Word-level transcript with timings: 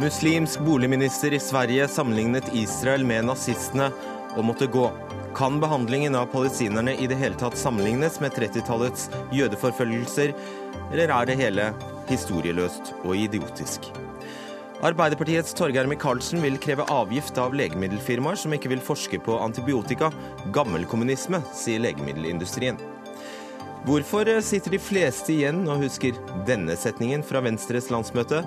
Muslimsk 0.00 0.60
boligminister 0.60 1.34
i 1.34 1.38
Sverige 1.40 1.88
sammenlignet 1.88 2.46
Israel 2.56 3.02
med 3.04 3.26
nazistene 3.28 3.90
og 4.32 4.46
måtte 4.48 4.64
gå. 4.72 4.86
Kan 5.36 5.58
behandlingen 5.60 6.14
av 6.16 6.30
palestinerne 6.32 6.94
i 6.96 7.08
det 7.10 7.18
hele 7.20 7.36
tatt 7.36 7.58
sammenlignes 7.60 8.16
med 8.22 8.32
30-tallets 8.32 9.10
jødeforfølgelser, 9.36 10.32
eller 10.88 11.12
er 11.12 11.28
det 11.28 11.36
hele 11.42 11.66
historieløst 12.08 12.94
og 13.02 13.12
idiotisk? 13.12 13.90
Arbeiderpartiets 14.80 15.52
Torgeir 15.58 15.90
Micaelsen 15.90 16.40
vil 16.40 16.56
kreve 16.64 16.88
avgift 16.88 17.36
av 17.36 17.52
legemiddelfirmaer 17.60 18.40
som 18.40 18.56
ikke 18.56 18.72
vil 18.72 18.80
forske 18.80 19.20
på 19.20 19.36
antibiotika. 19.44 20.08
Gammelkommunisme, 20.56 21.42
sier 21.52 21.84
legemiddelindustrien. 21.84 22.80
Hvorfor 23.84 24.32
sitter 24.40 24.78
de 24.78 24.80
fleste 24.80 25.36
igjen 25.36 25.66
og 25.68 25.84
husker 25.84 26.16
denne 26.48 26.72
setningen 26.80 27.20
fra 27.20 27.44
Venstres 27.44 27.92
landsmøte? 27.92 28.46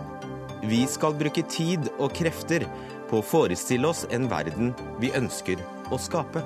Vi 0.64 0.86
skal 0.88 1.12
bruke 1.20 1.42
tid 1.52 1.90
og 2.00 2.14
krefter 2.16 2.64
på 3.10 3.18
å 3.20 3.26
forestille 3.26 3.90
oss 3.90 4.06
en 4.16 4.30
verden 4.32 4.70
vi 5.02 5.10
ønsker 5.12 5.60
å 5.92 6.00
skape. 6.00 6.40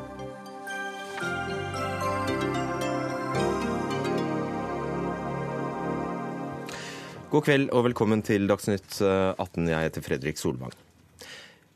God 7.30 7.46
kveld 7.46 7.70
og 7.70 7.86
velkommen 7.92 8.26
til 8.26 8.50
Dagsnytt 8.50 8.98
18. 9.06 9.70
Jeg 9.70 9.86
heter 9.92 10.08
Fredrik 10.10 10.42
Solvang. 10.42 10.74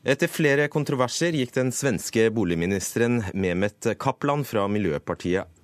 Etter 0.02 0.26
flere 0.26 0.66
kontroverser 0.66 1.38
gikk 1.38 1.54
den 1.54 1.70
svenske 1.70 2.26
boligministeren 2.34 3.22
Mehmet 3.38 3.92
Kaplan 4.02 4.42
fra 4.42 4.66
Miljøpartiet 4.66 5.61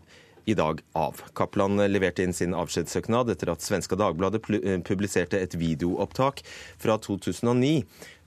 i 0.49 0.55
dag 0.55 0.81
av. 0.97 1.21
Kaplan 1.35 1.77
leverte 1.93 2.25
inn 2.25 2.33
sin 2.33 2.55
avskjedssøknad 2.57 3.29
etter 3.35 3.51
at 3.53 3.65
svenska 3.65 3.99
Dagbladet 4.01 4.41
publiserte 4.89 5.37
et 5.37 5.57
videoopptak 5.61 6.41
fra 6.81 6.97
2009, 7.05 7.83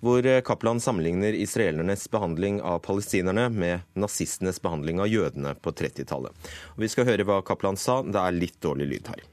hvor 0.05 0.27
Kaplan 0.45 0.81
sammenligner 0.83 1.33
israelernes 1.33 2.05
behandling 2.13 2.61
av 2.61 2.83
palestinerne 2.85 3.47
med 3.49 3.87
nazistenes 3.97 4.61
behandling 4.61 5.01
av 5.01 5.09
jødene 5.09 5.55
på 5.57 5.73
30-tallet. 5.73 6.53
Vi 6.77 6.89
skal 6.93 7.09
høre 7.09 7.25
hva 7.25 7.41
Kaplan 7.45 7.77
sa. 7.77 8.03
Det 8.05 8.21
er 8.21 8.37
litt 8.37 8.61
dårlig 8.61 8.91
lyd 8.93 9.13
her. 9.15 9.25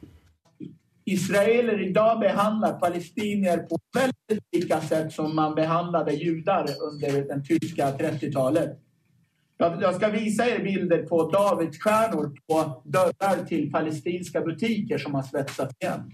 Israeler 1.09 1.81
i 1.81 1.93
dag 1.93 2.19
behandler 2.21 2.81
palestinier 2.81 3.67
på 3.69 3.77
veldig 3.97 4.41
like 4.53 4.81
sett 4.89 5.13
som 5.13 5.37
man 5.37 5.55
behandlet 5.57 6.17
jøder 6.21 6.73
under 6.89 7.23
den 7.31 7.45
tyske 7.45 7.95
30-tallet. 8.01 8.77
Jeg 9.59 9.95
skal 9.97 10.13
vise 10.15 10.45
dere 10.47 10.63
bilder 10.63 11.01
på 11.09 11.25
davidsstjärnor 11.33 12.31
på 12.47 12.59
dører 12.87 13.41
til 13.49 13.67
palestinske 13.73 14.43
butikker 14.47 15.03
som 15.03 15.17
har 15.19 15.27
svetset 15.27 15.73
igjen. 15.83 16.05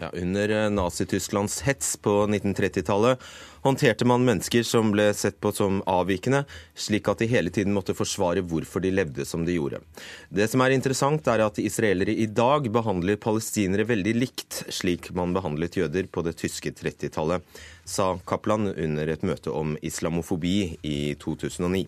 Ja, 0.00 0.08
under 0.14 0.70
Nazi-Tysklands 0.70 1.60
hets 1.66 1.96
på 2.02 2.12
1930-tallet 2.26 3.22
håndterte 3.62 4.06
man 4.06 4.24
mennesker 4.26 4.62
som 4.66 4.90
ble 4.94 5.08
sett 5.14 5.38
på 5.42 5.52
som 5.54 5.80
avvikende, 5.90 6.44
slik 6.74 7.10
at 7.10 7.22
de 7.22 7.28
hele 7.30 7.50
tiden 7.54 7.74
måtte 7.76 7.94
forsvare 7.98 8.42
hvorfor 8.42 8.82
de 8.82 8.92
levde 8.94 9.26
som 9.28 9.44
de 9.46 9.58
gjorde. 9.58 9.82
Det 10.30 10.46
som 10.50 10.62
er 10.64 10.74
interessant, 10.74 11.26
er 11.30 11.44
at 11.46 11.62
israelere 11.62 12.14
i 12.14 12.26
dag 12.26 12.70
behandler 12.72 13.20
palestinere 13.22 13.86
veldig 13.90 14.14
likt, 14.18 14.62
slik 14.72 15.10
man 15.14 15.34
behandlet 15.36 15.78
jøder 15.78 16.10
på 16.10 16.26
det 16.26 16.38
tyske 16.42 16.72
30-tallet, 16.80 17.42
sa 17.84 18.12
Kaplan 18.26 18.70
under 18.72 19.10
et 19.10 19.26
møte 19.26 19.52
om 19.54 19.76
islamofobi 19.82 20.56
i 20.86 20.98
2009. 21.22 21.86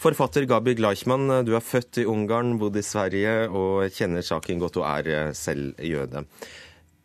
Forfatter 0.00 0.44
Gabi 0.44 0.74
Gleichmann, 0.76 1.44
du 1.46 1.54
er 1.56 1.64
født 1.64 2.02
i 2.02 2.04
Ungarn, 2.10 2.58
bodd 2.60 2.76
i 2.76 2.82
Sverige 2.84 3.48
og 3.48 3.86
kjenner 3.94 4.24
saken 4.26 4.60
godt 4.60 4.76
og 4.82 4.86
er 4.90 5.32
selv 5.38 5.78
jøde. 5.80 6.26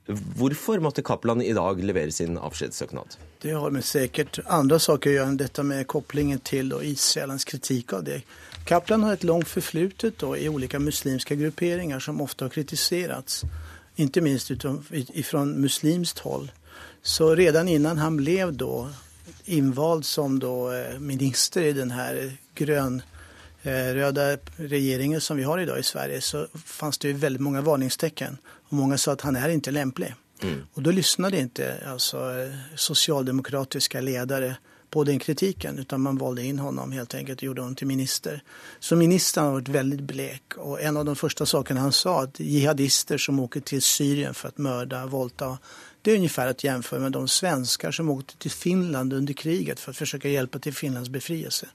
Hvorfor 0.09 0.79
måtte 0.81 1.03
Kaplan 1.05 1.41
i 1.41 1.53
dag 1.53 1.83
levere 1.85 2.11
sin 2.11 2.37
avskjedssøknad? 2.37 3.17
Det 3.41 3.53
har 3.53 3.69
med 3.69 3.85
sikkert 3.85 4.39
andre 4.49 4.79
saker 4.81 5.11
å 5.11 5.13
gjøre 5.13 5.31
enn 5.31 5.37
dette 5.37 5.63
med 5.63 5.85
koblingen 5.91 6.41
til 6.41 6.73
og 6.73 6.85
Israels 6.85 7.45
kritikk 7.45 7.93
av 7.99 8.07
det. 8.07 8.23
Kaplan 8.65 9.05
har 9.05 9.19
et 9.19 9.27
langt 9.27 9.47
forflutet 9.47 10.25
i 10.33 10.49
ulike 10.49 10.81
muslimske 10.81 11.37
grupperinger 11.37 12.01
som 12.01 12.23
ofte 12.25 12.47
har 12.47 12.55
kritisert, 12.55 13.43
ikke 14.01 14.23
minst 14.25 14.49
fra 15.29 15.45
muslimsk 15.45 16.23
hold. 16.25 16.49
Så 17.03 17.35
redan 17.37 17.69
innan 17.69 18.01
han 18.01 18.17
ble 18.17 18.41
innvalgt 19.45 20.07
som 20.07 20.39
minister 20.99 21.61
i 21.61 21.73
denne 21.73 22.37
grønn-røde 22.55 24.27
regjeringen 24.57 25.21
som 25.21 25.37
vi 25.37 25.43
har 25.43 25.59
i 25.59 25.65
dag 25.65 25.79
i 25.79 25.83
Sverige, 25.83 26.21
så 26.21 26.47
fanns 26.65 26.97
det 26.97 27.13
veldig 27.13 27.41
mange 27.41 27.61
varningstecken. 27.61 28.37
Och 28.69 28.73
många 28.73 28.97
sa 28.97 29.11
att 29.11 29.21
han 29.21 29.35
är 29.35 29.49
inte 29.49 29.71
lämplig. 29.71 30.13
Mm. 30.41 30.61
Och 30.73 30.81
då 30.81 30.91
lyssnade 30.91 31.39
inte 31.39 31.83
alltså, 31.85 32.17
socialdemokratiska 32.75 34.01
ledare 34.01 34.55
på 34.89 35.03
den 35.03 35.19
kritiken, 35.19 35.79
utan 35.79 36.01
man 36.01 36.17
valde 36.17 36.43
in 36.43 36.59
honom 36.59 36.91
helt 36.91 37.15
enkelt 37.15 37.39
och 37.39 37.43
gjorde 37.43 37.61
honom 37.61 37.75
till 37.75 37.87
minister. 37.87 38.43
Så 38.79 38.95
ministern 38.95 39.43
har 39.43 39.51
varit 39.51 39.67
väldigt 39.67 40.01
blek 40.01 40.43
och 40.57 40.81
en 40.81 40.97
av 40.97 41.05
de 41.05 41.15
första 41.15 41.45
sakerna 41.45 41.79
han 41.79 41.91
sa 41.91 42.23
att 42.23 42.39
jihadister 42.39 43.17
som 43.17 43.39
åker 43.39 43.59
till 43.59 43.81
Syrien 43.81 44.33
för 44.33 44.47
att 44.47 44.57
mörda, 44.57 45.05
våldta, 45.05 45.57
det 46.01 46.11
är 46.11 46.15
ungefär 46.15 46.47
att 46.47 46.63
jämföra 46.63 46.99
med 46.99 47.11
de 47.11 47.27
svenskar 47.27 47.91
som 47.91 48.09
åkte 48.09 48.37
till 48.37 48.51
Finland 48.51 49.13
under 49.13 49.33
kriget 49.33 49.79
för 49.79 49.91
att 49.91 49.97
försöka 49.97 50.29
hjälpa 50.29 50.59
till 50.59 50.73
Finlands 50.73 51.09
befrielse. 51.09 51.67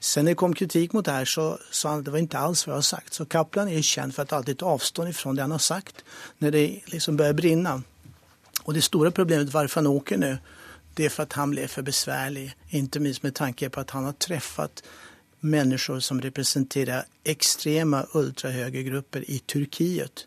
Sen 0.00 0.24
när 0.24 0.32
det 0.32 0.36
kom 0.36 0.54
kritik 0.54 0.92
mot 0.92 1.04
det 1.04 1.12
här 1.12 1.24
så 1.24 1.58
sa 1.70 1.88
han 1.88 1.98
att 1.98 2.04
det 2.04 2.10
var 2.10 2.18
inte 2.18 2.38
alls 2.38 2.66
vad 2.66 2.72
jag 2.72 2.76
har 2.76 2.82
sagt. 2.82 3.14
Så 3.14 3.24
Kaplan 3.24 3.68
är 3.68 3.82
känd 3.82 4.14
för 4.14 4.22
att 4.22 4.32
alltid 4.32 4.58
ta 4.58 4.66
avstånd 4.66 5.08
ifrån 5.08 5.36
det 5.36 5.42
han 5.42 5.50
har 5.50 5.58
sagt 5.58 6.04
när 6.38 6.50
det 6.50 6.80
liksom 6.84 7.16
börjar 7.16 7.32
brinna. 7.32 7.82
Och 8.62 8.74
det 8.74 8.82
stora 8.82 9.10
problemet 9.10 9.52
varför 9.52 9.80
han 9.80 9.86
åker 9.86 10.18
nu, 10.18 10.38
det 10.94 11.04
är 11.04 11.08
för 11.08 11.22
att 11.22 11.32
han 11.32 11.50
blev 11.50 11.66
för 11.66 11.82
besvärlig. 11.82 12.54
Inte 12.68 13.00
minst 13.00 13.22
med 13.22 13.34
tanke 13.34 13.70
på 13.70 13.80
att 13.80 13.90
han 13.90 14.04
har 14.04 14.12
träffat 14.12 14.82
människor 15.40 16.00
som 16.00 16.20
representerar 16.20 17.04
extrema 17.24 18.06
ultrahögergrupper 18.14 19.30
i 19.30 19.38
Turkiet. 19.38 20.26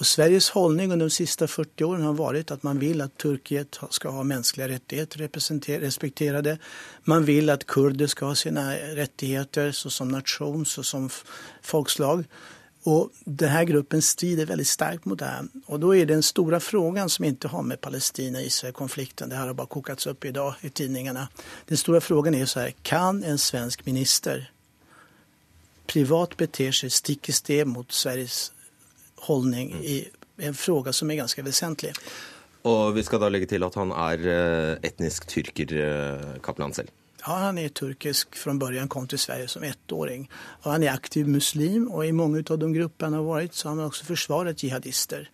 Och 0.00 0.06
Sveriges 0.06 0.50
hållning 0.50 0.92
under 0.92 1.06
de 1.06 1.10
siste 1.10 1.48
40 1.48 1.84
åren 1.84 2.02
har 2.02 2.14
vært 2.16 2.50
at 2.54 2.62
man 2.64 2.78
vil 2.80 3.02
at 3.04 3.18
Turkiet 3.20 3.76
skal 3.92 4.14
ha 4.16 4.22
menneskelige 4.24 4.68
rettigheter 4.70 5.80
respekterade. 5.82 6.54
Man 7.04 7.26
vil 7.28 7.52
at 7.52 7.66
kurder 7.66 8.08
skal 8.08 8.32
ha 8.32 8.34
sine 8.34 8.62
rettigheter 8.96 9.72
som 9.72 10.08
nation, 10.08 10.64
så 10.64 10.82
som 10.82 11.10
folkslag. 11.62 12.24
Og 12.88 13.10
denne 13.26 13.66
gruppen 13.68 14.00
strider 14.00 14.48
veldig 14.48 14.66
sterkt 14.66 15.06
mot 15.06 15.18
det 15.18 15.50
Og 15.66 15.80
da 15.80 15.86
er 15.92 16.00
är 16.00 16.06
den 16.06 16.22
store 16.22 16.60
frågan 16.60 17.08
som 17.08 17.24
ikke 17.24 17.48
har 17.48 17.62
med 17.62 17.80
Palestina-Israel-konflikten, 17.80 19.28
det 19.28 19.36
her 19.36 19.46
har 19.46 19.54
bara 19.54 19.66
kokats 19.66 20.06
i 20.06 20.30
dag 20.30 20.54
i 20.62 20.68
tidningene. 20.68 21.28
Den 21.68 21.76
store 21.76 22.00
frågan 22.00 22.34
er 22.34 22.46
så 22.46 22.60
här, 22.60 22.72
kan 22.82 23.24
en 23.24 23.38
svensk 23.38 23.86
minister 23.86 24.50
privat 25.86 26.36
bete 26.36 26.72
seg 26.72 26.90
stikk 26.90 27.28
i 27.28 27.32
sted 27.32 27.66
mot 27.66 27.92
Sveriges 27.92 28.52
holdning 29.26 29.72
i 29.84 30.02
en 30.40 30.54
fråga 30.54 30.92
som 30.92 31.10
er 31.10 31.20
ganske 31.20 31.44
vesentlig. 31.44 31.92
Og 32.68 32.94
vi 32.96 33.04
skal 33.04 33.22
da 33.22 33.28
legge 33.32 33.48
til 33.48 33.64
at 33.64 33.76
han 33.80 33.92
er 33.92 34.24
etnisk 34.84 35.28
tyrker, 35.28 35.76
Kaplan 36.44 36.76
selv? 36.76 36.92
Ja, 37.20 37.34
han 37.36 37.58
er 37.58 37.68
turkisk 37.68 38.36
fra 38.36 38.54
början, 38.54 38.88
kom 38.88 39.06
til 39.06 39.18
Sverige 39.18 39.48
som 39.48 39.64
ettåring. 39.64 40.28
Og 40.62 40.72
han 40.72 40.82
er 40.82 40.94
aktiv 40.94 41.28
muslim, 41.28 41.88
og 41.90 42.06
i 42.06 42.14
mange 42.16 42.40
av 42.40 42.58
de 42.58 42.70
gruppene 42.72 43.10
han 43.10 43.18
har 43.18 43.26
vært, 43.26 43.56
så 43.56 43.68
har 43.68 43.74
han 43.76 43.90
også 43.90 44.06
forsvaret 44.08 44.64
jihadister. 44.64 45.26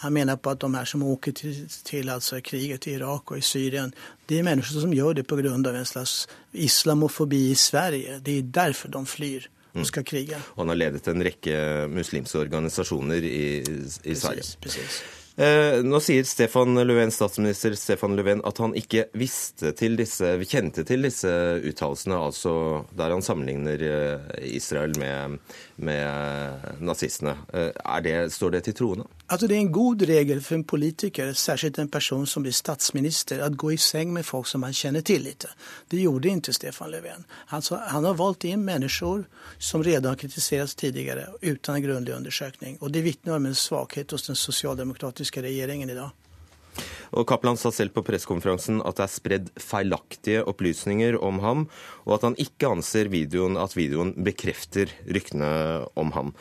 Han 0.00 0.12
mener 0.16 0.36
på 0.36 0.54
at 0.54 0.62
de 0.62 0.70
her 0.72 0.88
som 0.88 1.02
åker 1.04 1.32
til, 1.32 1.58
til 1.84 2.08
altså 2.08 2.40
kriget 2.40 2.86
i 2.86 2.96
Irak 2.96 3.30
og 3.30 3.38
i 3.38 3.44
Syrien, 3.44 3.92
det 4.28 4.38
er 4.38 4.46
mennesker 4.48 4.80
som 4.80 4.94
gjør 4.96 5.20
det 5.20 5.26
av 5.30 5.74
en 5.74 5.84
slags 5.84 6.26
islamofobi 6.52 7.50
i 7.50 7.54
Sverige. 7.54 8.20
Det 8.24 8.38
er 8.38 8.42
derfor 8.42 8.88
de 8.88 9.06
flyr 9.06 9.48
og 9.74 9.86
skal 9.88 10.06
krige. 10.06 10.38
Og 10.54 10.64
han 10.64 10.72
har 10.74 10.78
ledet 10.78 11.08
en 11.10 11.24
rekke 11.26 11.58
muslimske 11.90 12.38
organisasjoner 12.44 13.26
i, 13.26 13.46
i 13.60 14.14
Sverige. 14.14 14.44
Precis, 14.44 14.56
precis. 14.62 15.02
Eh, 15.36 15.80
nå 15.82 15.98
sier 15.98 16.22
Stefan 16.22 16.78
Löfven, 16.78 17.10
statsminister 17.10 17.74
Stefan 17.74 18.14
Löfven 18.14 18.38
at 18.46 18.60
han 18.62 18.70
ikke 18.78 19.08
visste 19.18 19.72
til 19.74 19.96
disse, 19.98 20.28
kjente 20.46 20.84
til 20.86 21.02
disse 21.02 21.32
uttalelsene, 21.58 22.14
altså 22.14 22.52
der 22.94 23.10
han 23.10 23.24
sammenligner 23.26 23.82
Israel 24.46 24.94
med, 25.00 25.40
med 25.82 26.78
nazistene. 26.78 27.34
Er 27.50 28.04
det, 28.06 28.14
står 28.30 28.54
det 28.54 28.62
til 28.68 28.76
troende? 28.78 29.08
Altså 29.26 29.48
Det 29.50 29.56
er 29.56 29.64
en 29.64 29.72
god 29.72 30.04
regel 30.06 30.42
for 30.44 30.54
en 30.54 30.64
politiker, 30.64 31.32
særskilt 31.34 31.80
en 31.82 31.90
person 31.90 32.26
som 32.30 32.46
blir 32.46 32.54
statsminister, 32.54 33.42
å 33.42 33.50
gå 33.50 33.72
i 33.74 33.80
seng 33.80 34.14
med 34.14 34.28
folk 34.28 34.46
som 34.46 34.62
han 34.62 34.76
kjenner 34.76 35.02
til 35.02 35.26
litt. 35.26 35.48
Det 35.90 35.98
gjorde 35.98 36.30
ikke 36.30 36.54
Stefan 36.54 36.94
Löfven. 36.94 37.26
Altså, 37.50 37.80
han 37.90 38.06
har 38.06 38.14
valgt 38.20 38.46
inn 38.46 38.62
mennesker 38.62 39.26
som 39.58 39.82
redan 39.82 40.12
har 40.12 40.20
kritisert 40.20 40.76
tidligere, 40.78 41.26
uten 41.42 41.74
en 41.74 41.82
grundig 41.82 42.14
undersøkning. 42.14 42.78
Og 42.80 42.94
Det 42.94 43.02
vitner 43.02 43.34
om 43.34 43.46
en 43.50 43.58
svakhet 43.58 44.14
hos 44.14 44.28
den 44.28 44.38
sosialdemokratiske 44.38 45.23
regjeringen 45.32 45.90
i 45.90 45.96
dag. 45.96 46.12
Og 47.14 47.26
Kaplan 47.30 47.58
sa 47.58 47.70
selv 47.70 47.94
på 47.94 48.02
pressekonferansen 48.06 48.80
at 48.82 48.98
det 48.98 49.04
er 49.06 49.12
spredd 49.12 49.50
feilaktige 49.62 50.44
opplysninger 50.50 51.18
om 51.22 51.38
ham, 51.44 51.66
og 52.04 52.16
at 52.16 52.26
han 52.26 52.38
ikke 52.42 52.72
anser 52.74 53.10
videoen, 53.12 53.58
at 53.60 53.76
videoen 53.78 54.14
bekrefter 54.26 54.90
ryktene 55.06 55.50
om 56.00 56.10
ham. 56.16 56.32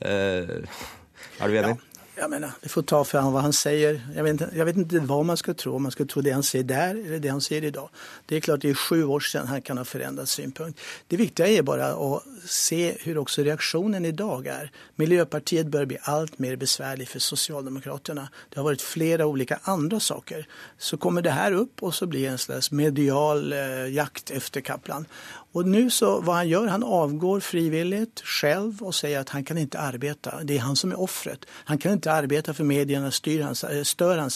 Eh, 0.00 0.62
er 0.62 1.50
du 1.50 1.58
enig? 1.58 1.74
Ja. 1.74 1.91
Jag 2.14 2.30
menar, 2.30 2.50
det 2.60 2.68
får 2.68 2.82
ta 2.82 3.04
för 3.04 3.20
vad 3.20 3.42
han 3.42 3.52
säger. 3.52 4.00
Jag 4.16 4.24
vet, 4.24 4.30
inte, 4.30 4.50
jag 4.54 4.64
vet 4.64 4.76
inte 4.76 4.98
vad 4.98 5.24
man 5.24 5.36
ska 5.36 5.54
tro, 5.54 5.76
om 5.76 5.82
man 5.82 5.92
ska 5.92 6.04
tro 6.04 6.22
det 6.22 6.30
han 6.30 6.42
säger 6.42 6.64
där 6.64 6.94
eller 6.94 7.18
det 7.18 7.28
han 7.28 7.40
säger 7.40 7.64
idag. 7.64 7.88
Det 8.26 8.36
är 8.36 8.40
klart 8.40 8.60
det 8.60 8.70
är 8.70 8.74
sju 8.74 9.04
år 9.04 9.20
sedan 9.20 9.46
han 9.46 9.62
kan 9.62 9.78
ha 9.78 9.84
förändrat 9.84 10.28
synpunkt. 10.28 10.80
Det 11.06 11.16
viktiga 11.16 11.46
är 11.46 11.62
bara 11.62 11.86
att 11.86 12.22
se 12.44 12.96
hur 13.00 13.18
också 13.18 13.42
reaktionen 13.42 14.04
idag 14.04 14.46
är. 14.46 14.70
Miljöpartiet 14.96 15.66
börjar 15.66 15.86
bli 15.86 15.98
allt 16.02 16.38
mer 16.38 16.56
besvärlig 16.56 17.08
för 17.08 17.18
Socialdemokraterna. 17.18 18.28
Det 18.48 18.56
har 18.56 18.64
varit 18.64 18.82
flera 18.82 19.26
olika 19.26 19.58
andra 19.62 20.00
saker. 20.00 20.46
Så 20.78 20.96
kommer 20.96 21.22
det 21.22 21.30
här 21.30 21.52
upp 21.52 21.82
och 21.82 21.94
så 21.94 22.06
blir 22.06 22.22
det 22.22 22.28
en 22.28 22.38
slags 22.38 22.70
medial 22.70 23.52
eh, 23.52 23.88
jakt 23.92 24.30
efter 24.30 24.60
Kaplan. 24.60 25.06
Och 25.52 25.66
nu 25.66 25.90
så, 25.90 26.20
vad 26.20 26.36
han 26.36 26.48
gör, 26.48 26.66
han 26.66 26.82
avgår 26.82 27.40
frivilligt 27.40 28.20
själv 28.20 28.82
och 28.82 28.94
säger 28.94 29.20
att 29.20 29.28
han 29.28 29.44
kan 29.44 29.58
inte 29.58 29.78
arbeta. 29.78 30.44
Det 30.44 30.56
är 30.56 30.60
han 30.60 30.76
som 30.76 30.92
är 30.92 31.00
offret. 31.00 31.44
Han 31.50 31.78
kan 31.78 31.92
inte 31.92 32.12
arbeta 32.12 32.54
för 32.54 32.64
medierna 32.64 33.10
styr 33.10 33.42
hans, 33.42 33.64
eh, 33.64 33.82
stör. 33.82 34.28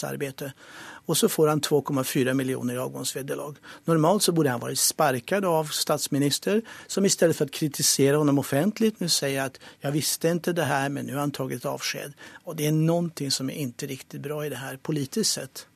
Och 1.07 1.17
så 1.17 1.29
får 1.29 1.47
han 1.47 1.61
2,4 1.61 2.33
miljoner 2.33 2.73
i 2.73 2.77
avgångsvederlag. 2.77 3.55
Normalt 3.85 4.23
så 4.23 4.31
borde 4.31 4.49
han 4.49 4.59
varit 4.59 4.79
sparkad 4.79 5.45
av 5.45 5.65
statsminister 5.65 6.61
som 6.87 7.05
istället 7.05 7.37
för 7.37 7.45
att 7.45 7.51
kritisera 7.51 8.17
honom 8.17 8.39
offentligt 8.39 8.99
nu 8.99 9.09
säger 9.09 9.41
att 9.41 9.59
jag 9.79 9.91
visste 9.91 10.29
inte 10.29 10.53
det 10.53 10.63
här 10.63 10.89
men 10.89 11.05
nu 11.05 11.13
har 11.13 11.19
han 11.19 11.31
tagit 11.31 11.65
avsked. 11.65 12.13
Och 12.43 12.55
det 12.55 12.67
är 12.67 12.71
någonting 12.71 13.31
som 13.31 13.49
är 13.49 13.53
inte 13.53 13.85
riktigt 13.85 14.21
bra 14.21 14.45
i 14.45 14.49
det 14.49 14.55
här 14.55 14.77
politiskt 14.77 15.31
sett. 15.31 15.67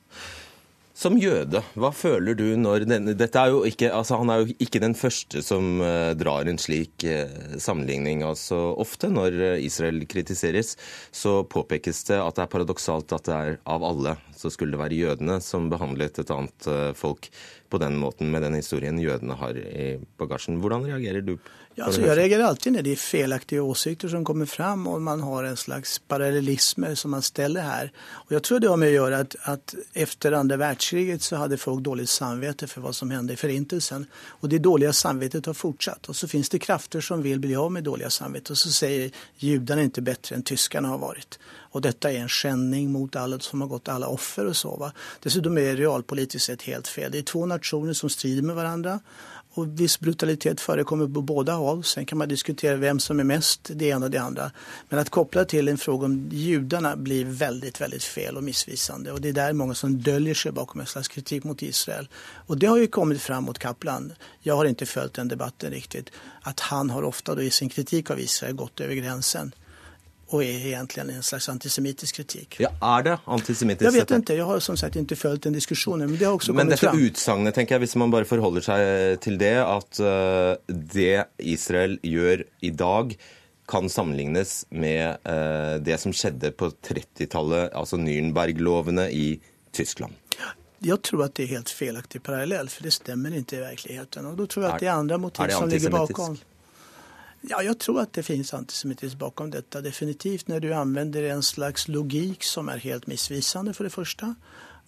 Som 1.02 1.16
jøde, 1.18 1.58
hva 1.74 1.88
føler 1.90 2.36
du 2.38 2.44
når 2.60 2.84
denne 2.86 3.14
Dette 3.18 3.40
er 3.40 3.50
jo 3.50 3.62
ikke, 3.66 3.88
altså 3.90 4.20
Han 4.20 4.30
er 4.30 4.42
jo 4.42 4.54
ikke 4.62 4.78
den 4.82 4.94
første 4.94 5.40
som 5.42 5.80
uh, 5.82 6.12
drar 6.14 6.46
en 6.46 6.60
slik 6.62 7.02
uh, 7.02 7.56
sammenligning. 7.58 8.22
altså 8.22 8.58
Ofte 8.78 9.10
når 9.10 9.34
Israel 9.66 9.98
kritiseres, 10.06 10.76
så 11.10 11.40
påpekes 11.42 12.04
det 12.06 12.20
at 12.22 12.38
det 12.38 12.44
er 12.44 12.52
paradoksalt 12.52 13.16
at 13.16 13.26
det 13.26 13.34
er 13.34 13.58
av 13.66 13.82
alle 13.88 14.14
så 14.38 14.50
skulle 14.50 14.74
det 14.74 14.82
være 14.82 14.98
jødene 14.98 15.40
som 15.42 15.68
behandlet 15.70 16.18
et 16.18 16.30
annet 16.34 16.66
folk 16.98 17.28
på 17.70 17.78
den 17.78 17.94
måten 18.00 18.30
med 18.32 18.42
den 18.42 18.56
historien 18.58 18.98
jødene 19.00 19.36
har 19.38 19.56
i 19.58 19.94
bagasjen. 20.20 20.58
Hvordan 20.60 20.88
reagerer 20.88 21.22
du? 21.24 21.36
Ja, 21.74 21.84
alltså 21.84 22.00
jag 22.00 22.18
reagerar 22.18 22.44
alltid 22.44 22.72
när 22.72 22.82
det 22.82 22.92
är 22.92 22.96
felaktiga 22.96 23.62
åsikter 23.62 24.08
som 24.08 24.24
kommer 24.24 24.46
fram 24.46 24.86
och 24.86 25.02
man 25.02 25.20
har 25.20 25.44
en 25.44 25.56
slags 25.56 25.98
parallellismer 25.98 26.94
som 26.94 27.10
man 27.10 27.22
ställer 27.22 27.60
här. 27.60 27.92
Och 28.08 28.32
jag 28.32 28.42
tror 28.42 28.60
det 28.60 28.68
har 28.68 28.76
med 28.76 28.88
att 28.88 28.94
göra 28.94 29.18
att, 29.18 29.36
att 29.42 29.74
efter 29.92 30.32
andra 30.32 30.56
världskriget 30.56 31.22
så 31.22 31.36
hade 31.36 31.56
folk 31.56 31.84
dåligt 31.84 32.08
samvete 32.08 32.66
för 32.66 32.80
vad 32.80 32.96
som 32.96 33.10
hände 33.10 33.32
i 33.32 33.36
förintelsen. 33.36 34.06
Och 34.14 34.48
det 34.48 34.58
dåliga 34.58 34.92
samvetet 34.92 35.46
har 35.46 35.54
fortsatt. 35.54 36.08
Och 36.08 36.16
så 36.16 36.28
finns 36.28 36.48
det 36.48 36.58
krafter 36.58 37.00
som 37.00 37.22
vill 37.22 37.40
bli 37.40 37.56
av 37.56 37.72
med 37.72 37.84
dåliga 37.84 38.10
samvetet 38.10 38.50
och 38.50 38.58
så 38.58 38.70
säger 38.70 39.10
judarna 39.36 39.82
inte 39.82 40.02
bättre 40.02 40.36
än 40.36 40.42
tyskarna 40.42 40.88
har 40.88 40.98
varit. 40.98 41.38
Och 41.72 41.80
detta 41.80 42.12
är 42.12 42.18
en 42.18 42.28
skjenning 42.28 42.92
mot 42.92 43.16
alla 43.16 43.38
som 43.38 43.60
har 43.60 43.68
gått 43.68 43.88
alla 43.88 44.06
offer 44.06 44.46
och 44.46 44.56
så. 44.56 44.76
Va? 44.76 44.92
Dessutom 45.22 45.58
är 45.58 45.62
det 45.62 45.74
realpolitiskt 45.74 46.46
sett 46.46 46.62
helt 46.62 46.88
fel. 46.88 47.12
Det 47.12 47.18
är 47.18 47.22
två 47.22 47.46
nationer 47.46 47.92
som 47.92 48.10
strider 48.10 48.42
med 48.42 48.56
varandra. 48.56 49.00
Och 49.54 49.80
viss 49.80 50.00
brutalitet 50.00 50.60
förekommer 50.60 51.06
på 51.06 51.20
båda 51.20 51.52
håll. 51.52 51.84
Sen 51.84 52.06
kan 52.06 52.18
man 52.18 52.28
diskutera 52.28 52.76
vem 52.76 53.00
som 53.00 53.20
är 53.20 53.24
mest 53.24 53.70
det 53.74 53.84
ena 53.84 54.06
och 54.06 54.10
det 54.10 54.18
andra. 54.18 54.50
Men 54.88 54.98
att 54.98 55.10
koppla 55.10 55.44
till 55.44 55.68
en 55.68 55.78
fråga 55.78 56.04
om 56.04 56.28
judarna 56.32 56.96
blir 56.96 57.24
väldigt, 57.24 57.80
väldigt 57.80 58.04
fel 58.04 58.36
och 58.36 58.44
missvisande. 58.44 59.12
Och 59.12 59.20
det 59.20 59.28
är 59.28 59.32
där 59.32 59.52
många 59.52 59.74
som 59.74 60.02
döljer 60.02 60.34
sig 60.34 60.52
bakom 60.52 60.80
en 60.80 60.86
slags 60.86 61.08
kritik 61.08 61.44
mot 61.44 61.62
Israel. 61.62 62.08
Och 62.46 62.58
det 62.58 62.66
har 62.66 62.78
ju 62.78 62.86
kommit 62.86 63.22
fram 63.22 63.44
mot 63.44 63.58
Kaplan. 63.58 64.12
Jag 64.40 64.56
har 64.56 64.64
inte 64.64 64.86
följt 64.86 65.14
den 65.14 65.28
debatten 65.28 65.70
riktigt. 65.70 66.10
Att 66.42 66.60
han 66.60 66.90
har 66.90 67.02
ofta 67.02 67.34
då 67.34 67.42
i 67.42 67.50
sin 67.50 67.68
kritik 67.68 68.10
av 68.10 68.20
Israel 68.20 68.54
gått 68.54 68.80
över 68.80 68.94
gränsen 68.94 69.52
och 70.32 70.44
är 70.44 70.66
egentligen 70.66 71.10
en 71.10 71.22
slags 71.22 71.48
antisemitisk 71.48 72.14
kritik. 72.14 72.56
Ja, 72.58 72.70
är 72.98 73.02
det 73.02 73.18
antisemitiskt? 73.24 73.84
Jag 73.84 74.00
vet 74.00 74.10
inte, 74.10 74.34
jag 74.34 74.44
har 74.44 74.60
som 74.60 74.76
sagt 74.76 74.96
inte 74.96 75.16
följt 75.16 75.42
den 75.42 75.52
diskussionen, 75.52 76.10
men 76.10 76.18
det 76.18 76.24
har 76.24 76.32
också 76.32 76.52
men 76.52 76.66
kommit 76.66 76.80
fram. 76.80 76.96
Men 76.96 77.04
detta 77.04 77.12
utsagnet, 77.12 77.54
tänker 77.54 77.74
jag, 77.74 77.80
hvis 77.80 77.96
man 77.96 78.10
bare 78.10 78.24
forholder 78.24 78.60
sig 78.60 79.16
till 79.16 79.38
det, 79.38 79.66
att 79.66 80.00
uh, 80.00 80.06
det 80.66 81.24
Israel 81.38 81.98
gör 82.02 82.44
idag 82.60 83.16
kan 83.66 83.88
sammenlignes 83.88 84.66
med 84.68 85.08
uh, 85.10 85.82
det 85.82 86.00
som 86.00 86.12
skjedde 86.12 86.50
på 86.50 86.70
30-tallet, 86.70 87.72
altså 87.72 87.96
Nürnberg-lovene 87.96 89.08
i 89.08 89.40
Tyskland? 89.72 90.12
Jag 90.78 91.02
tror 91.02 91.24
att 91.24 91.34
det 91.34 91.42
är 91.42 91.46
helt 91.46 91.70
felaktig 91.70 92.22
parallell, 92.22 92.68
för 92.68 92.82
det 92.82 92.90
stämmer 92.90 93.36
inte 93.36 93.56
i 93.56 93.60
verkligheten. 93.60 94.26
Och 94.26 94.36
då 94.36 94.46
tror 94.46 94.64
jag 94.64 94.74
att 94.74 94.80
det 94.80 94.86
är 94.86 94.92
andra 94.92 95.18
motiv 95.18 95.44
är 95.44 95.50
som 95.50 95.68
ligger 95.68 95.90
bakom. 95.90 96.38
Ja, 97.42 97.62
jag 97.62 97.78
tror 97.78 98.00
att 98.00 98.12
det 98.12 98.22
finns 98.22 98.54
antisemitism 98.54 99.18
bakom 99.18 99.50
detta. 99.50 99.80
Definitivt 99.80 100.48
när 100.48 100.60
du 100.60 100.72
använder 100.72 101.22
en 101.22 101.42
slags 101.42 101.88
logik 101.88 102.44
som 102.44 102.68
är 102.68 102.78
helt 102.78 103.06
missvisende, 103.06 103.74
for 103.74 103.84
det 103.84 103.90
første. 103.90 104.34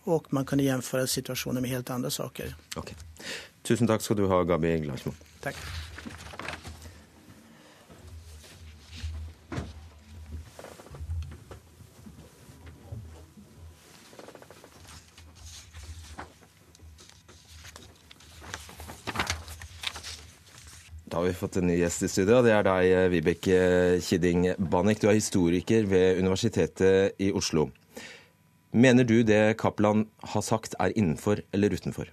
Og 0.05 0.27
man 0.31 0.47
kan 0.47 0.59
jämföra 0.59 1.07
situationen 1.07 1.63
med 1.63 1.71
helt 1.71 1.91
andre 1.91 2.11
saker. 2.11 2.55
Okay. 2.77 2.95
Tusen 3.63 3.87
takk 3.87 4.03
skal 4.03 4.17
du 4.17 4.27
ha, 4.27 4.43
Gabi 4.43 4.79
Glasmo. 4.79 5.13
Tack. 5.41 5.57
Har 21.25 21.33
vi 21.33 21.39
fått 21.39 21.57
en 21.57 21.71
ny 21.71 21.79
gjest 21.79 22.05
i 22.05 22.09
studio. 22.13 22.43
Det 22.45 22.53
er 22.53 22.67
deg, 22.67 22.91
Vibeke 23.09 23.61
Kidding 24.05 24.43
Banek. 24.61 24.99
Du 25.01 25.07
er 25.09 25.17
historiker 25.17 25.87
ved 25.89 26.19
Universitetet 26.21 27.17
i 27.17 27.31
Oslo. 27.33 27.71
Mener 28.77 29.09
du 29.09 29.23
det 29.25 29.57
Kaplan 29.57 30.05
har 30.35 30.45
sagt 30.45 30.77
er 30.77 30.93
innenfor 30.93 31.41
eller 31.55 31.73
utenfor? 31.73 32.11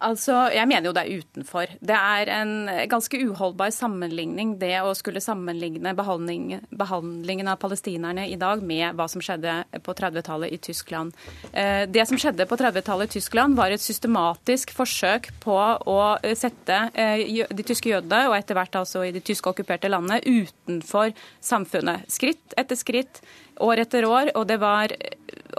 Altså, 0.00 0.32
Jeg 0.54 0.66
mener 0.68 0.88
jo 0.88 0.94
det 0.96 1.02
er 1.04 1.20
utenfor. 1.20 1.72
Det 1.84 1.96
er 1.96 2.30
en 2.32 2.52
ganske 2.88 3.18
uholdbar 3.20 3.72
sammenligning 3.74 4.54
det 4.60 4.72
å 4.80 4.94
skulle 4.96 5.20
sammenligne 5.20 5.92
behandling, 5.96 6.60
behandlingen 6.72 7.50
av 7.52 7.58
palestinerne 7.60 8.24
i 8.30 8.38
dag 8.40 8.62
med 8.64 8.96
hva 8.96 9.06
som 9.12 9.20
skjedde 9.20 9.58
på 9.84 9.94
30-tallet 9.96 10.54
i 10.56 10.58
Tyskland. 10.70 11.12
Eh, 11.52 11.84
det 11.84 12.06
som 12.08 12.20
skjedde 12.20 12.46
på 12.48 12.56
30-tallet 12.56 13.10
i 13.10 13.18
Tyskland, 13.18 13.58
var 13.58 13.74
et 13.74 13.84
systematisk 13.84 14.72
forsøk 14.76 15.30
på 15.44 15.58
å 15.60 15.98
sette 16.38 16.78
eh, 16.94 17.44
de 17.50 17.66
tyske 17.66 17.92
jødene, 17.92 18.26
og 18.30 18.38
etter 18.38 18.56
hvert 18.56 18.80
altså 18.80 19.04
i 19.04 19.12
de 19.12 19.20
tyske 19.24 19.52
okkuperte 19.52 19.90
landene, 19.92 20.22
utenfor 20.24 21.12
samfunnet. 21.44 22.08
Skritt 22.08 22.56
etter 22.60 22.78
skritt, 22.78 23.20
år 23.60 23.84
etter 23.84 24.08
år, 24.08 24.32
og, 24.38 24.56
var, 24.60 24.96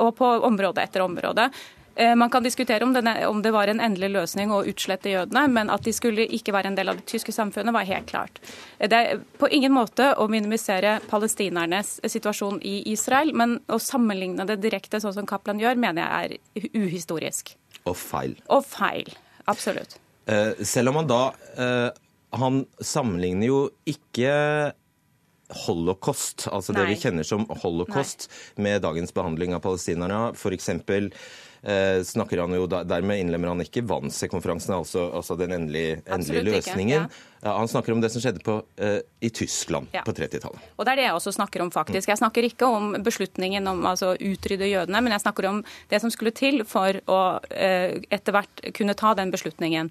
og 0.01 0.15
på 0.17 0.33
område 0.49 0.81
etter 0.81 1.05
område. 1.05 1.51
Eh, 1.95 2.15
man 2.15 2.29
kan 2.29 2.43
diskutere 2.43 2.83
om, 2.83 2.93
denne, 2.93 3.27
om, 3.27 3.41
det 3.41 3.51
var 3.51 3.67
en 3.67 3.79
endelig 3.83 4.11
løsning 4.13 4.51
å 4.51 4.61
utslette 4.67 5.11
jødene, 5.11 5.45
men 5.51 5.71
at 5.73 5.83
de 5.85 5.93
skulle 5.95 6.27
ikke 6.37 6.53
være 6.55 6.71
en 6.71 6.77
del 6.77 6.91
av 6.91 6.99
det 7.01 7.07
tyske 7.11 7.33
samfunnet, 7.35 7.73
var 7.75 7.87
helt 7.87 8.07
klart. 8.09 8.41
Eh, 8.77 8.89
det 8.89 8.99
er 8.99 9.23
på 9.41 9.49
ingen 9.51 9.73
måte 9.75 10.11
å 10.15 10.27
minimisere 10.31 10.99
palestinernes 11.11 11.97
situasjon 12.07 12.61
i 12.67 12.81
Israel, 12.91 13.33
men 13.35 13.59
å 13.67 13.79
sammenligne 13.81 14.47
det 14.47 14.61
direkte 14.63 15.01
sånn 15.03 15.17
som 15.17 15.27
Kaplan 15.29 15.59
gjør, 15.61 15.79
mener 15.79 16.07
jeg 16.07 16.39
er 16.61 16.69
uhistorisk. 16.85 17.55
Og 17.89 17.97
feil. 17.97 18.37
Og 18.53 18.63
feil. 18.65 19.11
Absolutt. 19.51 19.97
Eh, 20.29 20.53
selv 20.63 20.93
om 20.93 21.01
han 21.01 21.09
da 21.09 21.23
Han 22.31 22.61
sammenligner 22.79 23.49
jo 23.49 23.57
ikke 23.83 24.31
holocaust, 25.65 26.47
altså 26.47 26.73
Nei. 26.73 26.81
det 26.81 26.93
vi 26.93 26.99
kjenner 27.01 27.27
som 27.27 27.45
holocaust, 27.63 28.29
Nei. 28.55 28.63
med 28.67 28.83
dagens 28.85 29.13
behandling 29.15 29.55
av 29.55 29.63
palestinerne. 29.65 30.31
F.eks. 30.35 30.69
Eh, 30.69 31.09
snakker 32.05 32.39
han 32.41 32.55
jo, 32.57 32.63
Dermed 32.65 33.19
innlemmer 33.21 33.51
han 33.51 33.61
ikke 33.61 33.83
Wannsee-konferansen, 33.85 34.73
altså, 34.73 35.03
altså, 35.13 35.35
den 35.37 35.53
endelige, 35.53 35.99
endelige 36.09 36.47
løsningen. 36.47 37.05
Ikke, 37.05 37.19
ja. 37.21 37.31
Ja, 37.43 37.57
han 37.57 37.67
snakker 37.67 37.91
om 37.91 38.01
det 38.01 38.11
som 38.13 38.21
skjedde 38.21 38.43
på, 38.45 38.59
uh, 38.61 38.99
i 39.19 39.29
Tyskland 39.33 39.89
ja. 39.95 40.03
på 40.05 40.13
30-tallet. 40.13 40.61
Og 40.77 40.85
Det 40.85 40.93
er 40.93 40.99
det 40.99 41.05
jeg 41.07 41.17
også 41.17 41.33
snakker 41.33 41.63
om, 41.63 41.71
faktisk. 41.73 42.09
Jeg 42.09 42.21
snakker 42.21 42.45
ikke 42.45 42.69
om 42.69 42.95
beslutningen 43.01 43.67
om 43.71 43.81
å 43.81 43.93
altså, 43.95 44.13
utrydde 44.13 44.69
jødene, 44.69 45.01
men 45.01 45.15
jeg 45.15 45.23
snakker 45.25 45.49
om 45.49 45.61
det 45.89 46.01
som 46.03 46.13
skulle 46.13 46.33
til 46.37 46.61
for 46.69 47.01
å 47.09 47.21
uh, 47.41 47.93
etter 48.13 48.37
hvert 48.37 48.65
kunne 48.77 48.97
ta 48.97 49.15
den 49.17 49.33
beslutningen. 49.33 49.89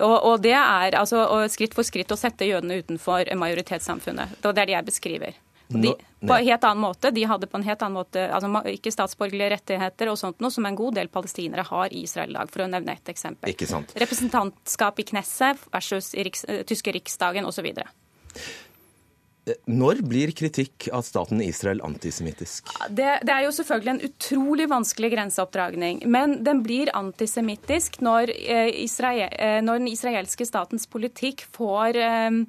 Og, 0.00 0.16
og 0.16 0.40
det 0.44 0.56
er 0.56 0.96
altså, 0.96 1.24
skritt 1.52 1.76
for 1.76 1.84
skritt 1.88 2.12
å 2.12 2.20
sette 2.20 2.48
jødene 2.48 2.80
utenfor 2.80 3.28
majoritetssamfunnet. 3.36 4.40
Det 4.40 4.52
er 4.52 4.64
det 4.64 4.76
jeg 4.76 4.88
beskriver. 4.88 5.36
De, 5.68 5.92
på 6.20 6.32
en 6.34 6.46
helt 6.46 6.64
annen 6.64 6.82
måte. 6.82 7.10
De 7.10 7.24
hadde 7.26 7.48
på 7.50 7.58
en 7.58 7.66
helt 7.66 7.82
annen 7.82 7.98
måte 7.98 8.22
altså 8.32 8.62
ikke 8.70 8.92
statsborgerlige 8.94 9.50
rettigheter 9.56 10.10
og 10.12 10.18
sånt 10.20 10.42
noe 10.44 10.54
som 10.54 10.66
en 10.68 10.78
god 10.78 10.98
del 10.98 11.10
palestinere 11.12 11.66
har 11.66 11.92
i 11.92 12.04
Israel 12.06 12.34
i 12.34 12.38
dag, 12.38 12.52
for 12.52 12.64
å 12.64 12.70
nevne 12.70 12.94
et 12.94 13.12
eksempel. 13.12 13.54
Representantskap 13.98 15.02
i 15.02 15.08
Knesset 15.10 15.66
versus 15.72 16.12
i 16.14 16.26
riks, 16.28 16.46
tyske 16.70 16.94
riksdagen 16.94 17.48
osv. 17.48 17.72
Når 19.70 20.00
blir 20.02 20.32
kritikk 20.34 20.88
av 20.90 21.04
staten 21.06 21.38
Israel 21.44 21.78
antisemittisk? 21.86 22.66
Det, 22.90 23.20
det, 23.22 23.30
er 23.30 23.44
jo 23.44 23.52
selvfølgelig 23.54 23.92
en 23.92 24.00
utrolig 24.08 24.64
vanskelig 24.72 25.10
grenseoppdragning. 25.12 26.00
Men 26.10 26.40
den 26.46 26.64
blir 26.64 26.90
antisemittisk 26.98 28.00
når, 28.02 28.32
eh, 28.34 28.72
Israel, 28.82 29.30
eh, 29.30 29.60
når, 29.62 29.78
den 29.78 29.92
israelske 29.92 30.48
statens 30.48 30.88
politikk 30.90 31.44
får, 31.54 32.00
eh, 32.02 32.40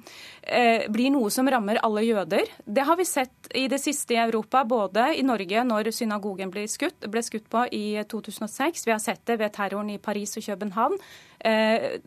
eh, 0.42 0.88
blir 0.90 1.14
noe 1.14 1.30
som 1.30 1.46
rammer 1.46 1.78
alle 1.86 2.02
jøder. 2.02 2.50
Det 2.66 2.88
har 2.90 2.98
vi 2.98 3.06
sett 3.06 3.52
i 3.54 3.68
det 3.70 3.78
siste 3.78 4.18
i 4.18 4.22
Europa, 4.24 4.64
både 4.64 5.12
i 5.14 5.22
Norge 5.22 5.62
når 5.70 5.92
synagogen 5.94 6.50
ble 6.50 6.66
skutt, 6.66 7.06
ble 7.06 7.22
skutt 7.22 7.46
på 7.46 7.62
i 7.70 8.02
2006. 8.10 8.88
Vi 8.90 8.96
har 8.96 8.98
sett 8.98 9.22
det 9.24 9.38
ved 9.38 9.54
terroren 9.54 9.94
i 9.94 10.02
Paris 10.02 10.34
og 10.36 10.50
København. 10.50 10.98
Eh, 11.46 12.00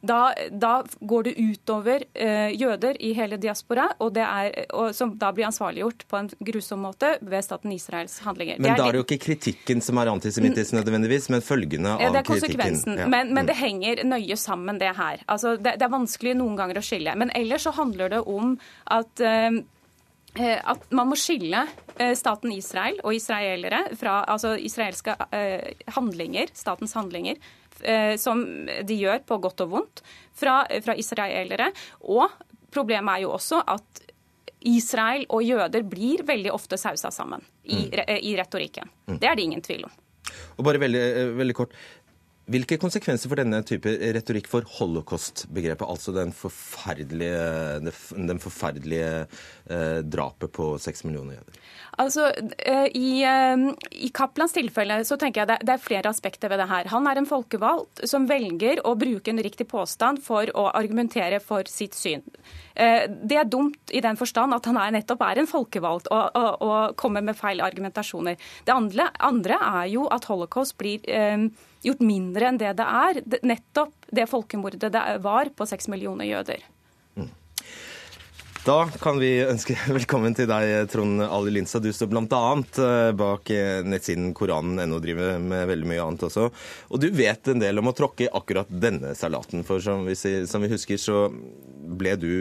da, 0.00 0.34
da, 0.50 0.84
går 1.00 1.22
det 1.26 1.32
utover 1.34 2.04
eh, 2.14 2.52
jøder 2.54 2.96
i 3.02 3.10
hele 3.16 3.36
diaspora, 3.40 3.88
og, 3.98 4.16
er, 4.22 4.52
og, 4.70 4.92
som 4.94 5.16
da 5.18 5.32
blir 5.34 5.48
ansvarliggjort 5.48 6.04
på 6.10 6.20
en 6.20 6.28
grusom 6.50 6.84
måte 6.86 7.16
ved 7.20 7.42
staten 7.42 7.74
Israels 7.74 8.20
handlinger. 8.22 8.60
Men 8.62 8.72
er, 8.72 8.78
da 8.78 8.86
er 8.86 8.94
det 8.94 9.02
jo 9.02 9.06
ikke 9.08 9.20
kritikken 9.26 9.82
som 9.82 9.98
er 9.98 10.12
antisemittisk 10.12 10.76
nødvendigvis, 10.78 11.28
men 11.34 11.42
følgene 11.42 11.96
av 11.96 12.04
ja, 12.04 12.12
det 12.14 12.22
er 12.22 12.28
konsekvensen. 12.30 12.94
Ja. 13.02 13.08
Men, 13.10 13.34
men, 13.34 13.50
det 13.50 13.58
mm. 13.58 13.62
henger 13.64 14.04
nøye 14.06 14.38
sammen, 14.38 14.78
det 14.78 14.94
her. 14.94 15.24
Altså, 15.26 15.56
det, 15.58 15.74
det, 15.80 15.88
er 15.88 15.96
vanskelig 15.96 16.38
noen 16.38 16.54
ganger 16.60 16.78
å 16.78 16.86
skille. 16.86 17.18
Men 17.18 17.34
ellers 17.34 17.66
så 17.66 17.74
handler 17.74 18.14
det 18.14 18.22
om 18.22 18.54
at 18.94 19.24
eh, 19.24 19.50
eh 20.38 20.58
at 20.70 20.90
man 20.94 21.08
må 21.10 21.16
skille 21.18 21.64
eh, 21.98 22.14
staten 22.14 22.52
Israel 22.54 23.00
og 23.02 23.16
israelere 23.16 23.88
fra 23.98 24.20
altså 24.30 24.54
israelske 24.54 25.16
eh, 25.34 25.72
handlinger, 25.96 26.52
statens 26.54 26.94
handlinger 26.94 27.40
som 28.18 28.40
de 28.66 28.96
gjør 28.98 29.22
på 29.28 29.38
godt 29.42 29.62
og 29.64 29.70
vondt, 29.72 30.02
fra, 30.34 30.60
fra 30.82 30.96
israelere. 30.98 31.70
Og 32.10 32.26
problemet 32.74 33.18
er 33.18 33.26
jo 33.26 33.34
også 33.36 33.62
at 33.70 34.02
Israel 34.66 35.24
og 35.30 35.44
jøder 35.46 35.84
blir 35.86 36.24
veldig 36.26 36.50
ofte 36.54 36.78
sausa 36.80 37.12
sammen 37.14 37.44
i, 37.62 37.86
mm. 37.86 37.96
i 38.26 38.34
retorikken. 38.38 38.90
Mm. 39.06 39.20
Det 39.22 39.30
er 39.30 39.38
det 39.38 39.46
ingen 39.46 39.64
tvil 39.64 39.86
om. 39.86 39.94
Og 40.58 40.66
bare 40.66 40.82
veldig, 40.82 41.04
eh, 41.20 41.32
veldig 41.38 41.56
kort. 41.56 41.76
Hvilke 42.48 42.78
konsekvenser 42.80 43.28
for 43.28 43.36
denne 43.36 43.60
type 43.68 43.92
retorikk 44.16 44.46
for 44.48 44.64
holocaust-begrepet, 44.78 45.84
altså 45.84 46.14
den 46.16 46.32
forferdelige, 46.32 47.42
den 48.16 48.40
forferdelige 48.40 49.10
eh, 49.26 49.42
drapet 50.04 50.52
på 50.52 50.70
seks 50.80 51.04
millioner 51.04 51.38
jøder? 51.38 51.58
Altså, 51.98 52.28
eh, 52.58 52.86
i, 52.94 53.22
eh, 53.26 53.56
I 53.90 54.08
Kaplans 54.14 54.52
tilfelle 54.54 55.00
så 55.04 55.16
tenker 55.18 55.42
jeg 55.42 55.50
det, 55.50 55.56
det, 55.66 55.74
er 55.74 55.82
flere 55.82 56.12
aspekter 56.12 56.52
ved 56.52 56.60
det 56.62 56.68
her. 56.70 56.90
Han 56.92 57.08
er 57.10 57.18
en 57.18 57.26
folkevalgt 57.26 58.04
som 58.06 58.28
velger 58.30 58.84
å 58.86 58.94
bruke 58.98 59.32
en 59.32 59.42
riktig 59.42 59.66
påstand 59.70 60.22
for 60.22 60.50
å 60.54 60.68
argumentere 60.78 61.40
for 61.42 61.66
sitt 61.70 61.98
syn. 61.98 62.22
Eh, 62.78 63.08
det 63.08 63.40
er 63.40 63.50
dumt 63.50 63.90
i 63.90 64.02
den 64.04 64.20
forstand 64.20 64.54
at 64.54 64.70
han 64.70 64.78
er, 64.78 64.94
nettopp 64.94 65.26
er 65.26 65.42
en 65.42 65.50
folkevalgt 65.50 66.12
og, 66.14 66.38
og, 66.38 66.62
og 66.62 66.96
kommer 67.02 67.24
med 67.26 67.38
feil 67.38 67.64
argumentasjoner. 67.66 68.38
Det 68.64 68.76
andre, 68.76 69.10
andre, 69.18 69.58
er 69.58 69.90
jo 69.96 70.06
at 70.14 70.30
holocaust 70.30 70.78
blir 70.78 71.02
eh, 71.10 71.48
gjort 71.82 72.06
mindre 72.06 72.52
enn 72.52 72.62
det 72.62 72.76
det 72.78 72.86
er. 72.86 73.22
Nettopp 73.42 74.12
det 74.14 74.30
folkemordet 74.30 74.86
det 74.86 75.06
var 75.24 75.50
på 75.50 75.66
seks 75.66 75.90
millioner 75.90 76.30
jøder. 76.30 76.62
Da 78.68 78.82
kan 79.00 79.16
vi 79.16 79.30
ønske 79.48 79.72
velkommen 79.96 80.34
til 80.36 80.48
deg, 80.50 80.90
Trond 80.92 81.22
Ali 81.24 81.54
Linsa. 81.54 81.80
Du 81.80 81.88
står 81.94 82.10
bl.a. 82.12 82.40
Eh, 82.84 83.12
bak 83.16 83.48
eh, 83.54 83.80
nettsiden 83.86 84.34
koranen.no, 84.36 84.98
driver 85.00 85.38
med 85.40 85.70
veldig 85.70 85.88
mye 85.88 86.02
annet 86.04 86.26
også. 86.28 86.44
Og 86.92 87.00
du 87.00 87.06
vet 87.16 87.48
en 87.48 87.62
del 87.62 87.80
om 87.80 87.88
å 87.88 87.94
tråkke 87.96 88.26
i 88.26 88.28
akkurat 88.28 88.68
denne 88.68 89.14
salaten. 89.16 89.64
For 89.64 89.80
som 89.80 90.04
vi, 90.04 90.16
som 90.18 90.60
vi 90.60 90.68
husker, 90.74 91.00
så 91.00 91.30
ble 91.96 92.12
du 92.20 92.32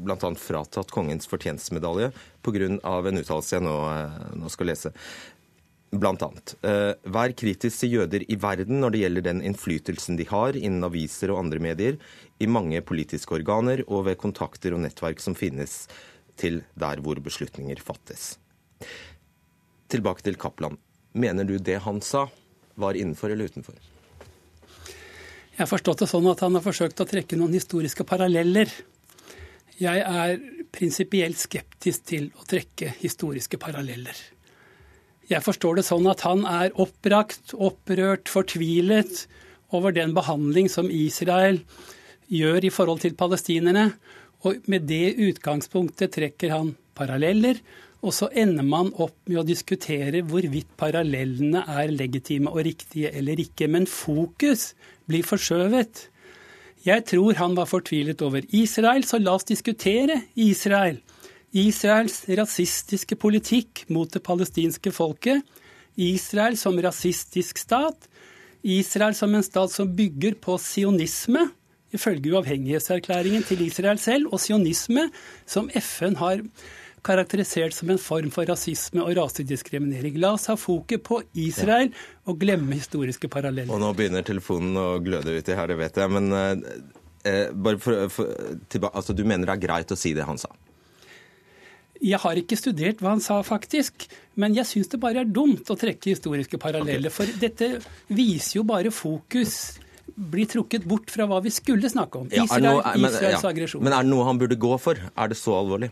bl.a. 0.00 0.32
fratatt 0.42 0.90
kongens 0.90 1.30
fortjenstmedalje 1.30 2.10
pga. 2.42 2.66
en 2.66 3.22
uttalelse 3.22 3.60
jeg 3.60 3.62
nå, 3.68 3.76
eh, 3.92 4.24
nå 4.42 4.50
skal 4.50 4.72
lese. 4.72 4.90
Blant 5.90 6.22
annet. 6.22 6.52
Vær 7.02 7.32
kritisk 7.34 7.80
til 7.82 7.96
jøder 7.96 8.22
i 8.30 8.36
verden 8.38 8.78
når 8.78 8.92
det 8.94 9.00
gjelder 9.00 9.24
den 9.26 9.40
innflytelsen 9.42 10.18
de 10.18 10.26
har 10.30 10.54
innen 10.54 10.86
aviser 10.86 11.32
og 11.34 11.40
andre 11.40 11.58
medier, 11.62 11.96
i 12.40 12.48
mange 12.48 12.80
politiske 12.86 13.36
organer 13.36 13.82
og 13.86 14.06
ved 14.08 14.18
kontakter 14.20 14.74
og 14.74 14.82
nettverk 14.84 15.20
som 15.20 15.36
finnes 15.36 15.84
til 16.40 16.62
der 16.80 17.02
hvor 17.04 17.20
beslutninger 17.20 17.82
fattes. 17.84 18.38
Tilbake 19.92 20.24
til 20.24 20.38
Kaplan. 20.40 20.78
Mener 21.12 21.44
du 21.44 21.58
det 21.58 21.80
han 21.84 22.00
sa, 22.00 22.28
var 22.80 22.96
innenfor 22.96 23.32
eller 23.34 23.50
utenfor? 23.50 23.76
Jeg 25.50 25.66
har 25.66 25.68
forstått 25.68 26.04
det 26.04 26.08
sånn 26.08 26.30
at 26.30 26.40
han 26.40 26.56
har 26.56 26.64
forsøkt 26.64 27.02
å 27.02 27.08
trekke 27.10 27.36
noen 27.36 27.52
historiske 27.58 28.06
paralleller. 28.08 28.70
Jeg 29.80 30.00
er 30.00 30.38
prinsipielt 30.72 31.36
skeptisk 31.40 32.06
til 32.08 32.30
å 32.38 32.46
trekke 32.48 32.94
historiske 33.02 33.60
paralleller. 33.60 34.16
Jeg 35.30 35.44
forstår 35.44 35.78
det 35.78 35.86
sånn 35.86 36.08
at 36.10 36.24
han 36.24 36.46
er 36.48 36.72
oppbrakt, 36.80 37.52
opprørt, 37.52 38.30
fortvilet 38.32 39.26
over 39.76 39.92
den 39.94 40.14
behandling 40.16 40.70
som 40.72 40.88
Israel 40.90 41.60
gjør 42.30 42.66
i 42.66 42.72
forhold 42.72 43.02
til 43.04 43.16
palestinerne. 43.18 43.90
Og 44.46 44.62
med 44.70 44.86
det 44.88 45.18
utgangspunktet 45.20 46.14
trekker 46.16 46.54
han 46.54 46.74
paralleller, 46.96 47.60
og 48.00 48.14
så 48.16 48.30
ender 48.32 48.64
man 48.64 48.88
opp 48.96 49.18
med 49.28 49.42
å 49.42 49.44
diskutere 49.44 50.22
hvorvidt 50.24 50.70
parallellene 50.80 51.66
er 51.68 51.92
legitime 51.92 52.48
og 52.48 52.64
riktige 52.64 53.12
eller 53.12 53.42
ikke. 53.42 53.68
Men 53.68 53.84
fokus 53.84 54.70
blir 55.10 55.26
forskjøvet. 55.28 56.06
Jeg 56.86 57.04
tror 57.10 57.36
han 57.36 57.56
var 57.58 57.68
fortvilet 57.68 58.22
over 58.24 58.46
Israel, 58.56 59.04
så 59.04 59.20
la 59.20 59.36
oss 59.36 59.44
diskutere 59.44 60.22
Israel. 60.40 61.02
Israels 61.52 62.22
rasistiske 62.30 63.18
politikk 63.20 63.84
mot 63.92 64.08
det 64.14 64.22
palestinske 64.24 64.92
folket, 64.94 65.42
Israel 66.00 66.56
som 66.56 66.78
rasistisk 66.80 67.58
stat, 67.60 68.06
Israel 68.62 69.16
som 69.18 69.34
en 69.34 69.44
stat 69.44 69.72
som 69.74 69.90
bygger 69.92 70.38
på 70.40 70.56
sionisme, 70.62 71.50
ifølge 71.96 72.32
uavhengighetserklæringen 72.34 73.42
til 73.48 73.64
Israel 73.66 73.98
selv, 73.98 74.30
og 74.32 74.40
sionisme 74.40 75.08
som 75.46 75.70
FN 75.80 76.16
har 76.20 76.44
karakterisert 77.04 77.74
som 77.74 77.90
en 77.92 78.00
form 78.00 78.30
for 78.34 78.48
rasisme 78.48 79.02
og 79.02 79.16
rasediskriminering. 79.16 80.18
La 80.20 80.34
oss 80.36 80.48
ha 80.50 80.56
fokus 80.60 81.02
på 81.04 81.20
Israel 81.34 81.92
og 82.28 82.40
glemme 82.40 82.76
historiske 82.76 83.30
paralleller. 83.32 83.72
Og 83.72 83.80
nå 83.82 83.92
begynner 83.96 84.26
telefonen 84.26 84.76
å 84.76 84.88
gløde 85.04 85.38
uti 85.38 85.56
her, 85.56 85.70
det 85.70 85.78
vet 85.80 86.00
jeg. 86.00 86.12
Men 86.12 86.32
eh, 86.36 86.80
eh 87.24 87.46
bare 87.52 87.80
for, 87.80 88.08
for, 88.12 88.90
altså, 88.92 89.16
du 89.16 89.24
mener 89.24 89.48
det 89.48 89.56
er 89.56 89.66
greit 89.66 89.92
å 89.92 89.98
si 89.98 90.12
det 90.16 90.28
han 90.28 90.40
sa? 90.40 90.52
Jeg 92.00 92.16
har 92.22 92.38
ikke 92.40 92.56
studert 92.56 93.02
hva 93.04 93.12
han 93.12 93.20
sa, 93.20 93.42
faktisk. 93.44 94.06
Men 94.40 94.54
jeg 94.56 94.68
syns 94.68 94.88
det 94.88 95.00
bare 95.00 95.24
er 95.24 95.28
dumt 95.28 95.68
å 95.68 95.76
trekke 95.76 96.14
historiske 96.14 96.60
paralleller. 96.60 97.12
For 97.12 97.28
dette 97.40 97.74
viser 98.08 98.60
jo 98.60 98.64
bare 98.68 98.92
fokus 98.92 99.80
blir 100.14 100.48
trukket 100.50 100.86
bort 100.88 101.10
fra 101.12 101.26
hva 101.30 101.40
vi 101.44 101.52
skulle 101.54 101.90
snakke 101.90 102.22
om. 102.22 102.28
Israel, 102.30 102.66
ja, 102.66 102.76
noe, 102.76 102.94
men, 102.96 103.10
Israels 103.10 103.44
ja. 103.44 103.50
aggresjon. 103.50 103.84
Men 103.86 103.96
er 103.96 104.06
det 104.06 104.12
noe 104.12 104.28
han 104.28 104.40
burde 104.40 104.58
gå 104.60 104.72
for? 104.82 105.00
Er 105.00 105.32
det 105.32 105.38
så 105.40 105.56
alvorlig? 105.58 105.90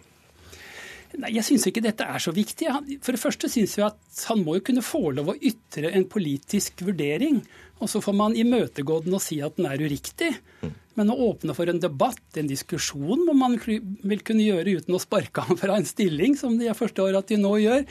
Nei, 1.16 1.30
Jeg 1.38 1.46
syns 1.46 1.64
ikke 1.70 1.82
dette 1.84 2.04
er 2.04 2.20
så 2.20 2.34
viktig. 2.36 2.68
For 3.04 3.16
det 3.16 3.22
første 3.22 3.48
syns 3.50 3.78
jeg 3.78 3.86
at 3.86 4.26
han 4.28 4.44
må 4.44 4.58
jo 4.58 4.66
kunne 4.68 4.84
få 4.84 5.08
lov 5.16 5.32
å 5.32 5.38
ytre 5.38 5.92
en 5.94 6.04
politisk 6.10 6.84
vurdering. 6.84 7.40
Og 7.78 7.90
så 7.90 8.02
får 8.04 8.16
man 8.18 8.36
imøtegå 8.36 9.00
den 9.06 9.16
og 9.16 9.24
si 9.24 9.40
at 9.44 9.56
den 9.56 9.70
er 9.70 9.80
uriktig. 9.80 10.34
Mm. 10.62 10.74
Men 10.98 11.12
å 11.14 11.18
åpne 11.28 11.54
for 11.54 11.70
en 11.70 11.80
debatt, 11.80 12.24
en 12.36 12.50
diskusjon, 12.50 13.22
må 13.26 13.34
man 13.38 13.54
vil 13.62 14.24
kunne 14.26 14.46
gjøre 14.46 14.80
uten 14.80 14.96
å 14.96 15.02
sparke 15.02 15.44
ham 15.46 15.58
fra 15.60 15.78
en 15.78 15.86
stilling, 15.86 16.34
som 16.36 16.58
jeg 16.60 16.74
forstår 16.76 17.20
at 17.20 17.30
de 17.30 17.38
nå 17.38 17.54
gjør. 17.62 17.86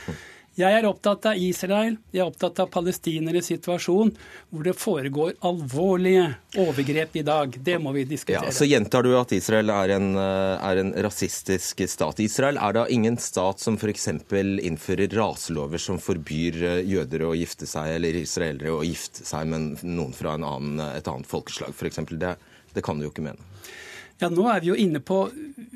Jeg 0.58 0.74
er 0.74 0.88
opptatt 0.90 1.28
av 1.30 1.38
Israel, 1.38 2.00
jeg 2.10 2.24
er 2.24 2.32
opptatt 2.32 2.58
av 2.64 2.72
palestineres 2.74 3.46
situasjon, 3.52 4.10
hvor 4.50 4.66
det 4.66 4.74
foregår 4.74 5.36
alvorlige 5.46 6.24
overgrep 6.58 7.20
i 7.22 7.24
dag. 7.28 7.60
Det 7.62 7.78
må 7.78 7.94
vi 7.94 8.08
diskutere. 8.10 8.50
Ja, 8.50 8.56
så 8.58 8.66
gjentar 8.66 9.06
du 9.06 9.12
at 9.20 9.36
Israel 9.38 9.70
er 9.70 9.94
en, 10.00 10.10
er 10.18 10.82
en 10.82 10.92
rasistisk 11.06 11.86
stat. 11.86 12.24
Israel 12.26 12.58
er 12.58 12.74
da 12.80 12.88
ingen 12.90 13.20
stat 13.22 13.62
som 13.62 13.78
f.eks. 13.78 14.10
innfører 14.10 15.14
raselover 15.14 15.82
som 15.82 16.02
forbyr 16.02 16.82
jøder 16.90 17.28
å 17.30 17.36
gifte 17.38 17.70
seg, 17.70 17.94
eller 18.00 18.18
israelere 18.18 18.74
å 18.74 18.82
gifte 18.82 19.30
seg 19.30 19.46
med 19.54 19.86
noen 19.86 20.18
fra 20.18 20.40
annen, 20.40 20.82
et 20.90 21.08
annet 21.08 21.30
folkeslag, 21.30 21.78
f.eks. 21.78 22.02
Det 22.18 22.34
det 22.78 22.84
kan 22.86 23.00
du 23.00 23.08
jo 23.08 23.14
ikke 23.14 23.26
mene. 23.26 23.42
Ja, 24.22 24.30
Nå 24.34 24.48
er 24.50 24.62
vi 24.62 24.72
jo 24.72 24.78
inne 24.78 25.02
på 25.06 25.24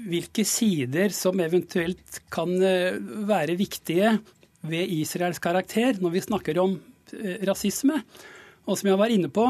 hvilke 0.10 0.46
sider 0.48 1.14
som 1.14 1.40
eventuelt 1.42 2.22
kan 2.34 2.54
eh, 2.66 2.98
være 3.30 3.58
viktige 3.60 4.16
ved 4.62 4.94
Israels 4.94 5.42
karakter 5.42 5.98
når 6.02 6.16
vi 6.16 6.24
snakker 6.26 6.60
om 6.62 6.78
eh, 7.16 7.42
rasisme. 7.48 8.02
Og 8.68 8.78
som 8.78 8.92
jeg 8.92 9.00
var 9.02 9.14
inne 9.14 9.32
på, 9.34 9.48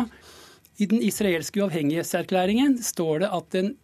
i 0.81 0.87
den 0.89 1.03
israelske 1.03 1.61
uavhengighetserklæringen 1.61 2.79
står 2.83 3.25
det 3.25 3.31
at 3.35 3.51
den, 3.53 3.75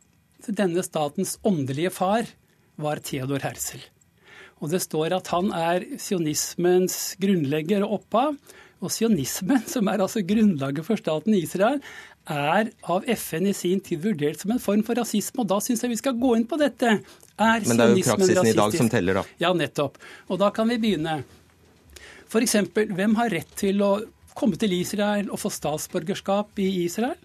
denne 0.48 0.84
statens 0.86 1.36
åndelige 1.46 1.92
far 1.94 2.30
var 2.80 3.02
Theodor 3.04 3.44
Herzl. 3.44 3.84
Og 4.64 4.72
det 4.72 4.82
står 4.82 5.14
at 5.18 5.30
han 5.34 5.52
er 5.54 5.86
sionismens 6.02 7.18
grunnlegger 7.22 7.86
og 7.86 8.00
opphav. 8.00 8.38
Og 8.78 8.94
sionismen, 8.94 9.64
som 9.74 9.90
er 9.90 10.02
altså 10.04 10.24
grunnlaget 10.26 10.86
for 10.86 11.00
staten 11.00 11.36
Israel, 11.38 11.82
er 12.28 12.72
av 12.92 13.06
FN 13.16 13.48
i 13.48 13.56
sin 13.56 13.80
tid 13.84 14.04
vurdert 14.04 14.42
som 14.42 14.52
en 14.54 14.62
form 14.62 14.84
for 14.86 15.00
rasisme. 15.00 15.44
Og 15.44 15.50
da 15.50 15.60
syns 15.64 15.84
jeg 15.84 15.94
vi 15.94 16.02
skal 16.02 16.18
gå 16.20 16.36
inn 16.38 16.48
på 16.50 16.60
dette. 16.60 16.98
Er 17.38 17.66
Men 17.70 17.78
det 17.78 17.86
er 17.86 17.92
jo 17.94 18.02
praksisen 18.02 18.18
praksisen 18.18 18.50
i 18.50 18.58
dag 18.58 18.76
som 18.80 18.90
teller, 18.90 19.20
da. 19.20 19.24
Ja, 19.42 19.52
nettopp. 19.54 20.00
Og 20.34 20.40
da 20.42 20.50
kan 20.54 20.70
vi 20.72 20.80
begynne. 20.82 21.20
F.eks. 22.28 22.56
hvem 22.74 23.14
har 23.20 23.30
rett 23.32 23.52
til 23.60 23.84
å 23.86 23.92
komme 24.38 24.58
til 24.60 24.74
Israel 24.78 25.30
og 25.30 25.42
få 25.42 25.52
statsborgerskap 25.54 26.58
i 26.62 26.70
Israel? 26.86 27.18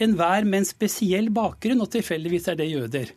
Enhver 0.00 0.46
med 0.46 0.62
en 0.62 0.68
spesiell 0.68 1.28
bakgrunn, 1.34 1.82
og 1.82 1.90
tilfeldigvis 1.92 2.48
er 2.48 2.56
det 2.60 2.70
jøder. 2.70 3.10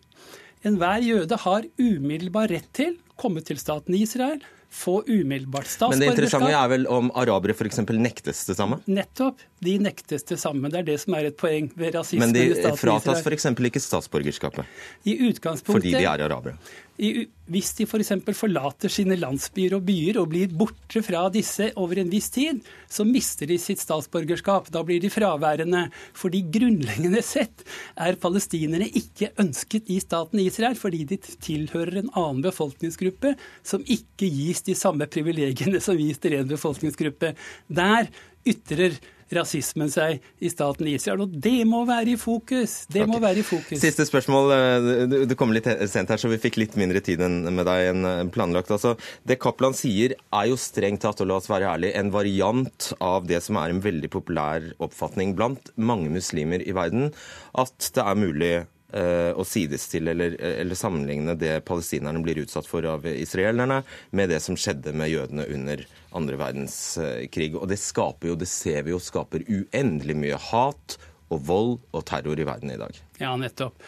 Enhver 0.68 1.06
jøde 1.06 1.38
har 1.46 1.70
umiddelbar 1.78 2.52
rett 2.52 2.68
til 2.76 2.98
å 2.98 3.22
komme 3.24 3.44
til 3.46 3.62
staten 3.62 3.96
Israel, 3.96 4.42
få 4.74 5.04
umiddelbart 5.06 5.70
statsborgerskap. 5.70 5.94
Men 5.94 6.02
det 6.02 6.12
interessante 6.12 6.54
er 6.58 6.70
vel 6.74 6.88
om 6.90 7.14
arabere 7.20 7.54
f.eks. 7.54 7.84
nektes 7.94 8.48
det 8.50 8.58
samme? 8.58 8.82
Nettopp. 8.90 9.46
De 9.64 9.78
nektes 9.82 10.26
det 10.30 10.40
samme. 10.42 10.70
Det 10.72 10.82
er 10.82 10.88
det 10.92 11.00
som 11.04 11.16
er 11.18 11.30
et 11.30 11.38
poeng 11.40 11.70
ved 11.80 11.96
rasismen 11.96 12.32
Men 12.32 12.36
de 12.36 12.74
fratas 12.80 13.22
f.eks. 13.24 13.50
ikke 13.70 13.82
statsborgerskapet 13.82 15.08
I 15.10 15.18
utgangspunktet 15.30 15.90
fordi 15.90 15.94
de 15.96 16.08
er 16.10 16.26
arabere. 16.26 16.58
i, 16.98 17.26
hvis 17.50 17.72
de 17.78 17.88
f.eks. 17.90 18.12
forlater 18.38 18.92
sine 18.92 19.16
landsbyer 19.18 19.74
og 19.78 19.86
byer 19.88 20.20
og 20.22 20.30
blir 20.34 20.52
borte 20.54 21.02
fra 21.06 21.24
disse 21.34 21.72
over 21.80 22.00
en 22.02 22.12
viss 22.12 22.30
tid, 22.34 22.60
så 22.88 23.06
mister 23.08 23.50
de 23.50 23.58
sitt 23.62 23.82
statsborgerskap. 23.82 24.70
Da 24.74 24.84
blir 24.86 25.02
de 25.02 25.12
fraværende. 25.14 25.88
Fordi 26.18 26.44
grunnleggende 26.54 27.24
sett 27.26 27.66
er 27.98 28.20
palestinere 28.22 28.90
ikke 28.90 29.32
ønsket 29.42 29.90
i 29.94 30.00
staten 30.04 30.44
Israel, 30.44 30.78
fordi 30.80 31.04
de 31.14 31.20
tilhører 31.24 32.04
en 32.04 32.14
annen 32.14 32.44
befolkningsgruppe 32.46 33.34
som 33.66 33.84
ikke 33.84 34.30
gis 34.30 34.64
de 34.68 34.78
samme 34.78 35.10
privilegiene 35.10 35.82
som 35.84 35.98
gis 36.00 36.22
til 36.22 36.38
en 36.38 36.52
befolkningsgruppe. 36.52 37.34
Der 37.74 38.12
ytrer 38.48 39.00
rasismen 39.38 39.90
seg 39.92 40.20
i 40.44 40.50
staten 40.52 40.88
Israel, 40.92 41.22
og 41.26 41.34
det 41.42 41.66
må 41.68 41.84
være 41.88 42.14
i 42.14 42.18
fokus. 42.20 42.86
Det 42.92 43.08
må 43.10 43.20
være 43.24 43.42
i 43.42 43.46
fokus. 43.48 43.80
Siste 43.82 44.06
spørsmål. 44.06 44.52
eh, 44.54 45.06
du- 45.28 45.36
kom 45.36 45.52
litt 45.52 45.66
sent 45.90 46.10
her, 46.10 46.18
så 46.18 46.30
vi 46.30 46.38
fikk 46.38 46.58
litt 46.58 46.76
mindre 46.78 47.02
tid 47.02 47.20
med 47.20 47.66
deg 47.66 47.90
enn 47.94 48.06
eh, 48.06 48.24
planlagt. 48.30 48.70
Altså, 48.70 48.98
det 49.26 49.40
Kaplan 49.40 49.74
sier, 49.74 50.14
er 50.32 50.46
jo 50.48 50.56
strengt 50.56 51.02
tatt, 51.02 51.22
og 51.22 51.28
la 51.28 51.36
oss 51.42 51.48
være 51.50 51.68
ærlig, 51.74 51.96
en 51.96 52.12
variant 52.12 52.94
av 53.02 53.26
det 53.28 53.42
som 53.44 53.58
er 53.58 53.70
en 53.70 53.82
veldig 53.82 54.10
populær 54.10 54.74
oppfatning 54.80 55.36
blant 55.36 55.72
mange 55.78 56.10
muslimer 56.14 56.62
i 56.66 56.72
verden, 56.72 57.12
at 57.56 57.92
det 57.94 58.04
er 58.04 58.16
mulig 58.16 58.54
å 58.94 59.46
sidestille 59.48 60.14
eller, 60.14 60.36
eller 60.38 60.78
sammenligne 60.78 61.34
det 61.40 61.56
palestinerne 61.66 62.22
blir 62.22 62.44
utsatt 62.44 62.68
for 62.70 62.86
av 62.86 63.08
israelerne, 63.10 63.80
med 64.14 64.30
det 64.30 64.38
som 64.44 64.58
skjedde 64.60 64.94
med 64.94 65.10
jødene 65.10 65.48
under 65.56 65.82
andre 66.14 66.38
verdenskrig. 66.38 67.54
Og 67.58 67.66
det 67.72 67.80
skaper 67.82 68.34
jo, 68.34 68.38
det 68.38 68.50
ser 68.52 68.86
vi 68.86 68.94
jo, 68.94 69.02
skaper 69.02 69.48
uendelig 69.50 70.18
mye 70.20 70.40
hat 70.52 70.98
og 71.34 71.42
vold 71.48 71.76
og 71.92 72.06
terror 72.10 72.40
i 72.40 72.48
verden 72.48 72.74
i 72.74 72.80
dag. 72.80 73.02
Ja, 73.22 73.34
nettopp. 73.40 73.82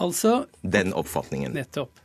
Altså, 0.00 0.44
Den 0.62 0.94
oppfatningen. 0.96 1.56
Nettopp. 1.56 1.96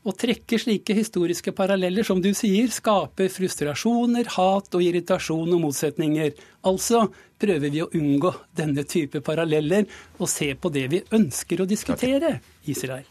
Å 0.00 0.14
trekke 0.16 0.56
slike 0.56 0.94
historiske 0.96 1.52
paralleller, 1.52 2.06
som 2.08 2.22
du 2.24 2.30
sier, 2.36 2.70
skaper 2.72 3.28
frustrasjoner, 3.32 4.30
hat 4.32 4.76
og 4.76 4.84
irritasjon 4.84 5.52
og 5.52 5.60
motsetninger. 5.66 6.32
Altså 6.64 7.04
prøver 7.40 7.72
vi 7.72 7.82
å 7.84 7.90
unngå 7.96 8.32
denne 8.56 8.84
type 8.88 9.22
paralleller 9.24 9.86
og 10.18 10.28
se 10.30 10.52
på 10.54 10.72
det 10.74 10.86
vi 10.92 11.02
ønsker 11.16 11.62
å 11.62 11.68
diskutere, 11.68 12.36
Israel. 12.70 13.06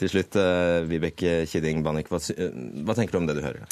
Til 0.00 0.08
slutt, 0.08 0.36
eh, 0.40 0.80
Vibeke 0.88 1.42
Kidding 1.46 1.82
Bannik, 1.84 2.08
hva, 2.08 2.18
eh, 2.32 2.50
hva 2.82 2.96
tenker 2.96 3.12
du 3.12 3.18
om 3.18 3.26
det 3.28 3.36
du 3.36 3.44
hører? 3.44 3.66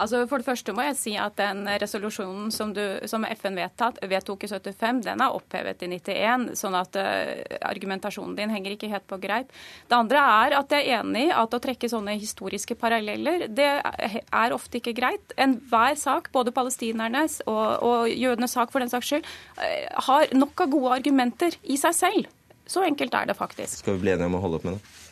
Altså 0.00 0.24
For 0.30 0.40
det 0.40 0.48
første 0.48 0.74
må 0.74 0.84
jeg 0.88 0.96
si 0.98 1.14
at 1.20 1.36
den 1.38 1.64
resolusjonen 1.80 2.50
som, 2.54 2.72
du, 2.74 2.82
som 3.10 3.26
FN 3.30 3.58
vedtatt, 3.58 4.00
vedtok 4.10 4.46
i 4.46 4.50
75, 4.50 5.02
den 5.06 5.22
er 5.24 5.36
opphevet 5.36 5.84
i 5.84 5.90
91. 5.92 6.50
Sånn 6.58 6.76
at 6.78 6.98
uh, 6.98 7.58
argumentasjonen 7.68 8.36
din 8.38 8.52
henger 8.54 8.74
ikke 8.74 8.90
helt 8.92 9.06
på 9.10 9.20
greip. 9.22 9.52
Det 9.90 9.98
andre 9.98 10.22
er 10.44 10.58
at 10.58 10.74
jeg 10.74 10.88
er 10.88 11.02
enig 11.02 11.28
i 11.28 11.34
at 11.34 11.54
å 11.54 11.62
trekke 11.62 11.90
sånne 11.90 12.16
historiske 12.18 12.76
paralleller, 12.78 13.46
det 13.48 13.70
er 13.80 14.56
ofte 14.56 14.80
ikke 14.80 14.96
greit. 14.96 15.36
Enhver 15.40 15.98
sak, 16.00 16.30
både 16.34 16.54
palestinernes 16.54 17.40
og, 17.46 17.64
og 17.84 18.10
jødenes 18.10 18.56
sak 18.56 18.72
for 18.74 18.82
den 18.82 18.92
saks 18.92 19.12
skyld, 19.12 19.28
eh, 19.62 19.86
har 20.08 20.34
nok 20.34 20.64
av 20.64 20.72
gode 20.72 20.98
argumenter 20.98 21.56
i 21.62 21.78
seg 21.80 21.96
selv. 21.96 22.30
Så 22.66 22.84
enkelt 22.84 23.14
er 23.14 23.28
det 23.28 23.36
faktisk. 23.36 23.82
Skal 23.82 23.98
vi 23.98 24.06
bli 24.06 24.14
enige 24.14 24.30
om 24.30 24.38
å 24.38 24.44
holde 24.44 24.60
opp 24.60 24.68
med 24.68 24.78
det? 24.78 25.03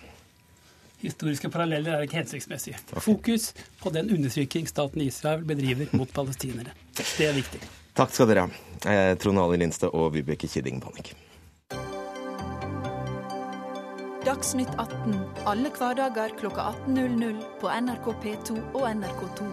Historiske 1.02 1.50
paralleller 1.50 1.96
er 1.96 2.06
ikke 2.06 2.20
hensiktsmessige. 2.20 2.78
Fokus 3.02 3.50
på 3.82 3.90
den 3.94 4.10
undertrykking 4.14 4.68
staten 4.70 5.02
Israel 5.02 5.42
bedriver 5.46 5.90
mot 5.98 6.12
palestinere. 6.14 6.74
Det 6.94 7.26
er 7.26 7.34
viktig. 7.34 7.60
Takk 7.98 8.14
skal 8.14 8.30
dere 8.30 8.46
ha. 8.46 8.62
Eh, 8.86 9.16
Trond 9.20 9.42
Ali 9.42 9.58
Lindstad 9.60 9.92
og 9.98 10.14
Vibeke 10.14 10.48
Kidding 10.48 10.80
Panik. 10.82 11.12
Dagsnytt 14.22 14.70
18 14.78 15.16
alle 15.50 15.72
hverdager 15.74 16.36
klokka 16.38 16.68
18.00 16.86 17.42
på 17.58 17.72
NRK 17.82 18.06
P2 18.22 18.60
og 18.78 18.86
NRK2. 18.92 19.48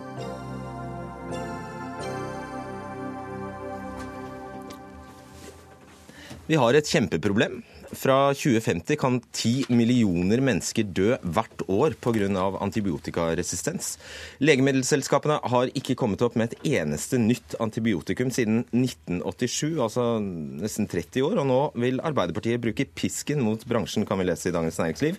Vi 6.50 6.58
har 6.58 6.78
et 6.78 6.90
kjempeproblem. 6.90 7.60
Fra 7.90 8.34
2050 8.34 8.98
kan 9.02 9.18
10 9.34 9.66
millioner 9.74 10.42
mennesker 10.46 10.86
dø 10.86 11.16
hvert 11.24 11.64
år 11.66 11.96
pga. 11.98 12.28
antibiotikaresistens. 12.62 13.98
Legemiddelselskapene 14.40 15.40
har 15.42 15.72
ikke 15.74 15.96
kommet 15.98 16.22
opp 16.22 16.38
med 16.38 16.54
et 16.54 16.70
eneste 16.82 17.18
nytt 17.18 17.56
antibiotikum 17.60 18.30
siden 18.30 18.62
1987, 18.70 19.80
altså 19.82 20.06
nesten 20.22 20.88
30 20.88 21.26
år. 21.26 21.42
Og 21.42 21.50
nå 21.50 21.60
vil 21.82 22.02
Arbeiderpartiet 22.06 22.62
bruke 22.62 22.86
pisken 22.94 23.42
mot 23.42 23.66
bransjen, 23.66 24.06
kan 24.06 24.22
vi 24.22 24.30
lese 24.30 24.52
i 24.52 24.56
Dagens 24.56 24.78
Næringsliv. 24.78 25.18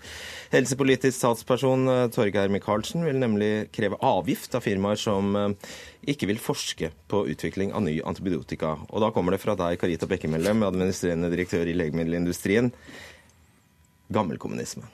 Helsepolitisk 0.54 1.18
statsperson 1.18 1.88
eh, 1.90 2.06
Torgeir 2.14 2.52
Micaelsen 2.52 3.06
vil 3.06 3.18
nemlig 3.18 3.70
kreve 3.74 3.98
avgift 3.98 4.54
av 4.54 4.62
firmaer 4.66 5.00
som 5.00 5.34
eh, 5.36 5.74
ikke 6.08 6.28
vil 6.30 6.40
forske 6.40 6.92
på 7.10 7.24
utvikling 7.32 7.74
av 7.76 7.84
ny 7.84 7.98
antibiotika. 8.06 8.76
Og 8.88 9.04
da 9.04 9.10
kommer 9.12 9.36
det 9.36 9.42
fra 9.42 9.56
deg, 9.58 9.78
Karita 9.80 10.08
Bekkemellem, 10.08 10.64
administrerende 10.68 11.32
direktør 11.32 11.68
i 11.68 11.76
legemiddelindustrien. 11.76 12.72
Gammelkommunisme. 14.10 14.88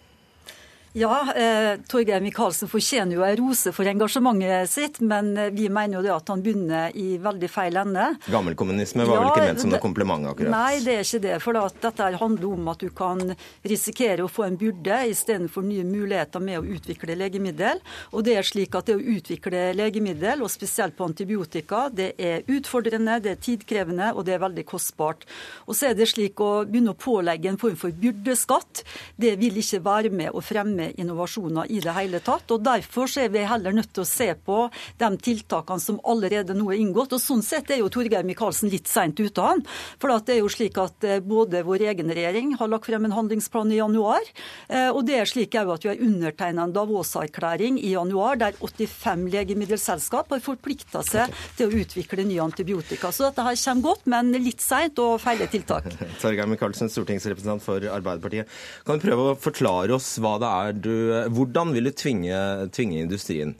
Ja, 0.97 1.33
eh, 1.37 1.81
Torgeir 1.89 2.23
Micaelsen 2.25 2.71
fortjener 2.73 3.19
jo 3.19 3.25
en 3.27 3.35
rose 3.37 3.69
for 3.77 3.85
engasjementet 3.85 4.71
sitt, 4.73 5.01
men 5.05 5.27
eh, 5.37 5.51
vi 5.53 5.67
mener 5.69 5.99
jo 5.99 6.05
det 6.07 6.13
at 6.15 6.31
han 6.33 6.41
begynner 6.41 6.95
i 6.97 7.19
veldig 7.21 7.51
feil 7.53 7.77
ende. 7.77 8.07
Gammelkommunisme 8.33 9.05
var 9.05 9.21
vel 9.21 9.29
ikke 9.29 9.43
ment 9.45 9.61
som 9.61 9.75
noe 9.75 9.81
kompliment, 9.83 10.25
akkurat? 10.31 10.55
Nei, 10.55 10.79
det 10.81 10.95
er 10.95 11.05
ikke 11.05 11.21
det. 11.27 11.35
For 11.45 11.59
at 11.61 11.77
dette 11.83 12.07
handler 12.17 12.47
om 12.49 12.71
at 12.73 12.81
du 12.81 12.89
kan 12.97 13.21
risikere 13.69 14.25
å 14.25 14.31
få 14.33 14.47
en 14.47 14.57
byrde 14.57 15.03
istedenfor 15.11 15.67
nye 15.69 15.85
muligheter 15.85 16.41
med 16.47 16.63
å 16.63 16.79
utvikle 16.79 17.19
legemiddel. 17.21 17.85
Og 18.17 18.25
det 18.25 18.39
er 18.41 18.49
slik 18.49 18.81
at 18.81 18.89
det 18.89 18.97
å 18.97 19.05
utvikle 19.19 19.67
legemiddel, 19.77 20.47
og 20.49 20.55
spesielt 20.55 20.97
på 20.97 21.11
antibiotika, 21.11 21.91
det 21.93 22.15
er 22.17 22.49
utfordrende, 22.57 23.19
det 23.21 23.35
er 23.35 23.45
tidkrevende 23.51 24.15
og 24.15 24.25
det 24.25 24.39
er 24.39 24.43
veldig 24.47 24.65
kostbart. 24.73 25.29
Og 25.69 25.77
så 25.77 25.91
er 25.91 26.01
det 26.01 26.09
slik 26.15 26.41
å 26.41 26.65
begynne 26.65 26.97
å 26.97 27.01
pålegge 27.05 27.53
en 27.53 27.61
form 27.61 27.77
for 27.85 27.93
byrdeskatt, 27.93 28.87
det 29.21 29.37
vil 29.45 29.61
ikke 29.61 29.85
være 29.85 30.17
med 30.25 30.33
å 30.33 30.41
fremme 30.41 30.86
innovasjoner 30.97 31.71
i 31.73 31.81
det 31.85 31.95
hele 31.97 32.21
tatt. 32.25 32.51
og 32.55 32.65
Derfor 32.67 33.11
så 33.11 33.25
er 33.27 33.33
vi 33.35 33.45
heller 33.47 33.75
nødt 33.77 33.93
til 33.95 34.05
å 34.05 34.09
se 34.09 34.29
på 34.35 34.59
de 35.01 35.11
tiltakene 35.29 35.83
som 35.83 36.01
allerede 36.05 36.57
nå 36.57 36.71
er 36.73 36.81
inngått. 36.83 37.17
og 37.17 37.23
Sånn 37.23 37.45
sett 37.45 37.71
er 37.71 37.83
jo 37.83 37.91
Torgeir 37.93 38.27
Micaelsen 38.27 38.71
litt 38.73 38.91
seint 38.91 39.19
ute, 39.21 39.43
han. 39.43 39.63
For 40.01 40.13
det 40.27 40.37
er 40.37 40.43
jo 40.43 40.53
slik 40.53 40.79
at 40.81 41.05
eh, 41.07 41.21
både 41.25 41.65
vår 41.67 41.87
egen 41.93 42.13
regjering 42.13 42.55
har 42.61 42.71
lagt 42.73 42.89
frem 42.89 43.07
en 43.09 43.17
handlingsplan 43.17 43.73
i 43.75 43.81
januar, 43.81 44.25
eh, 44.69 44.89
og 44.91 45.05
det 45.09 45.21
er 45.21 45.31
slik 45.31 45.57
òg 45.57 45.75
at 45.75 45.87
vi 45.87 45.93
har 45.93 46.03
undertegna 46.03 46.67
en 46.67 46.75
Davos-erklæring 46.77 47.79
i 47.81 47.93
januar 47.95 48.39
der 48.41 48.57
85 48.61 49.27
legemiddelselskap 49.33 50.33
har 50.35 50.45
forplikta 50.45 51.03
seg 51.07 51.33
til 51.59 51.69
å 51.69 51.83
utvikle 51.83 52.27
nye 52.27 52.43
antibiotika. 52.45 53.13
Så 53.13 53.29
dette 53.29 53.45
her 53.47 53.59
kommer 53.65 53.89
godt, 53.91 54.07
men 54.11 54.33
litt 54.37 54.63
seint 54.65 54.99
og 55.03 55.19
feile 55.23 55.49
tiltak. 55.51 55.89
Torgeir 56.23 56.49
Micaelsen, 56.51 56.91
stortingsrepresentant 56.93 57.65
for 57.65 57.83
Arbeiderpartiet. 57.93 58.51
Kan 58.87 59.01
du 59.01 59.07
prøve 59.07 59.31
å 59.33 59.39
forklare 59.41 59.97
oss 59.97 60.17
hva 60.23 60.37
det 60.43 60.51
er 60.51 60.76
du 60.83 60.93
Hvordan 61.35 61.73
vil 61.75 61.89
du 61.89 61.95
tvinge, 61.97 62.37
tvinge 62.75 63.03
industrien? 63.05 63.55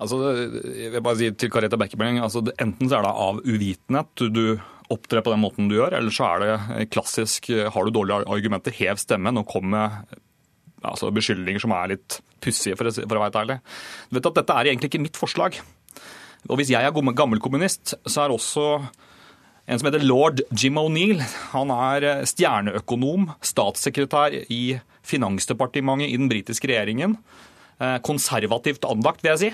Altså, 0.00 0.16
jeg 0.64 0.94
vil 0.94 1.02
bare 1.04 1.18
si 1.20 1.28
til 1.36 1.50
Kareta 1.52 1.76
Bekkebring, 1.80 2.22
altså, 2.24 2.40
Enten 2.62 2.88
så 2.88 3.00
er 3.00 3.04
det 3.04 3.12
av 3.26 3.42
uvitenhet 3.44 4.24
du, 4.32 4.44
opptrer 4.90 5.22
på 5.22 5.30
den 5.30 5.42
måten 5.44 5.68
du 5.70 5.76
gjør, 5.76 5.94
eller 6.00 6.10
så 6.10 6.26
er 6.26 6.40
det 6.42 6.88
klassisk 6.90 7.46
har 7.52 7.86
du 7.86 7.92
dårlige 7.94 8.24
argumenter, 8.26 8.74
hev 8.74 8.98
stemmen 8.98 9.38
og 9.38 9.46
kom 9.46 9.68
med 9.70 10.00
altså, 10.82 11.12
beskyldninger 11.14 11.62
som 11.62 11.74
er 11.76 11.92
litt 11.92 12.16
pussige, 12.42 12.74
for, 12.78 12.90
å 12.90 12.94
for 12.96 13.20
å 13.20 13.22
være 13.22 13.44
ærlig. 13.44 13.58
Du 14.08 14.18
vet 14.18 14.30
at 14.32 14.40
Dette 14.40 14.56
er 14.56 14.72
egentlig 14.72 14.90
ikke 14.90 15.04
mitt 15.04 15.20
forslag. 15.20 15.60
Og 16.48 16.56
Hvis 16.58 16.72
jeg 16.72 16.82
er 16.82 16.90
gammel- 16.90 17.40
kommunist, 17.44 17.94
så 18.08 18.24
er 18.24 18.34
også 18.34 18.66
en 19.66 19.78
som 19.78 19.88
heter 19.88 20.04
lord 20.06 20.40
Jim 20.50 20.78
O'Neill. 20.80 21.20
Han 21.52 21.72
er 21.74 22.24
stjerneøkonom, 22.28 23.30
statssekretær 23.44 24.34
i 24.48 24.80
Finansdepartementet 25.06 26.10
i 26.10 26.18
den 26.18 26.30
britiske 26.30 26.70
regjeringen. 26.70 27.16
Eh, 27.80 27.98
Konservativt 28.04 28.84
anlagt, 28.88 29.24
vil 29.24 29.34
jeg 29.34 29.42
si. 29.44 29.52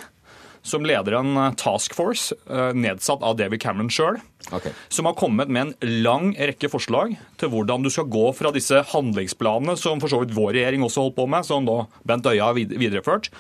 som 0.67 0.83
leder 0.83 1.15
en 1.15 1.37
eh, 1.39 1.53
task 1.55 1.95
force 1.95 2.35
eh, 2.51 2.73
nedsatt 2.75 3.23
av 3.23 3.37
David 3.39 3.63
Cameron 3.63 3.91
sjøl. 3.93 4.19
Okay. 4.51 4.73
Som 4.91 5.07
har 5.07 5.15
kommet 5.19 5.51
med 5.53 5.69
en 5.69 6.01
lang 6.03 6.33
rekke 6.35 6.71
forslag 6.73 7.15
til 7.39 7.53
hvordan 7.53 7.87
du 7.87 7.91
skal 7.95 8.09
gå 8.11 8.33
fra 8.35 8.51
disse 8.55 8.83
handlingsplanene 8.91 9.77
som 9.79 10.03
for 10.03 10.11
så 10.11 10.25
vidt 10.25 10.35
vår 10.35 10.57
regjering 10.59 10.83
også 10.83 11.07
holdt 11.07 11.19
på 11.21 11.29
med, 11.31 11.47
som 11.47 11.69
da 11.69 11.85
Bent 12.07 12.27
Øie 12.27 12.43
har 12.43 12.59
videreført, 12.59 13.31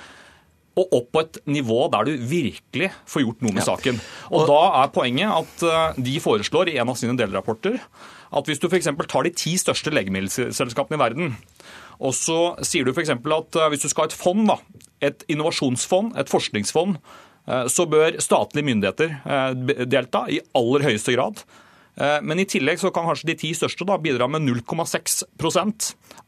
og 0.76 0.92
opp 0.98 1.08
på 1.14 1.22
et 1.24 1.38
nivå 1.48 1.86
der 1.92 2.08
du 2.08 2.26
virkelig 2.28 2.90
får 3.08 3.24
gjort 3.24 3.44
noe 3.46 3.56
med 3.56 3.64
ja. 3.64 3.70
saken. 3.70 4.00
Og, 4.28 4.42
og 4.42 4.50
Da 4.50 4.60
er 4.82 4.92
poenget 4.94 5.32
at 5.32 5.66
eh, 5.70 6.02
de 6.08 6.18
foreslår 6.22 6.72
i 6.72 6.78
en 6.82 6.92
av 6.92 7.00
sine 7.00 7.16
delrapporter 7.18 7.80
at 8.36 8.48
hvis 8.50 8.60
du 8.60 8.66
f.eks. 8.68 8.90
tar 9.08 9.24
de 9.24 9.32
ti 9.32 9.54
største 9.60 9.92
legemiddelselskapene 9.94 10.98
i 10.98 11.00
verden, 11.00 11.36
og 12.02 12.12
så 12.12 12.40
sier 12.66 12.84
du 12.84 12.92
f.eks. 12.92 13.14
at 13.14 13.60
hvis 13.70 13.86
du 13.86 13.88
skal 13.88 14.04
ha 14.04 14.10
et 14.10 14.18
fond, 14.18 14.42
da, 14.50 14.58
et 15.04 15.24
innovasjonsfond, 15.32 16.16
et 16.18 16.30
forskningsfond, 16.30 16.98
eh, 17.48 17.68
så 17.72 17.86
bør 17.90 18.18
statlige 18.22 18.66
myndigheter 18.66 19.14
eh, 19.24 19.86
delta 19.86 20.26
i 20.32 20.40
aller 20.56 20.86
høyeste 20.90 21.16
grad. 21.16 21.44
Eh, 21.96 22.18
men 22.22 22.42
i 22.42 22.48
tillegg 22.48 22.80
så 22.82 22.92
kan 22.94 23.08
kanskje 23.08 23.30
de 23.32 23.38
ti 23.40 23.52
største 23.56 23.86
da 23.88 23.98
bidra 24.00 24.28
med 24.30 24.44
0,6 24.48 25.22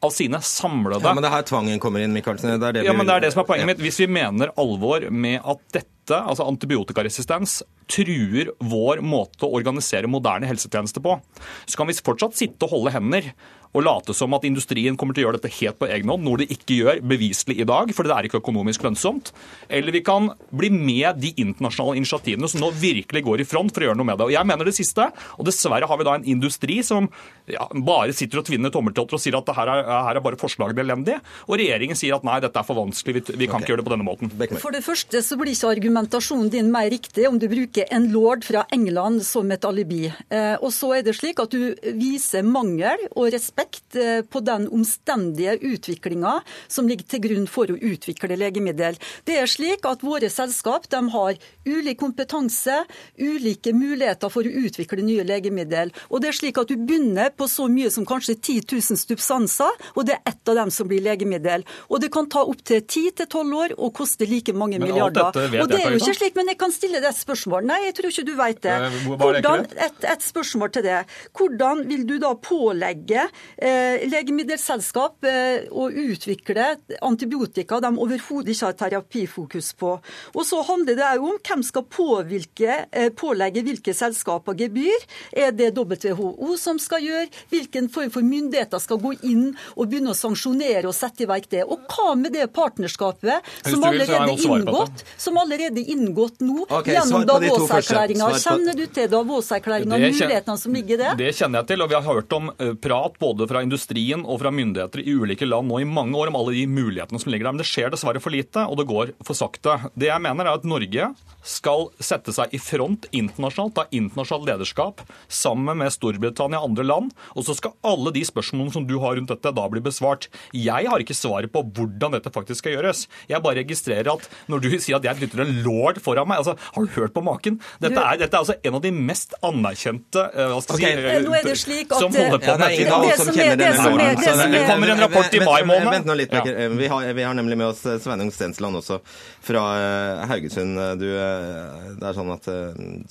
av 0.05 0.13
sine 0.15 0.39
samlede 0.41 1.03
Ja, 1.03 1.13
Men 1.13 1.23
det 1.23 1.29
er 1.29 1.35
her 1.39 1.47
tvangen 1.49 1.81
kommer 1.83 2.03
inn, 2.03 2.13
Michaelsen. 2.15 2.53
Det 2.59 2.67
er 2.69 2.77
det, 2.79 2.85
ja, 2.87 2.93
men 2.95 3.07
det 3.07 3.17
er 3.17 3.25
det 3.25 3.33
som 3.33 3.43
er 3.43 3.49
poenget 3.49 3.67
mitt. 3.73 3.81
Hvis 3.83 3.99
vi 3.99 4.07
mener 4.07 4.53
alvor 4.59 5.03
med 5.11 5.41
at 5.43 5.61
dette, 5.75 6.15
altså 6.15 6.47
antibiotikaresistens, 6.47 7.59
truer 7.89 8.51
vår 8.59 9.03
måte 9.05 9.47
å 9.47 9.53
organisere 9.59 10.09
moderne 10.11 10.49
helsetjenester 10.49 11.03
på, 11.03 11.17
så 11.65 11.79
kan 11.79 11.89
vi 11.89 11.97
fortsatt 11.97 12.37
sitte 12.37 12.67
og 12.67 12.77
holde 12.77 12.93
hender 12.95 13.31
og 13.77 13.83
late 13.85 14.15
som 14.17 14.33
at 14.33 14.45
industrien 14.47 14.95
kommer 14.97 15.13
til 15.13 15.23
å 15.23 15.27
gjøre 15.27 15.39
dette 15.39 15.53
helt 15.59 15.77
på 15.77 15.89
egen 15.91 16.09
hånd, 16.09 16.23
noe 16.25 16.41
de 16.41 16.47
ikke 16.49 16.79
gjør 16.79 17.01
beviselig 17.05 17.59
i 17.61 17.67
dag, 17.69 17.91
fordi 17.93 18.09
det 18.09 18.15
er 18.15 18.27
ikke 18.29 18.39
økonomisk 18.41 18.85
lønnsomt. 18.85 19.29
Eller 19.69 19.93
vi 19.93 20.01
kan 20.05 20.31
bli 20.49 20.71
med 20.73 21.19
de 21.21 21.31
internasjonale 21.43 21.99
initiativene 22.01 22.49
som 22.49 22.63
nå 22.63 22.71
virkelig 22.81 23.21
går 23.27 23.43
i 23.43 23.47
front 23.49 23.73
for 23.73 23.85
å 23.85 23.89
gjøre 23.89 23.99
noe 23.99 24.09
med 24.09 24.17
det. 24.17 24.29
Og 24.29 24.33
Jeg 24.33 24.49
mener 24.49 24.65
det 24.65 24.73
siste. 24.77 25.05
Og 25.37 25.45
dessverre 25.45 25.89
har 25.89 26.01
vi 26.01 26.07
da 26.07 26.15
en 26.17 26.25
industri 26.33 26.79
som 26.85 27.11
ja, 27.49 27.67
bare 27.73 28.15
sitter 28.15 28.41
og 28.41 28.47
tvinner 28.49 28.73
tommeltotter 28.73 29.19
og 29.19 29.21
sier 29.21 29.37
at 29.37 29.53
her 29.59 29.73
er, 29.75 29.83
her 30.07 30.17
er 30.17 30.25
bare 30.25 30.41
forslagene 30.41 30.85
elendige. 30.87 31.21
Og 31.45 31.59
regjeringen 31.61 31.99
sier 31.99 32.17
at 32.17 32.25
nei, 32.25 32.39
dette 32.41 32.57
er 32.57 32.65
for 32.65 32.79
vanskelig, 32.79 33.19
vi, 33.19 33.37
vi 33.37 33.49
kan 33.49 33.59
okay. 33.59 33.67
ikke 33.67 33.73
gjøre 33.75 33.83
det 33.83 33.89
på 33.91 33.93
denne 33.93 34.07
måten. 34.07 34.33
For 34.57 34.73
det 34.73 34.81
første 34.85 35.21
så 35.25 35.37
blir 35.37 35.53
ikke 35.53 35.75
argumentasjonen 35.75 36.49
din 36.57 36.73
mer 36.73 36.89
riktig 36.89 37.29
om 37.29 37.37
du 37.37 37.45
bruker 37.51 37.78
en 37.93 38.11
lord 38.11 38.43
fra 38.43 38.65
England 38.71 39.23
som 39.25 39.51
et 39.51 39.65
alibi. 39.65 40.05
Eh, 40.07 40.55
og 40.59 40.71
så 40.73 40.91
er 40.97 41.05
det 41.05 41.15
slik 41.17 41.39
at 41.41 41.53
du 41.53 41.75
viser 41.97 42.45
mangel 42.45 43.01
og 43.13 43.31
respekt 43.33 43.97
eh, 43.99 44.21
på 44.21 44.41
den 44.45 44.67
omstendige 44.73 45.57
utviklinga 45.59 46.39
som 46.67 46.89
ligger 46.89 47.07
til 47.09 47.23
grunn 47.27 47.47
for 47.49 47.71
å 47.71 47.77
utvikle 47.77 48.37
legemiddel. 48.39 48.99
Det 49.27 49.39
er 49.39 49.49
slik 49.49 49.87
at 49.89 50.03
Våre 50.09 50.29
selskap 50.31 50.87
de 50.89 50.99
har 51.13 51.37
ulik 51.67 51.99
kompetanse, 51.99 52.83
ulike 53.19 53.73
muligheter 53.75 54.31
for 54.33 54.47
å 54.47 54.65
utvikle 54.65 55.03
nye 55.05 55.25
legemiddel. 55.27 55.91
Og 56.09 56.23
det 56.23 56.31
er 56.31 56.39
slik 56.39 56.57
at 56.57 56.69
Du 56.69 56.77
begynner 56.77 57.31
på 57.33 57.47
så 57.49 57.65
mye 57.71 57.89
som 57.89 58.05
kanskje 58.05 58.35
10 58.35 58.67
000 58.71 58.99
stupsanser, 59.01 59.71
og 59.95 60.05
det 60.05 60.15
er 60.17 60.33
ett 60.33 60.49
av 60.51 60.59
dem 60.59 60.71
som 60.73 60.87
blir 60.87 61.01
legemiddel. 61.03 61.65
Og 61.89 62.01
Det 62.01 62.11
kan 62.13 62.29
ta 62.29 62.43
opptil 62.47 62.81
10-12 62.81 63.55
år 63.61 63.73
og 63.77 63.93
koste 63.97 64.25
like 64.29 64.53
mange 64.53 64.79
men 64.79 64.87
milliarder. 64.89 65.29
Og 65.29 65.69
det 65.69 65.81
er 65.81 65.93
jo 65.93 66.01
ikke 66.01 66.17
slik, 66.17 66.35
men 66.37 66.51
jeg 66.53 66.59
kan 66.61 66.73
stille 66.73 67.01
deg 67.03 67.17
spørsmål. 67.17 67.68
Nei, 67.69 67.79
jeg 67.87 67.97
tror 67.99 68.13
ikke 68.13 68.27
du 68.27 68.33
vet 68.39 68.61
det. 68.65 68.77
Hvordan, 69.05 69.65
et, 69.77 70.05
et 70.13 70.25
spørsmål 70.25 70.73
til 70.75 70.85
det. 70.85 70.99
Hvordan 71.37 71.85
vil 71.89 72.05
du 72.09 72.15
da 72.21 72.33
pålegge 72.35 73.25
eh, 73.57 74.05
legemiddelselskap 74.09 75.27
eh, 75.27 75.67
å 75.69 75.89
utvikle 75.89 76.73
antibiotika 77.05 77.79
de 77.83 77.91
overhodet 77.99 78.53
ikke 78.53 78.69
har 78.69 78.77
terapifokus 78.79 79.71
på. 79.79 79.95
Og 80.35 80.45
så 80.47 80.61
handler 80.67 80.97
det 80.99 81.07
òg 81.07 81.25
om 81.31 81.39
hvem 81.45 81.63
skal 81.65 81.85
påvirke, 81.89 82.85
eh, 82.91 83.09
pålegge 83.15 83.63
hvilke 83.65 83.95
selskaper 83.95 84.57
gebyr. 84.59 85.07
Er 85.31 85.53
det 85.55 85.71
WHO 85.77 86.55
som 86.59 86.79
skal 86.81 87.03
gjøre? 87.05 87.29
Hvilken 87.53 87.89
form 87.93 88.11
for 88.13 88.25
myndigheter 88.25 88.81
skal 88.81 89.01
gå 89.01 89.13
inn 89.27 89.51
og 89.75 89.89
begynne 89.89 90.13
å 90.13 90.17
sanksjonere 90.17 90.87
og 90.89 90.95
sette 90.97 91.25
i 91.25 91.29
verk 91.29 91.49
det? 91.51 91.65
Og 91.65 91.85
hva 91.89 92.15
med 92.19 92.33
det 92.35 92.49
partnerskapet 92.55 93.45
som 93.65 93.83
allerede 93.83 94.33
er 94.33 94.45
inngått, 94.47 95.05
som 95.17 95.37
allerede 95.41 95.83
er 95.83 95.93
inngått 95.95 96.43
nå 96.45 96.65
okay, 96.67 96.95
gjennom 96.95 97.27
Davos-erklæringa? 97.59 98.29
Kjenner 98.43 98.77
du 98.79 98.85
til 98.97 99.09
Davos-erklæringa 99.11 99.97
og 99.97 100.05
mulighetene 100.05 100.61
som 100.63 100.77
ligger 100.77 100.95
i 100.95 100.99
det? 101.01 101.13
Det 101.21 101.31
kjenner 101.37 101.61
jeg 101.61 101.71
til, 101.71 101.83
og 101.85 101.91
vi 101.91 101.97
har 101.97 102.07
hørt 102.07 102.35
om 102.37 102.51
eh, 102.55 102.73
prat 102.79 103.17
både 103.21 103.47
fra 103.49 103.63
industrien 103.65 104.25
og 104.25 104.41
fra 104.43 104.53
myndigheter 104.53 105.03
i 105.03 105.15
ulike 105.15 105.47
land 105.47 105.69
nå 105.69 105.81
i 105.83 105.87
mange 105.89 106.17
år 106.19 106.31
om 106.31 106.39
alle 106.39 106.55
de 106.57 106.65
mulighetene 106.69 107.21
som 107.21 107.33
ligger 107.33 107.49
der. 107.49 107.57
Men 107.57 107.63
det 107.63 107.69
skjer 107.69 107.93
dessverre 107.93 108.23
for 108.23 108.35
lite, 108.35 108.65
og 108.65 108.79
det 108.79 108.87
går 108.89 109.13
for 109.25 109.37
sakte. 109.37 109.77
Det 109.95 110.09
jeg 110.09 110.23
mener 110.23 110.47
er 110.47 110.59
at 110.59 110.67
Norge 110.67 111.11
skal 111.45 111.87
sette 112.03 112.33
seg 112.35 112.53
i 112.55 112.59
front 112.61 113.07
internasjonalt, 113.15 113.75
ta 113.77 113.85
internasjonalt 113.95 114.49
lederskap 114.49 115.03
sammen 115.31 115.79
med 115.79 115.93
Storbritannia 115.93 116.59
og 116.61 116.71
andre 116.71 116.85
land. 116.87 117.13
Og 117.35 117.47
så 117.47 117.55
skal 117.57 117.75
alle 117.85 118.13
de 118.15 118.23
spørsmålene 118.27 118.75
som 118.75 118.87
du 118.87 118.97
har 119.03 119.17
rundt 119.17 119.31
dette, 119.31 119.53
da 119.55 119.67
bli 119.71 119.81
besvart. 119.83 120.27
Jeg 120.55 120.89
har 120.89 121.03
ikke 121.03 121.17
svaret 121.17 121.51
på 121.53 121.63
hvordan 121.63 122.15
dette 122.15 122.33
faktisk 122.33 122.63
skal 122.63 122.77
gjøres. 122.77 123.05
Jeg 123.31 123.43
bare 123.43 123.61
registrerer 123.61 124.11
at 124.13 124.27
når 124.51 124.63
du 124.65 124.69
sier 124.77 124.99
at 124.99 125.07
jeg 125.07 125.23
dytter 125.23 125.45
en 125.45 125.55
lord 125.65 125.99
foran 126.03 126.27
meg, 126.29 126.43
altså, 126.43 126.55
har 126.75 126.85
du 126.85 126.93
hørt 126.97 127.15
på 127.15 127.23
maken? 127.25 127.48
Dette 127.81 128.01
er, 128.01 128.19
dette 128.21 128.35
er 128.35 128.43
altså 128.43 128.55
en 128.59 128.77
av 128.77 128.83
de 128.83 128.91
mest 128.95 129.35
anerkjente 129.45 130.25
hva 130.35 130.59
skal 130.63 130.77
okay. 130.77 130.99
si, 130.99 131.23
Nå 131.25 131.35
er 131.37 131.47
det 131.47 131.55
slik 131.59 131.91
at, 131.91 132.01
som 132.01 132.13
holder 132.13 132.41
på 132.43 132.55
med 132.59 132.79
dette. 132.79 134.45
det, 134.51 134.61
kommer 134.69 134.93
en 134.93 135.03
rapport 135.03 135.33
i 135.33 135.41
mai 135.43 135.63
måned. 135.67 135.89
Vent 135.93 136.09
nå 136.09 136.15
litt, 136.19 136.33
ja. 136.33 136.43
vi, 136.73 136.89
har, 136.91 137.07
vi, 137.13 137.25
har, 137.25 137.37
nemlig 137.37 137.57
med 137.59 137.69
oss 137.71 137.85
eh, 137.89 137.99
Sveinung 138.01 138.31
Stensland 138.33 138.79
også, 138.79 138.99
fra 139.45 139.63
eh, 139.79 140.23
Haugesund. 140.31 140.79
Du, 141.01 141.07
eh, 141.09 141.87
det 141.99 142.09
er 142.09 142.17
sånn 142.17 142.33
at 142.35 142.49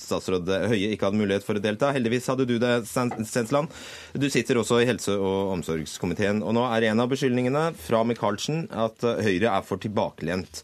statsråd 0.01 0.49
Høie 0.69 0.93
ikke 0.93 1.09
hadde 1.09 1.21
mulighet 1.21 1.47
for 1.47 1.59
å 1.59 1.63
delta. 1.63 1.93
Heldigvis 1.95 2.29
hadde 2.31 2.47
du 2.49 2.57
det, 2.61 2.73
Stensland. 2.89 3.73
Du 4.13 4.29
sitter 4.31 4.61
også 4.61 4.81
i 4.83 4.87
helse- 4.89 5.17
og 5.17 5.55
omsorgskomiteen. 5.57 6.43
Og 6.45 6.55
nå 6.57 6.65
er 6.69 6.89
en 6.91 7.03
av 7.03 7.11
beskyldningene 7.11 7.69
fra 7.79 8.03
Michaelsen 8.07 8.67
at 8.69 9.03
Høyre 9.03 9.57
er 9.57 9.67
for 9.67 9.81
tilbakelent. 9.81 10.63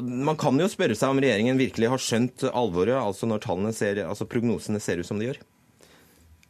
Man 0.00 0.38
kan 0.40 0.56
jo 0.56 0.68
spørre 0.72 0.96
seg 0.96 1.12
om 1.12 1.20
regjeringen 1.20 1.58
virkelig 1.60 1.90
har 1.92 2.00
skjønt 2.00 2.46
alvoret, 2.48 2.96
altså 2.96 3.28
når 3.28 3.72
ser, 3.76 4.00
altså 4.06 4.24
prognosene 4.24 4.80
ser 4.80 5.02
ut 5.02 5.08
som 5.08 5.20
de 5.20 5.28
gjør? 5.28 5.42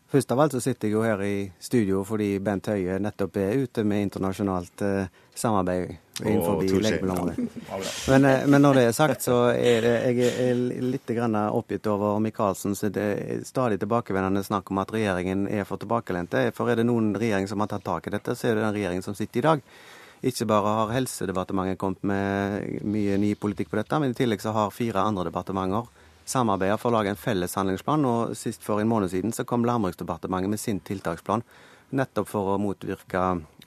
Først 0.07 0.31
av 0.31 0.41
alt 0.41 0.55
så 0.55 0.61
sitter 0.62 0.87
jeg 0.87 0.95
jo 0.95 1.03
her 1.03 1.23
i 1.27 1.37
studio 1.59 2.05
fordi 2.07 2.37
Bent 2.39 2.69
Høie 2.71 3.01
nettopp 3.03 3.41
er 3.43 3.65
ute 3.67 3.83
med 3.83 4.05
internasjonalt 4.07 4.85
eh, 4.87 5.09
samarbeid 5.35 5.97
innenfor 6.23 6.61
oh, 6.61 6.62
legemiddelområdet. 6.62 7.35
Men, 8.12 8.29
eh, 8.31 8.47
men, 8.47 8.62
når 8.62 8.79
det 8.79 8.85
er 8.87 8.95
sagt, 8.95 9.27
så 9.27 9.41
er 9.51 9.83
det, 9.83 9.95
jeg 10.07 10.31
er 10.47 10.62
litt 10.95 11.11
oppgitt 11.11 11.91
over 11.91 12.21
Michaelsen 12.23 12.79
så 12.79 12.89
det 12.89 13.03
er 13.03 13.43
stadig 13.45 13.81
tilbakevendende 13.83 14.47
snakk 14.47 14.71
om 14.71 14.79
at 14.79 14.95
regjeringen 14.95 15.49
er 15.51 15.67
for 15.67 15.83
tilbakelente. 15.83 16.47
For 16.55 16.71
er 16.71 16.79
det 16.79 16.87
noen 16.87 17.11
regjering 17.19 17.51
som 17.51 17.61
har 17.61 17.75
tatt 17.75 17.85
tak 17.85 18.07
i 18.07 18.15
dette, 18.15 18.39
så 18.39 18.49
er 18.49 18.55
det 18.55 18.65
den 18.65 18.79
regjeringen 18.79 19.05
som 19.05 19.19
sitter 19.19 19.43
i 19.43 19.47
dag. 19.51 19.67
Ikke 20.24 20.46
bare 20.48 20.72
har 20.79 20.94
Helsedepartementet 20.94 21.79
kommet 21.79 22.02
med 22.07 22.83
mye 22.88 23.18
ny 23.20 23.35
politikk 23.37 23.70
på 23.70 23.81
dette, 23.81 24.00
men 24.00 24.14
i 24.14 24.16
tillegg 24.16 24.40
så 24.42 24.55
har 24.57 24.74
fire 24.74 25.05
andre 25.05 25.29
departementer 25.29 25.88
samarbeider 26.26 26.81
for 26.81 26.90
å 26.90 26.98
lage 26.98 27.12
en 27.12 27.20
felles 27.20 27.55
handlingsplan. 27.59 28.05
og 28.05 28.37
Sist 28.38 28.64
for 28.66 28.83
en 28.83 28.90
måned 28.90 29.12
siden 29.12 29.35
så 29.35 29.46
kom 29.46 29.66
Landbruksdepartementet 29.68 30.50
med 30.50 30.61
sin 30.61 30.81
tiltaksplan. 30.81 31.44
Nettopp 31.96 32.26
for 32.26 32.57
å 32.57 32.57
motvirke 32.59 33.20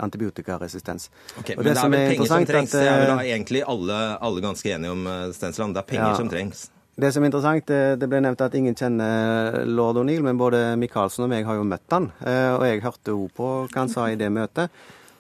antibiotikaresistens. 0.04 1.08
Okay, 1.40 1.56
men 1.56 1.70
det, 1.70 1.78
det 1.78 1.84
er 1.86 1.94
vel 1.94 2.10
penger 2.12 2.28
som 2.28 2.50
trengs. 2.50 2.74
At, 2.74 2.82
det 2.82 2.90
er 2.90 3.00
vel 3.00 3.14
da 3.14 3.22
egentlig 3.24 3.64
alle, 3.64 4.02
alle 4.28 4.44
ganske 4.44 4.74
enige 4.76 4.92
om, 4.92 5.08
eh, 5.08 5.24
Stensland. 5.38 5.78
Det 5.78 5.86
er 5.86 5.90
penger 5.94 6.10
ja, 6.10 6.18
som 6.20 6.32
trengs. 6.32 6.66
Det 7.00 7.14
som 7.16 7.24
er 7.24 7.32
interessant, 7.32 7.64
det, 7.72 7.96
det 8.02 8.10
ble 8.12 8.20
nevnt 8.26 8.42
at 8.44 8.56
ingen 8.60 8.76
kjenner 8.76 9.62
lord 9.64 10.02
O'Neill, 10.02 10.26
men 10.26 10.40
både 10.40 10.74
Michaelsen 10.82 11.24
og 11.24 11.32
meg 11.32 11.48
har 11.48 11.56
jo 11.56 11.64
møtt 11.64 11.96
han. 11.96 12.10
Eh, 12.20 12.52
og 12.58 12.66
jeg 12.68 12.84
hørte 12.84 13.16
òg 13.16 13.30
på 13.40 13.52
hva 13.62 13.86
han 13.86 13.94
sa 13.94 14.10
i 14.12 14.20
det 14.20 14.28
møtet. 14.36 14.68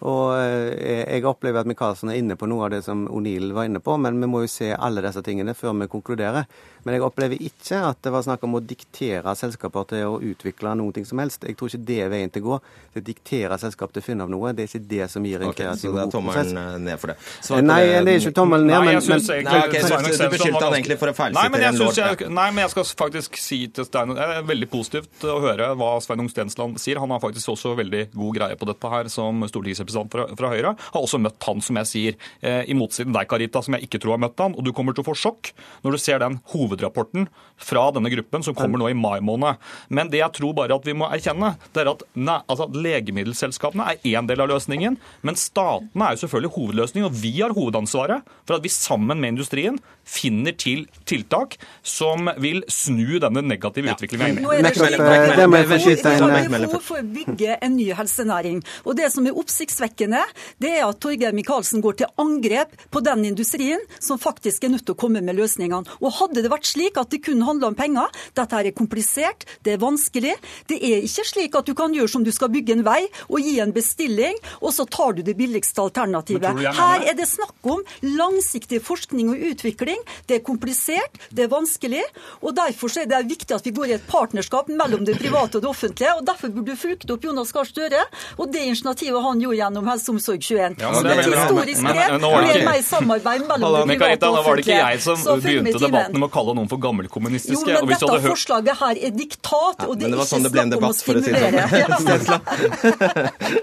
Og 0.08 0.32
eh, 0.40 1.04
jeg 1.04 1.26
opplever 1.28 1.60
at 1.60 1.68
Michaelsen 1.68 2.12
er 2.12 2.20
inne 2.22 2.38
på 2.40 2.48
noe 2.48 2.68
av 2.68 2.72
det 2.72 2.86
som 2.86 3.04
O'Neill 3.12 3.52
var 3.56 3.68
inne 3.68 3.82
på, 3.84 3.98
men 4.00 4.22
vi 4.22 4.30
må 4.32 4.46
jo 4.46 4.52
se 4.52 4.72
alle 4.72 5.04
disse 5.04 5.24
tingene 5.26 5.56
før 5.58 5.76
vi 5.82 5.90
konkluderer. 5.92 6.48
Men 6.86 6.96
jeg 6.96 7.04
opplever 7.04 7.42
ikke 7.44 7.82
at 7.90 8.00
det 8.06 8.14
var 8.16 8.24
snakk 8.24 8.46
om 8.48 8.56
å 8.56 8.62
diktere 8.64 9.34
selskaper 9.36 9.90
til 9.90 10.06
å 10.08 10.20
utvikle 10.24 10.72
noe 10.80 11.04
som 11.04 11.20
helst. 11.20 11.44
Jeg 11.44 11.58
tror 11.60 11.74
ikke 11.74 11.88
det 11.90 11.98
er 12.06 12.14
veien 12.14 12.32
til 12.32 12.46
å 12.46 12.54
gå. 12.54 12.60
Det 12.96 13.04
diktere 13.10 13.58
selskap 13.60 13.92
til 13.92 14.00
å 14.00 14.06
finne 14.06 14.24
av 14.24 14.32
noe, 14.32 14.54
det 14.56 14.64
er 14.64 14.72
ikke 14.72 14.88
det 14.94 15.10
som 15.12 15.26
gir 15.28 15.44
en 15.44 15.52
okay, 15.52 15.66
kreativ 15.66 15.90
Så 15.90 15.92
det 15.98 16.06
er 16.06 16.14
tommelen 16.16 16.62
eh, 16.64 16.78
ned 16.88 17.02
for 17.02 17.12
det? 17.12 17.18
Svar 17.44 17.66
nei, 17.66 17.82
det, 17.84 18.00
det 18.08 18.14
er 18.14 18.24
ikke 18.24 18.36
tommelen 18.40 18.72
ned, 18.72 18.78
nei, 18.78 18.94
men, 18.96 19.04
synes, 19.04 19.28
men 19.30 19.46
nei, 19.50 19.60
okay, 19.68 19.84
så, 19.84 20.00
Du 20.00 20.24
beskyldte 20.38 20.64
han 20.64 20.78
egentlig 20.80 21.00
for 21.04 21.12
å 21.12 21.16
feilsitere 21.20 21.70
en 21.74 21.80
lord? 21.84 22.00
Jeg, 22.00 22.32
nei, 22.40 22.48
men 22.56 22.64
jeg 22.64 22.74
skal 22.78 22.88
faktisk 23.04 23.40
si 23.44 23.60
til 23.76 23.88
Stein 23.88 24.16
Det 24.16 24.30
er 24.40 24.48
veldig 24.48 24.72
positivt 24.72 25.28
å 25.28 25.38
høre 25.44 25.70
hva 25.80 25.92
Sveinung 26.04 26.32
Stensland 26.32 26.80
sier. 26.80 27.04
Han 27.04 27.12
har 27.12 27.22
faktisk 27.24 27.52
også 27.52 27.76
veldig 27.78 28.08
god 28.16 28.40
greie 28.40 28.60
på 28.60 28.68
dette 28.70 28.94
her 28.96 29.12
som 29.12 29.44
stortingsrepresentant 29.50 29.89
stortingsrepresentant 29.90 30.14
fra, 30.14 30.28
fra, 30.38 30.52
Høyre, 30.54 30.74
har 30.94 31.02
også 31.02 31.20
møtt 31.22 31.48
han, 31.48 31.62
som 31.64 31.80
jeg 31.82 31.90
sier. 31.90 32.18
Eh, 32.42 32.64
I 32.70 32.78
motsetning 32.78 33.16
deg, 33.16 33.30
Karita, 33.30 33.62
som 33.66 33.76
jeg 33.78 33.88
ikke 33.88 34.02
tror 34.02 34.16
har 34.16 34.24
møtt 34.26 34.40
han. 34.42 34.56
Og 34.58 34.66
du 34.66 34.74
kommer 34.76 34.96
til 34.96 35.06
å 35.06 35.10
få 35.10 35.18
sjokk 35.18 35.52
når 35.86 35.96
du 35.96 36.02
ser 36.02 36.22
den 36.24 36.40
hovedrapporten 36.54 37.30
fra 37.60 37.90
denne 37.96 38.12
gruppen 38.14 38.46
som 38.46 38.56
kommer 38.58 38.82
nå 38.82 38.90
i 38.92 38.98
mai 38.98 39.20
måned. 39.26 39.60
Men 39.90 40.12
det 40.12 40.22
jeg 40.22 40.36
tror 40.40 40.56
bare 40.58 40.78
at 40.80 40.88
vi 40.88 40.96
må 40.98 41.10
erkjenne, 41.12 41.54
det 41.76 41.84
er 41.84 41.92
at 41.94 42.06
ne, 42.16 42.40
altså, 42.48 42.70
legemiddelselskapene 42.74 43.94
er 43.94 44.10
én 44.16 44.30
del 44.30 44.44
av 44.44 44.52
løsningen, 44.52 44.98
men 45.26 45.40
statene 45.40 46.08
er 46.08 46.16
jo 46.16 46.24
selvfølgelig 46.24 46.56
hovedløsningen. 46.56 47.10
Og 47.10 47.22
vi 47.22 47.34
har 47.42 47.56
hovedansvaret 47.56 48.28
for 48.46 48.58
at 48.58 48.66
vi 48.66 48.74
sammen 48.74 49.20
med 49.20 49.36
industrien 49.36 49.80
finner 50.10 50.56
til 50.58 50.86
tiltak 51.10 51.58
som 51.86 52.32
vil 52.42 52.64
snu 52.72 53.20
denne 53.22 53.44
negative 53.46 53.94
utviklingen. 53.94 54.42
Nå 54.44 54.56
er 54.56 54.66
det 54.66 54.74
slik 54.78 54.98
at 54.98 55.04
det 55.06 55.46
er 55.46 56.56
behov 56.56 56.82
for 56.86 57.02
å 57.02 57.06
bygge 57.06 57.60
en 57.60 57.76
ny 57.78 57.92
helsenæring. 57.98 58.64
Og 58.86 58.98
Det 59.00 59.12
som 59.14 59.28
er 59.28 59.38
oppsiktsvekkende, 59.80 60.24
det 60.60 60.72
er 60.80 60.88
at 60.88 61.00
Torgeir 61.00 61.34
Micaelsen 61.34 61.82
går 61.82 62.00
til 62.00 62.10
angrep 62.20 62.76
på 62.92 63.02
den 63.02 63.26
industrien 63.26 63.80
som 64.00 64.20
faktisk 64.20 64.64
er 64.64 64.74
nødt 64.74 64.86
til 64.86 64.96
å 64.96 65.00
komme 65.00 65.22
med 65.22 65.36
løsningene. 65.36 65.88
Og 66.02 66.14
Hadde 66.20 66.44
det 66.44 66.52
vært 66.52 66.68
slik 66.68 66.98
at 66.98 67.10
det 67.12 67.22
kun 67.24 67.42
handla 67.46 67.70
om 67.70 67.78
penger, 67.78 68.10
dette 68.36 68.56
her 68.56 68.68
er 68.68 68.76
komplisert, 68.76 69.46
det 69.64 69.76
er 69.76 69.82
vanskelig. 69.82 70.36
Det 70.68 70.80
er 70.84 71.06
ikke 71.06 71.26
slik 71.26 71.56
at 71.56 71.68
du 71.70 71.74
kan 71.78 71.94
gjøre 71.96 72.12
som 72.12 72.26
du 72.26 72.32
skal 72.36 72.52
bygge 72.52 72.76
en 72.76 72.84
vei 72.84 73.06
og 73.30 73.40
gi 73.40 73.60
en 73.64 73.72
bestilling, 73.72 74.36
og 74.60 74.74
så 74.76 74.86
tar 74.90 75.16
du 75.16 75.24
det 75.24 75.38
billigste 75.40 75.82
alternativet. 75.82 76.60
Her 76.76 77.06
er 77.08 77.16
det 77.16 77.30
snakk 77.30 77.56
om 77.64 77.84
langsiktig 78.04 78.82
forskning 78.84 79.32
og 79.32 79.46
utvikling. 79.52 80.02
Det 80.28 80.40
er 80.40 80.46
komplisert, 80.46 81.22
det 81.32 81.46
er 81.48 81.54
vanskelig. 81.54 82.04
og 82.42 82.58
Derfor 82.58 82.92
er 83.00 83.08
det 83.10 83.22
viktig 83.30 83.56
at 83.56 83.66
vi 83.66 83.76
går 83.76 83.94
i 83.94 83.98
et 84.00 84.08
partnerskap 84.10 84.68
mellom 84.74 85.06
det 85.08 85.18
private 85.22 85.60
og 85.60 85.64
det 85.64 85.72
offentlige. 85.72 86.16
og 86.18 86.26
Derfor 86.28 86.52
burde 86.52 86.74
du 86.74 86.80
fulgt 86.80 87.10
opp 87.14 87.24
Jonas 87.24 87.54
Gahr 87.56 87.70
Støre 87.70 88.04
og 88.38 88.52
det 88.52 88.66
initiativet 88.66 89.24
han 89.24 89.42
gjorde 89.42 89.60
gjennom 89.70 89.88
Helse 89.88 90.12
Omsorg 90.12 90.42
21. 90.42 90.76
Ja, 90.80 91.02
det 91.04 91.12
er 91.14 91.20
et 91.20 91.28
historisk 91.30 91.82
grep 91.86 92.22
med 92.22 92.66
mer 92.66 92.82
samarbeid 92.86 93.46
mellom 93.48 93.90
det 93.90 93.98
private 94.00 94.30
og 94.30 94.40
offentlige. 94.40 94.40
Nå 94.40 94.44
var 94.48 94.56
det 94.56 94.64
ikke 94.66 94.80
jeg 94.80 95.02
som 95.06 95.18
begynte 95.44 95.82
debatten 95.84 96.18
med 96.18 96.28
å 96.28 96.32
kalle 96.34 96.56
noen 96.58 96.70
for 96.72 96.82
gammelkommunistiske. 96.84 97.56
Jo, 97.56 97.62
men 97.86 97.94
dette 97.94 98.10
hørt... 98.10 98.28
forslaget 98.34 98.82
her 98.82 99.02
er 99.08 99.16
diktat, 99.16 99.86
og 99.86 99.96
det 100.00 100.10
er 100.10 100.18
ikke 100.18 100.28
sånn 100.34 100.48
snakk 100.50 100.78
om 100.80 100.90
å 100.90 100.94
stimulere. 100.98 101.62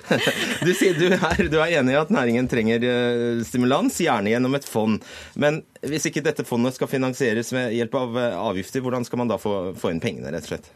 du 0.67 0.73
sier 0.77 0.99
du 0.99 1.07
er, 1.11 1.45
du 1.51 1.59
er 1.61 1.77
enig 1.81 1.97
i 1.97 2.01
at 2.01 2.15
næringen 2.15 2.51
trenger 2.51 2.87
eh, 2.87 3.45
stimulans, 3.47 3.99
gjerne 4.03 4.33
gjennom 4.33 4.59
et 4.59 4.67
fond. 4.69 5.03
Men 5.35 5.63
hvis 5.87 6.09
ikke 6.11 6.25
dette 6.25 6.47
fondet 6.47 6.77
skal 6.79 6.91
finansieres 6.91 7.53
med 7.57 7.75
hjelp 7.77 7.95
av 7.99 8.19
eh, 8.23 8.41
avgifter, 8.47 8.85
hvordan 8.85 9.07
skal 9.07 9.25
man 9.25 9.33
da 9.33 9.41
få, 9.41 9.57
få 9.79 9.95
inn 9.95 10.03
pengene, 10.03 10.33
rett 10.35 10.47
og 10.47 10.55
slett? 10.55 10.75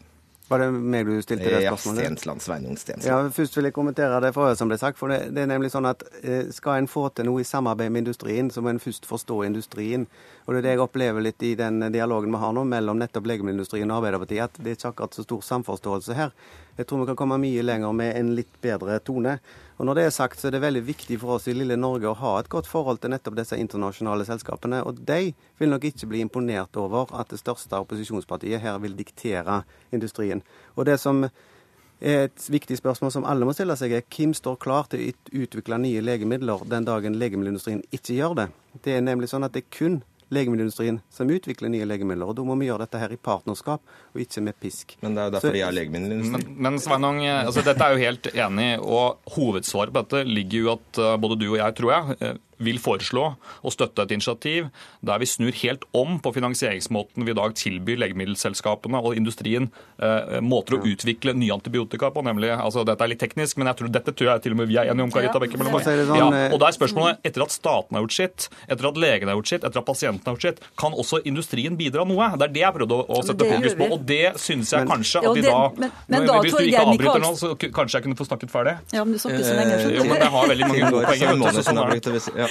Var 0.50 0.58
det 0.58 0.68
meg 0.74 1.06
du 1.06 1.12
stilte 1.22 1.46
det 1.46 1.60
spørsmålet? 1.62 2.00
Ja, 2.02 2.06
Stensland, 2.08 2.42
Sveinung 2.42 2.78
Stensland. 2.78 3.06
Ja, 3.06 3.34
Først 3.34 3.54
vil 3.56 3.68
jeg 3.68 3.74
kommentere 3.76 4.18
det 4.24 4.32
forrige 4.34 4.58
som 4.58 4.70
ble 4.72 4.78
sagt. 4.80 4.98
for 4.98 5.12
det, 5.12 5.20
det, 5.36 5.44
er 5.44 5.50
nemlig 5.52 5.70
sånn 5.70 5.86
at 5.86 6.02
eh, 6.24 6.50
Skal 6.50 6.80
en 6.80 6.90
få 6.90 7.04
til 7.14 7.28
noe 7.28 7.44
i 7.44 7.46
samarbeid 7.46 7.92
med 7.94 8.02
industrien, 8.02 8.50
så 8.50 8.62
må 8.62 8.72
en 8.72 8.82
først 8.82 9.06
forstå 9.06 9.44
industrien. 9.46 10.08
Og 10.46 10.54
Det 10.54 10.58
er 10.58 10.66
det 10.66 10.74
jeg 10.74 10.82
opplever 10.82 11.22
litt 11.22 11.42
i 11.46 11.54
den 11.54 11.78
dialogen 11.94 12.34
vi 12.34 12.42
har 12.42 12.56
nå 12.56 12.64
mellom 12.66 12.98
nettopp 12.98 13.30
legemiddelindustrien 13.30 13.90
og 13.92 14.00
Arbeiderpartiet, 14.00 14.50
at 14.50 14.58
det 14.58 14.72
er 14.72 14.80
ikke 14.80 14.90
akkurat 14.90 15.14
så 15.14 15.26
stor 15.28 15.46
samforståelse 15.46 16.18
her. 16.18 16.34
Jeg 16.80 16.86
tror 16.88 17.02
vi 17.02 17.10
kan 17.10 17.16
komme 17.20 17.36
mye 17.36 17.60
lenger 17.60 17.92
med 17.92 18.14
en 18.16 18.30
litt 18.38 18.54
bedre 18.64 18.94
tone. 19.04 19.34
Og 19.76 19.84
Når 19.84 19.98
det 19.98 20.04
er 20.06 20.14
sagt, 20.16 20.40
så 20.40 20.48
er 20.48 20.54
det 20.54 20.62
veldig 20.62 20.80
viktig 20.86 21.18
for 21.20 21.36
oss 21.36 21.48
i 21.48 21.52
lille 21.52 21.76
Norge 21.76 22.08
å 22.08 22.16
ha 22.16 22.32
et 22.40 22.48
godt 22.48 22.68
forhold 22.68 23.02
til 23.02 23.12
nettopp 23.12 23.36
disse 23.36 23.58
internasjonale 23.60 24.24
selskapene. 24.24 24.80
Og 24.88 25.02
de 25.04 25.34
vil 25.60 25.72
nok 25.72 25.84
ikke 25.90 26.08
bli 26.08 26.22
imponert 26.24 26.76
over 26.80 27.12
at 27.20 27.28
det 27.28 27.40
største 27.42 27.76
opposisjonspartiet 27.84 28.64
her 28.64 28.80
vil 28.80 28.96
diktere 28.96 29.60
industrien. 29.92 30.40
Og 30.76 30.88
det 30.88 30.96
som 31.04 31.26
er 31.26 32.30
et 32.30 32.48
viktig 32.48 32.78
spørsmål 32.80 33.12
som 33.12 33.28
alle 33.28 33.44
må 33.44 33.52
stille 33.52 33.76
seg, 33.76 33.92
er 33.92 34.08
hvem 34.16 34.32
står 34.32 34.56
klar 34.64 34.88
til 34.88 35.04
å 35.04 35.42
utvikle 35.44 35.82
nye 35.84 36.00
legemidler 36.00 36.64
den 36.64 36.88
dagen 36.88 37.20
legemiddelindustrien 37.20 37.84
ikke 37.92 38.16
gjør 38.16 38.38
det. 38.40 38.48
Det 38.80 38.96
er 38.96 39.04
nemlig 39.04 39.28
sånn 39.28 39.44
at 39.44 39.52
det 39.52 39.66
er 39.66 39.76
kun 39.76 40.00
legemiddelindustrien 40.34 41.00
som 41.12 41.30
utvikler 41.30 41.72
nye 41.72 41.86
legemidler. 41.88 42.28
og 42.28 42.36
Da 42.38 42.44
må 42.46 42.56
vi 42.60 42.68
gjøre 42.68 42.86
dette 42.86 43.00
her 43.02 43.14
i 43.14 43.18
partnerskap, 43.20 43.82
og 44.14 44.22
ikke 44.22 44.44
med 44.46 44.58
pisk. 44.62 44.96
Men 45.02 45.16
det 45.16 45.22
er 45.22 45.30
jo 45.30 45.36
derfor 45.36 45.56
de 45.56 45.64
er 45.66 45.76
legemiddelindustrien. 45.76 46.46
Men, 46.50 46.60
men 46.68 46.82
Sveinung, 46.82 47.22
altså, 47.26 47.64
dette 47.66 47.86
er 47.86 47.96
jo 47.96 48.04
helt 48.04 48.30
enig, 48.34 48.68
og 48.80 49.34
hovedsvaret 49.36 49.94
på 49.94 50.04
dette 50.04 50.22
ligger 50.28 50.64
jo 50.64 50.72
at 50.76 51.02
eh, 51.02 51.16
både 51.20 51.40
du 51.40 51.48
og 51.52 51.58
jeg, 51.60 51.76
tror 51.80 51.94
jeg, 51.96 52.20
eh, 52.20 52.38
vil 52.60 52.80
foreslå 52.82 53.24
å 53.36 53.72
støtte 53.72 54.04
et 54.04 54.14
initiativ 54.16 54.68
der 55.06 55.20
vi 55.22 55.28
snur 55.28 55.56
helt 55.62 55.86
om 55.96 56.18
på 56.22 56.32
finansieringsmåten 56.36 57.26
vi 57.26 57.34
i 57.34 57.38
dag 57.38 57.54
tilbyr 57.56 58.00
legemiddelselskapene 58.04 59.00
og 59.00 59.16
industrien 59.18 59.70
eh, 60.02 60.38
måter 60.44 60.78
å 60.78 60.82
utvikle 60.86 61.34
nye 61.36 61.54
antibiotika 61.56 62.10
på. 62.14 62.24
nemlig, 62.26 62.52
altså 62.54 62.84
Dette 62.88 63.06
er 63.06 63.12
litt 63.14 63.22
teknisk, 63.22 63.58
men 63.60 63.70
jeg 63.70 63.80
tror, 63.80 63.92
dette 63.96 64.14
tror 64.16 64.32
jeg 64.34 64.44
til 64.46 64.56
og 64.56 64.60
med 64.62 64.70
vi 64.70 64.78
er 64.80 64.92
enige 64.92 65.08
om. 65.08 65.14
Karita 65.14 65.40
Bekke 65.42 65.60
mellom 65.60 65.78
sånn, 65.80 66.14
ja, 66.16 66.28
og 66.50 66.58
da 66.62 66.68
er 66.68 66.76
spørsmålet, 66.76 67.22
etter 67.26 67.44
at 67.44 67.54
staten 67.54 67.96
har 67.96 68.04
gjort 68.04 68.16
sitt, 68.16 68.48
etter 68.68 68.90
at 68.90 69.00
legene 69.00 69.32
har 69.32 69.40
gjort 69.40 69.52
sitt, 69.52 69.66
etter 69.66 69.82
at 69.82 69.88
pasienten 69.88 70.28
har 70.28 70.36
gjort 70.36 70.48
sitt, 70.48 70.62
kan 70.80 70.96
også 70.96 71.22
industrien 71.28 71.78
bidra 71.80 72.04
noe? 72.08 72.30
Det 72.36 72.48
er 72.48 72.54
det 72.56 72.64
jeg 72.64 72.76
prøvde 72.76 73.00
å, 73.00 73.06
å 73.08 73.22
sette 73.26 73.48
fokus 73.48 73.76
på, 73.80 73.88
og 73.96 74.04
det 74.08 74.24
synes 74.40 74.74
jeg 74.76 74.88
kanskje 74.90 75.24
at 75.24 75.38
de 75.38 75.46
da, 75.46 75.58
men, 75.80 75.94
men, 76.12 76.28
Hvis 76.44 76.56
du 76.56 76.64
ikke 76.66 76.84
avbryter 76.84 77.24
nå, 77.24 77.32
så 77.40 77.52
kanskje 77.60 77.98
jeg 77.98 78.06
kunne 78.06 78.18
få 78.18 78.26
snakket 78.28 78.52
ferdig? 78.52 78.76
Ja, 78.94 79.04
men 79.04 79.16
du 79.16 79.22
snakker 79.22 79.44
så 79.46 79.56
lenge. 79.56 79.78
Eh, 79.80 79.96
jo, 79.96 80.06
men 80.08 80.22
jeg 80.22 80.32
har 80.34 80.50
veldig 80.52 80.68
mange 80.70 80.90
gode 80.94 81.10
poeng. 81.10 81.64
Sånn 81.70 81.80
ja. 82.40 82.49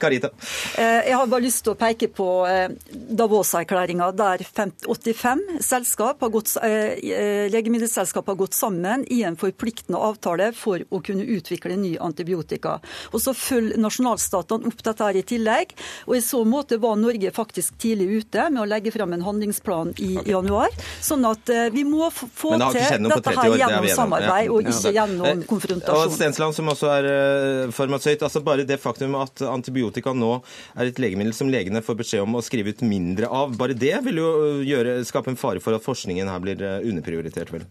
Karita? 0.00 0.30
Eh, 0.80 1.08
jeg 1.10 1.16
har 1.16 1.28
bare 1.28 1.44
lyst 1.44 1.62
til 1.64 1.72
å 1.74 1.78
peke 1.78 2.08
på 2.14 2.26
eh, 2.48 2.70
Davos-erklæringa, 2.90 4.10
der 4.16 4.42
85 4.46 5.42
selskap 5.64 6.22
har 6.24 6.30
gått, 6.32 6.52
eh, 6.64 7.48
legemiddelselskap 7.52 8.28
har 8.30 8.38
gått 8.38 8.56
sammen 8.56 9.02
i 9.12 9.20
en 9.26 9.36
forpliktende 9.40 9.98
avtale 10.00 10.50
for 10.56 10.82
å 10.88 11.00
kunne 11.04 11.26
utvikle 11.36 11.76
ny 11.80 11.96
antibiotika. 12.00 12.78
Og 13.12 13.20
Så 13.20 13.34
følger 13.36 13.80
nasjonalstatene 13.82 14.70
opp 14.70 14.84
dette 14.86 15.08
her 15.08 15.18
i 15.20 15.24
tillegg. 15.26 15.74
og 16.06 16.16
I 16.16 16.22
så 16.24 16.42
måte 16.48 16.78
var 16.80 16.96
Norge 16.96 17.32
faktisk 17.34 17.76
tidlig 17.82 18.24
ute 18.24 18.48
med 18.50 18.62
å 18.62 18.68
legge 18.68 18.92
fram 18.94 19.12
en 19.12 19.26
handlingsplan 19.26 19.94
i 19.98 20.16
okay. 20.18 20.32
januar. 20.32 20.70
Sånn 21.00 21.26
at 21.28 21.52
vi 21.74 21.84
må 21.84 22.10
få 22.14 22.56
til 22.56 23.08
dette 23.10 23.36
her 23.36 23.56
gjennom 23.58 23.88
samarbeid, 23.88 24.50
og 24.50 24.70
ikke 24.70 24.94
gjennom 24.96 25.44
konfrontasjon. 25.50 26.08
Og 26.08 26.16
Stensland, 26.16 26.56
som 26.56 26.72
også 26.72 26.92
er 26.94 27.74
farmasøyt, 27.74 28.24
altså 28.26 28.42
bare 28.44 28.64
det 28.68 28.80
faktum 28.80 29.18
at 29.20 29.29
antibiotika 29.46 30.14
nå 30.16 30.32
er 30.74 30.90
et 30.90 31.02
legemiddel 31.02 31.34
som 31.36 31.50
legene 31.52 31.82
får 31.84 32.00
beskjed 32.02 32.24
om 32.24 32.38
å 32.38 32.44
skrive 32.44 32.74
ut 32.74 32.82
mindre 32.86 33.30
av. 33.30 33.54
Bare 33.60 33.76
det 33.78 33.96
vil 34.06 34.22
jo 34.22 34.30
gjøre, 34.66 35.00
skape 35.08 35.32
en 35.32 35.40
fare 35.40 35.62
for 35.62 35.76
at 35.76 35.86
forskningen 35.86 36.30
her 36.30 36.42
blir 36.42 36.64
eh, 36.64 36.80
underprioritert, 36.90 37.52
vel? 37.54 37.68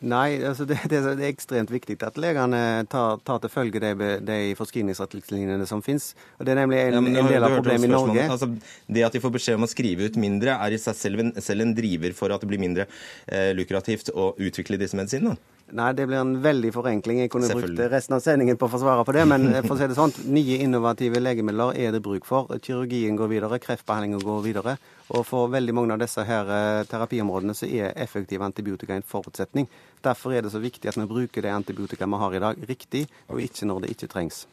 Nei, 0.00 0.40
altså 0.48 0.64
det, 0.64 0.78
det, 0.88 0.96
er 0.96 1.20
ekstremt 1.28 1.68
viktig 1.72 1.98
at 2.06 2.16
legene 2.20 2.86
tar, 2.88 3.18
tar 3.20 3.40
til 3.42 3.52
følge 3.52 3.82
de, 3.82 3.90
de 4.24 4.38
forskrivningsretningslinjene 4.56 5.66
som 5.68 5.82
finnes. 5.84 6.14
Og 6.38 6.48
Det 6.48 6.54
er 6.54 6.60
nemlig 6.62 6.78
en, 6.86 6.96
ja, 6.96 7.20
en 7.20 7.28
del 7.28 7.44
av 7.44 7.56
problemet 7.58 7.84
i 7.84 7.92
Norge. 7.92 8.24
Altså, 8.24 8.48
det 8.88 9.04
at 9.04 9.16
de 9.16 9.20
får 9.20 9.34
beskjed 9.34 9.60
om 9.60 9.68
å 9.68 9.70
skrive 9.70 10.08
ut 10.08 10.16
mindre, 10.20 10.56
er 10.56 10.72
i 10.72 10.80
seg 10.80 10.96
selv 10.96 11.24
en, 11.26 11.34
selv 11.44 11.66
en 11.66 11.76
driver 11.76 12.16
for 12.16 12.32
at 12.32 12.40
det 12.40 12.48
blir 12.48 12.62
mindre 12.62 12.88
eh, 13.26 13.50
lukrativt 13.56 14.08
å 14.16 14.32
utvikle 14.40 14.80
disse 14.80 14.96
medisinene? 14.96 15.36
Nei, 15.76 15.90
det 15.94 16.06
blir 16.08 16.18
en 16.18 16.32
veldig 16.42 16.70
forenkling. 16.74 17.20
Jeg 17.22 17.30
kunne 17.32 17.50
brukt 17.54 17.82
resten 17.92 18.16
av 18.16 18.22
sendingen 18.24 18.58
på 18.58 18.66
å 18.66 18.72
forsvare 18.72 19.04
på 19.06 19.14
det, 19.14 19.26
men 19.30 19.46
for 19.62 19.76
å 19.76 19.78
si 19.78 19.86
det 19.90 19.98
sånn, 19.98 20.14
nye 20.34 20.58
innovative 20.64 21.22
legemidler 21.22 21.78
er 21.78 21.94
det 21.94 22.02
bruk 22.04 22.26
for. 22.28 22.50
Kirurgien 22.64 23.18
går 23.18 23.30
videre, 23.30 23.60
kreftbehandlingen 23.62 24.24
går 24.24 24.42
videre. 24.46 24.76
Og 25.10 25.24
for 25.26 25.50
veldig 25.50 25.74
mange 25.74 25.94
av 25.94 26.02
disse 26.02 26.22
her 26.26 26.50
eh, 26.54 26.82
terapiområdene 26.90 27.54
så 27.58 27.66
er 27.66 27.96
effektiv 27.98 28.42
antibiotika 28.46 28.94
en 28.94 29.06
forutsetning. 29.06 29.66
Derfor 30.04 30.34
er 30.34 30.46
det 30.46 30.52
så 30.54 30.62
viktig 30.62 30.90
at 30.90 30.98
vi 30.98 31.08
bruker 31.10 31.46
det 31.46 31.54
antibiotika 31.54 32.06
vi 32.06 32.20
har 32.22 32.36
i 32.36 32.44
dag, 32.46 32.62
riktig, 32.70 33.06
og 33.28 33.42
ikke 33.42 33.66
når 33.70 33.86
det 33.86 33.96
ikke 33.96 34.10
trengs. 34.12 34.44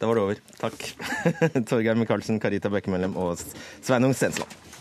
Da 0.00 0.10
var 0.10 0.20
det 0.20 0.26
over. 0.26 0.44
Takk. 0.60 0.84
Torgeir 1.70 1.96
Micaelsen, 2.00 2.40
Karita 2.42 2.72
Bekkemellem 2.72 3.16
og 3.16 3.40
Sveinung 3.40 4.16
Stensland. 4.16 4.71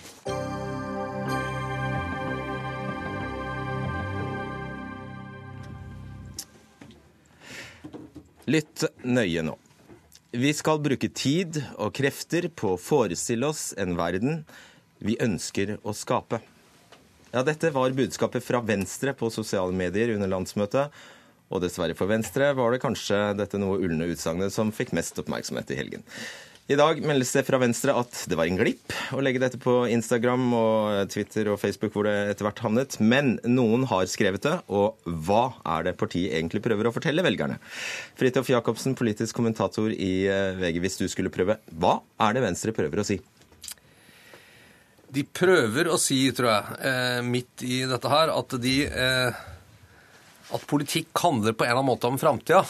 Lytt 8.50 8.88
nøye 9.06 9.44
nå. 9.46 9.54
Vi 10.34 10.50
skal 10.56 10.80
bruke 10.82 11.12
tid 11.14 11.60
og 11.76 11.92
krefter 11.94 12.48
på 12.50 12.74
å 12.74 12.80
forestille 12.80 13.46
oss 13.52 13.70
en 13.78 13.94
verden 14.00 14.42
vi 15.04 15.18
ønsker 15.22 15.76
å 15.86 15.94
skape. 15.94 16.40
Ja, 17.32 17.44
dette 17.46 17.70
var 17.76 17.94
budskapet 17.94 18.44
fra 18.44 18.64
Venstre 18.66 19.14
på 19.18 19.30
sosiale 19.30 19.76
medier 19.76 20.16
under 20.16 20.32
landsmøtet. 20.32 20.90
Og 21.52 21.62
dessverre 21.62 21.94
for 22.00 22.10
Venstre 22.10 22.50
var 22.58 22.74
det 22.74 22.82
kanskje 22.82 23.20
dette 23.38 23.60
noe 23.62 23.78
ulne 23.84 24.10
utsagnet 24.10 24.56
som 24.56 24.74
fikk 24.74 24.96
mest 24.98 25.20
oppmerksomhet 25.22 25.76
i 25.76 25.78
helgen. 25.78 26.08
I 26.72 26.76
dag 26.80 27.02
meldes 27.04 27.34
det 27.36 27.42
fra 27.44 27.58
Venstre 27.60 27.92
at 28.00 28.22
det 28.32 28.38
var 28.40 28.48
en 28.48 28.56
glipp 28.56 28.94
å 29.12 29.20
legge 29.24 29.42
dette 29.42 29.58
på 29.60 29.74
Instagram 29.92 30.54
og 30.56 31.10
Twitter 31.12 31.50
og 31.52 31.60
Facebook, 31.60 31.92
hvor 31.92 32.08
det 32.08 32.14
etter 32.32 32.48
hvert 32.48 32.62
havnet. 32.64 32.96
Men 33.04 33.34
noen 33.44 33.84
har 33.90 34.08
skrevet 34.08 34.46
det, 34.46 34.54
og 34.72 35.02
hva 35.26 35.42
er 35.74 35.90
det 35.90 35.98
partiet 36.00 36.38
egentlig 36.38 36.62
prøver 36.64 36.88
å 36.88 36.94
fortelle 36.96 37.26
velgerne? 37.26 37.58
Fridtjof 38.20 38.54
Jacobsen, 38.54 38.96
politisk 38.96 39.36
kommentator 39.42 39.92
i 39.92 40.14
eh, 40.32 40.62
VG, 40.62 40.80
hvis 40.86 41.00
du 41.02 41.06
skulle 41.12 41.34
prøve. 41.34 41.58
Hva 41.76 41.98
er 42.24 42.38
det 42.38 42.46
Venstre 42.46 42.76
prøver 42.78 43.04
å 43.04 43.08
si? 43.10 43.20
De 45.12 45.26
prøver 45.28 45.92
å 45.92 46.00
si, 46.00 46.22
tror 46.38 46.54
jeg, 46.54 46.82
eh, 46.88 47.20
midt 47.28 47.66
i 47.68 47.82
dette 47.90 48.16
her, 48.16 48.32
at 48.32 48.56
de 48.64 48.78
eh, 48.88 49.44
at 50.56 50.68
politikk 50.68 51.16
handler 51.24 51.56
på 51.56 51.66
en 51.66 51.72
eller 51.72 51.80
annen 51.80 51.92
måte 51.92 52.10
om 52.10 52.20
framtida, 52.20 52.62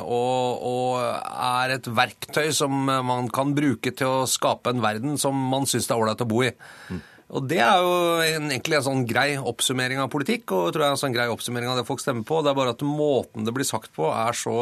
og, 0.00 0.64
og, 0.70 0.94
er 1.04 1.74
et 1.76 1.88
verktøy 1.92 2.50
som 2.56 2.72
man 2.86 3.28
kan 3.32 3.54
bruke 3.56 3.92
til 3.96 4.08
å 4.08 4.28
skape 4.30 4.72
en 4.72 4.82
verden 4.84 5.18
som 5.20 5.36
man 5.52 5.68
syns 5.68 5.88
det 5.88 5.96
er 5.96 6.02
ålreit 6.02 6.24
å 6.24 6.28
bo 6.30 6.42
i. 6.46 6.52
Mm. 6.88 7.00
Og 7.30 7.46
Det 7.46 7.60
er 7.62 7.78
jo 7.78 7.90
en, 8.24 8.48
egentlig 8.50 8.76
en 8.80 8.86
sånn 8.86 9.04
grei 9.06 9.28
oppsummering 9.38 10.00
av 10.02 10.10
politikk, 10.10 10.50
og 10.56 10.72
tror 10.74 10.84
jeg 10.84 10.96
en 10.96 11.00
sånn 11.04 11.14
grei 11.14 11.28
oppsummering 11.30 11.70
av 11.70 11.78
det 11.78 11.86
folk 11.86 12.02
stemmer 12.02 12.26
på. 12.26 12.40
Det 12.42 12.50
er 12.50 12.58
bare 12.58 12.74
at 12.74 12.82
måten 12.82 13.46
det 13.46 13.54
blir 13.54 13.68
sagt 13.68 13.92
på, 13.94 14.08
er 14.10 14.34
så 14.34 14.56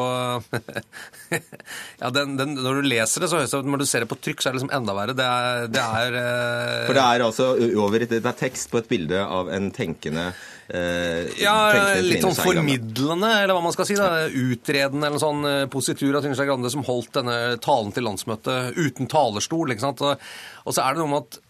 Ja, 2.02 2.10
den, 2.12 2.36
den, 2.38 2.54
Når 2.60 2.82
du 2.82 2.88
leser 2.90 3.24
det, 3.24 3.30
så 3.30 3.40
høres 3.40 3.54
det 3.54 3.62
ut 3.62 3.70
Når 3.72 3.82
du 3.82 3.86
ser 3.88 4.04
det 4.04 4.10
på 4.10 4.18
trykk, 4.20 4.42
så 4.42 4.50
er 4.50 4.54
det 4.54 4.60
liksom 4.60 4.74
enda 4.76 4.96
verre. 4.96 5.16
Det 5.16 5.24
er, 5.24 5.64
det 5.72 5.86
er 6.02 6.18
uh... 6.18 6.84
For 6.90 6.98
det 6.98 7.06
er 7.06 7.24
altså 7.24 7.48
over 7.86 8.04
Det 8.04 8.20
er 8.20 8.38
tekst 8.44 8.72
på 8.72 8.82
et 8.82 8.92
bilde 8.92 9.24
av 9.24 9.48
en 9.54 9.70
tenkende 9.74 10.28
uh, 10.28 11.40
Ja, 11.40 11.56
litt 12.04 12.24
sånn 12.24 12.36
formidlende, 12.36 13.32
eller 13.40 13.56
hva 13.56 13.64
man 13.64 13.76
skal 13.76 13.88
si. 13.88 13.96
da, 13.96 14.28
Utredende 14.28 15.08
eller 15.08 15.24
sånn 15.24 15.40
uh, 15.48 15.64
positur 15.72 16.12
av 16.12 16.24
Trine 16.24 16.36
Skei 16.36 16.48
Grande 16.50 16.72
som 16.74 16.84
holdt 16.84 17.16
denne 17.16 17.56
talen 17.64 17.96
til 17.96 18.04
landsmøtet 18.10 18.76
uten 18.76 19.08
talerstol. 19.08 19.72
ikke 19.72 19.88
sant? 19.88 20.04
Og, 20.04 20.30
og 20.68 20.76
så 20.76 20.84
er 20.84 20.96
det 20.96 21.06
noe 21.06 21.14
med 21.16 21.24
at 21.24 21.44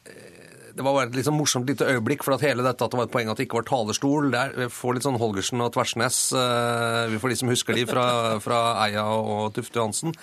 det 0.79 0.85
var 0.87 0.95
bare 0.95 1.09
et 1.09 1.17
liksom 1.19 1.35
morsomt 1.35 1.67
lite 1.67 1.87
øyeblikk, 1.91 2.23
for 2.23 2.37
at 2.37 2.45
hele 2.47 2.63
dette 2.63 2.85
at 2.85 2.93
det 2.93 2.99
var 3.01 3.09
et 3.09 3.15
poeng 3.15 3.31
at 3.33 3.41
det 3.41 3.49
ikke 3.49 3.59
var 3.59 3.67
talerstol. 3.67 4.31
Der, 4.31 4.53
vi 4.55 4.69
får 4.71 4.95
litt 4.95 5.07
sånn 5.09 5.19
Holgersen 5.19 5.65
og 5.65 5.73
Tversnes, 5.75 6.21
uh, 6.39 7.09
vi 7.11 7.19
får 7.19 7.35
de 7.35 7.39
som 7.41 7.51
husker 7.51 7.79
de 7.79 7.87
fra, 7.89 8.07
fra 8.45 8.61
Eia 8.85 9.09
og 9.11 9.51
Tufte 9.57 9.81
Johansen. 9.81 10.15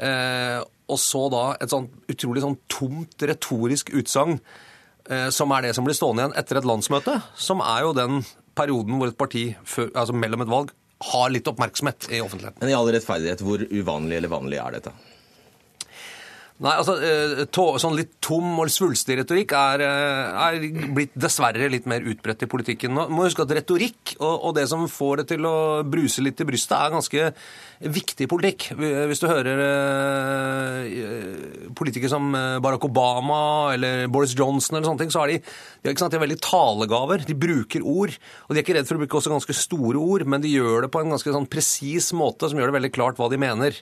Uh, 0.00 0.64
og 0.88 0.96
så 1.02 1.26
da 1.32 1.44
et 1.60 1.74
sånn 1.74 1.90
utrolig 2.08 2.44
sånn 2.46 2.56
tomt 2.72 3.28
retorisk 3.28 3.92
utsagn, 4.00 4.40
uh, 5.12 5.28
som 5.34 5.52
er 5.52 5.68
det 5.68 5.74
som 5.76 5.84
blir 5.84 5.98
stående 5.98 6.24
igjen 6.24 6.38
etter 6.40 6.62
et 6.62 6.70
landsmøte, 6.72 7.18
som 7.36 7.60
er 7.60 7.84
jo 7.84 7.92
den 8.00 8.22
perioden 8.58 8.96
hvor 8.96 9.12
et 9.12 9.20
parti 9.20 9.44
altså 9.92 10.16
mellom 10.16 10.46
et 10.46 10.50
valg 10.56 10.72
har 11.12 11.28
litt 11.30 11.46
oppmerksomhet 11.46 12.08
i 12.10 12.24
offentligheten. 12.24 12.58
Men 12.64 12.72
i 12.72 12.74
all 12.74 12.88
rettferdighet, 12.90 13.44
hvor 13.44 13.62
uvanlig 13.62 14.18
eller 14.18 14.32
vanlig 14.32 14.58
er 14.64 14.80
dette? 14.80 14.96
Nei, 16.58 16.72
altså, 16.74 16.96
to, 17.54 17.68
sånn 17.78 17.94
litt 17.94 18.16
tom 18.24 18.56
og 18.58 18.66
svulstig 18.74 19.14
retorikk 19.20 19.52
er, 19.54 19.82
eh, 19.86 20.38
er, 20.42 20.56
blitt 20.90 21.12
dessverre 21.14 21.68
litt 21.70 21.84
mer 21.86 22.02
utbredt 22.02 22.42
i 22.42 22.48
politikken. 22.50 22.90
Nå 22.96 23.04
må 23.14 23.28
huske 23.28 23.44
at 23.44 23.52
retorikk 23.54 24.16
og, 24.16 24.32
og, 24.32 24.56
det 24.56 24.64
som 24.66 24.82
får 24.90 25.20
det 25.20 25.26
til 25.36 25.46
å 25.46 25.52
bruse 25.86 26.18
litt 26.24 26.42
i 26.42 26.46
brystet, 26.48 26.74
er 26.74 26.90
ganske 26.96 27.28
viktig 27.94 28.26
politikk. 28.26 28.74
Hvis 28.74 29.22
du 29.22 29.28
hører 29.30 29.62
eh, 29.68 31.70
politikere 31.78 32.10
som 32.10 32.26
Barack 32.34 32.90
Obama 32.90 33.70
eller 33.76 34.10
Boris 34.10 34.34
Johnson 34.34 34.80
eller 34.80 34.90
sånne 34.90 35.04
ting, 35.04 35.14
så 35.14 35.22
er 35.22 35.36
de, 35.36 35.38
de, 35.86 35.94
har, 35.94 36.10
de 36.10 36.18
er 36.18 36.26
veldig 36.26 36.42
talegaver. 36.42 37.22
De 37.28 37.38
bruker 37.38 37.86
ord. 37.86 38.18
Og 38.48 38.50
de 38.50 38.58
er 38.58 38.66
ikke 38.66 38.80
redd 38.80 38.90
for 38.90 38.98
å 38.98 39.06
bruke 39.06 39.22
også 39.22 39.36
ganske 39.36 39.60
store 39.62 40.02
ord, 40.02 40.26
men 40.26 40.42
de 40.42 40.58
gjør 40.58 40.88
det 40.88 40.90
på 40.90 41.06
en 41.06 41.14
ganske 41.14 41.38
sånn 41.38 41.46
presis 41.46 42.10
måte 42.18 42.50
som 42.50 42.58
gjør 42.58 42.72
det 42.72 42.80
veldig 42.80 42.96
klart 42.98 43.22
hva 43.22 43.30
de 43.30 43.38
mener. 43.46 43.78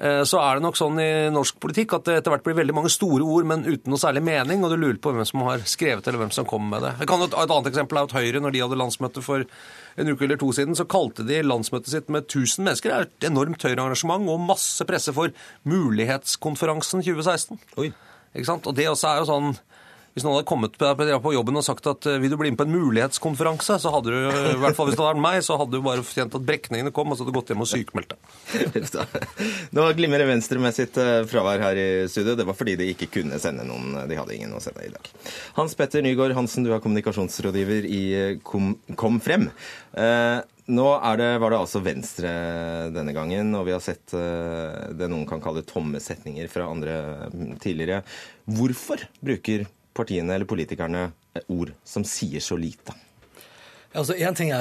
Eh, 0.00 0.22
så 0.24 0.38
er 0.40 0.56
det 0.56 0.64
nok 0.64 0.78
sånn 0.80 0.96
i 1.02 1.10
norsk 1.32 1.58
politikk 1.60 1.92
at 1.98 2.06
det 2.08 2.14
etter 2.20 2.32
hvert 2.32 2.44
blir 2.46 2.56
veldig 2.56 2.76
mange 2.78 2.92
store 2.92 3.26
ord, 3.26 3.44
men 3.50 3.66
uten 3.66 3.92
noe 3.92 4.00
særlig 4.00 4.22
mening, 4.24 4.62
og 4.64 4.72
du 4.72 4.78
lurer 4.80 5.00
på 5.02 5.12
hvem 5.12 5.26
som 5.28 5.44
har 5.44 5.60
skrevet 5.68 6.06
eller 6.08 6.22
hvem 6.22 6.32
som 6.32 6.48
kommer 6.48 6.78
med 6.78 6.86
det. 6.86 6.92
et 7.04 7.12
annet 7.36 7.68
eksempel 7.68 8.00
er 8.00 8.08
at 8.08 8.16
Høyre, 8.16 8.40
når 8.40 8.54
de 8.54 8.62
hadde 8.64 8.80
landsmøte 8.80 9.24
for 9.24 9.44
en 10.00 10.12
uke 10.12 10.24
eller 10.24 10.40
to 10.40 10.48
siden, 10.56 10.78
så 10.78 10.88
kalte 10.88 11.26
de 11.28 11.42
landsmøtet 11.44 11.92
sitt 11.92 12.08
med 12.08 12.24
1000 12.24 12.64
mennesker. 12.64 12.88
Det 12.88 12.96
er 12.96 13.08
et 13.10 13.28
enormt 13.28 13.60
Høyre-arrangement 13.66 14.32
og 14.32 14.40
masse 14.40 14.86
presse 14.88 15.12
for 15.12 15.34
Mulighetskonferansen 15.68 17.04
2016. 17.04 17.60
Oi. 17.76 17.90
Ikke 18.32 18.48
sant? 18.48 18.66
Og 18.70 18.76
det 18.78 18.88
også 18.88 19.10
er 19.10 19.20
jo 19.20 19.28
sånn 19.28 19.52
hvis 20.14 20.24
noen 20.26 20.40
hadde 20.40 20.48
kommet 20.50 20.74
på 20.74 21.32
jobben 21.34 21.58
og 21.60 21.62
sagt 21.62 21.86
at 21.86 22.06
eh, 22.10 22.18
vil 22.22 22.32
du 22.32 22.36
bli 22.40 22.50
med 22.50 22.58
på 22.58 22.66
en 22.66 22.72
mulighetskonferanse, 22.74 23.76
så 23.78 23.92
hadde 23.94 24.10
du, 24.10 24.18
i 24.18 24.58
hvert 24.58 24.74
fall 24.74 24.88
hvis 24.88 24.98
det 24.98 25.04
hadde 25.04 25.12
vært 25.14 25.22
meg, 25.22 25.38
så 25.46 25.58
hadde 25.60 25.78
du 25.78 25.86
bare 25.86 26.04
fortjent 26.06 26.34
at 26.34 26.46
brekningene 26.48 26.92
kom, 26.94 27.12
og 27.12 27.18
så 27.18 27.22
hadde 27.22 27.34
du 27.34 27.38
gått 27.38 27.52
hjem 27.54 27.62
og 27.62 27.70
sykmeldt 27.70 28.16
deg. 28.16 28.90
Nå 29.76 29.86
glimrer 29.98 30.26
Venstre 30.26 30.58
med 30.62 30.74
sitt 30.74 30.98
eh, 30.98 31.22
fravær 31.30 31.62
her 31.62 31.78
i 31.78 31.88
studio. 32.10 32.34
Det 32.38 32.48
var 32.48 32.58
fordi 32.58 32.76
de 32.80 32.90
ikke 32.90 33.10
kunne 33.20 33.38
sende 33.42 33.66
noen. 33.68 33.94
De 34.10 34.18
hadde 34.18 34.34
ingen 34.34 34.54
å 34.56 34.62
sende 34.62 34.86
i 34.88 34.92
dag. 34.92 35.10
Hans 35.60 35.78
Petter 35.78 36.02
Nygaard 36.02 36.34
Hansen, 36.34 36.66
du 36.66 36.74
er 36.74 36.82
kommunikasjonsrådgiver 36.82 37.86
i 37.86 38.04
eh, 38.18 38.38
Kom, 38.42 38.74
Kom 38.98 39.22
Frem. 39.22 39.46
Eh, 39.94 40.40
nå 40.70 40.90
det, 41.18 41.32
var 41.42 41.50
det 41.50 41.58
altså 41.58 41.80
Venstre 41.82 42.30
denne 42.94 43.14
gangen, 43.14 43.54
og 43.58 43.64
vi 43.66 43.74
har 43.74 43.82
sett 43.82 44.12
det 44.14 45.08
noen 45.10 45.24
kan 45.26 45.42
kalle 45.42 45.64
tomme 45.66 45.98
setninger 45.98 46.46
fra 46.52 46.68
andre 46.70 46.94
mm, 47.32 47.56
tidligere. 47.58 48.04
Hvorfor 48.46 49.02
bruker 49.18 49.66
partiene 49.96 50.34
eller 50.34 50.48
politikerne 50.48 51.08
ord 51.48 51.74
som 51.84 52.04
sier 52.06 52.42
så 52.44 52.58
lite? 52.60 52.94
Altså, 53.90 54.14
en 54.14 54.36
ting, 54.38 54.52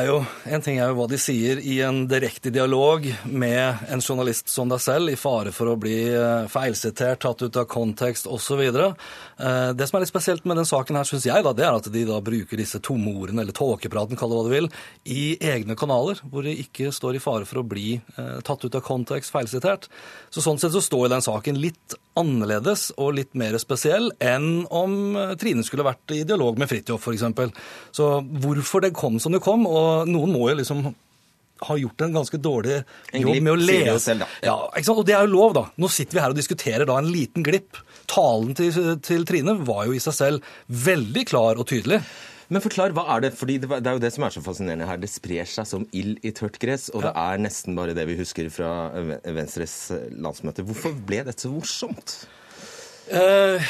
ting, 0.66 0.80
er 0.82 0.88
jo 0.90 0.96
hva 0.98 1.06
de 1.06 1.18
sier 1.22 1.60
i 1.62 1.76
en 1.86 2.00
direkte 2.10 2.50
dialog 2.50 3.04
med 3.30 3.84
en 3.94 4.02
journalist 4.02 4.50
som 4.50 4.72
deg 4.72 4.82
selv, 4.82 5.12
i 5.14 5.20
fare 5.22 5.52
for 5.54 5.70
å 5.70 5.76
bli 5.78 6.00
eh, 6.10 6.48
feilsitert, 6.50 7.20
tatt 7.22 7.44
ut 7.46 7.60
av 7.62 7.68
kontekst 7.70 8.26
osv. 8.26 8.64
Eh, 8.66 9.70
det 9.78 9.86
som 9.86 10.00
er 10.00 10.02
litt 10.02 10.10
spesielt 10.10 10.48
med 10.50 10.58
den 10.58 10.66
saken, 10.66 10.98
her, 10.98 11.06
synes 11.06 11.28
jeg, 11.30 11.46
da, 11.46 11.54
det 11.54 11.68
er 11.68 11.78
at 11.78 11.92
de 11.94 12.04
da 12.10 12.18
bruker 12.26 12.58
disse 12.58 12.82
tomme 12.82 13.14
eller 13.30 13.54
tåkepraten, 13.54 14.18
kall 14.18 14.34
det 14.34 14.40
hva 14.40 14.48
du 14.48 14.56
vil, 14.56 14.72
i 15.06 15.28
egne 15.38 15.78
kanaler, 15.78 16.24
hvor 16.26 16.50
de 16.50 16.56
ikke 16.66 16.90
står 16.90 17.20
i 17.20 17.22
fare 17.22 17.46
for 17.46 17.62
å 17.62 17.66
bli 17.70 18.00
eh, 18.00 18.42
tatt 18.42 18.66
ut 18.66 18.80
av 18.82 18.82
kontekst, 18.82 19.30
feilsitert. 19.36 19.92
Så 20.34 20.42
Sånn 20.42 20.58
sett 20.58 20.74
så 20.74 20.82
står 20.82 21.14
den 21.14 21.22
saken 21.22 21.62
litt 21.62 22.00
annerledes 22.18 22.90
og 22.98 23.14
litt 23.20 23.38
mer 23.38 23.54
spesiell 23.62 24.10
enn 24.18 24.66
om 24.74 25.14
Trine 25.40 25.62
skulle 25.64 25.86
vært 25.86 26.18
i 26.18 26.24
dialog 26.28 26.58
med 26.60 26.72
Fridtjof, 26.72 27.06
f.eks. 27.06 27.54
Så 27.96 28.10
hvorfor 28.42 28.82
det 28.84 28.96
kom 28.98 29.19
som 29.24 29.36
det 29.36 29.44
kom, 29.44 29.68
og 29.70 30.10
noen 30.10 30.34
må 30.34 30.50
jo 30.52 30.60
liksom 30.62 30.90
ha 31.60 31.76
gjort 31.76 32.02
en 32.02 32.16
ganske 32.16 32.40
dårlig 32.40 32.80
jobb 33.12 33.42
med 33.44 33.52
å 33.52 33.60
lese. 33.60 34.00
Selv, 34.04 34.26
ja, 34.46 34.56
Og 34.94 35.06
det 35.08 35.16
er 35.16 35.28
jo 35.28 35.34
lov, 35.34 35.54
da. 35.58 35.66
Nå 35.76 35.90
sitter 35.92 36.16
vi 36.18 36.24
her 36.24 36.34
og 36.34 36.40
diskuterer 36.40 36.88
da 36.88 36.98
en 37.00 37.12
liten 37.12 37.44
glipp. 37.46 37.80
Talen 38.10 38.56
til, 38.58 38.72
til 39.06 39.28
Trine 39.28 39.58
var 39.68 39.86
jo 39.90 39.96
i 39.96 40.02
seg 40.04 40.16
selv 40.16 40.54
veldig 40.88 41.26
klar 41.30 41.60
og 41.60 41.68
tydelig. 41.70 42.00
Men 42.50 42.64
forklar, 42.66 42.96
hva 42.98 43.04
er 43.14 43.28
det? 43.28 43.34
Fordi 43.38 43.60
det 43.62 43.70
er 43.78 43.98
jo 43.98 44.02
det 44.02 44.10
som 44.16 44.26
er 44.26 44.34
så 44.34 44.42
fascinerende 44.42 44.88
her. 44.90 44.98
Det 45.02 45.12
sprer 45.12 45.50
seg 45.50 45.68
som 45.70 45.86
ild 45.94 46.24
i 46.26 46.32
tørt 46.34 46.58
gress, 46.62 46.88
og 46.96 47.04
ja. 47.04 47.10
det 47.10 47.26
er 47.28 47.44
nesten 47.46 47.78
bare 47.78 47.94
det 47.98 48.08
vi 48.10 48.18
husker 48.18 48.50
fra 48.54 48.72
Venstres 49.28 49.76
landsmøte. 50.16 50.66
Hvorfor 50.66 50.96
ble 51.06 51.22
dette 51.28 51.46
så 51.46 51.52
morsomt? 51.54 52.16
Uh, 53.10 53.62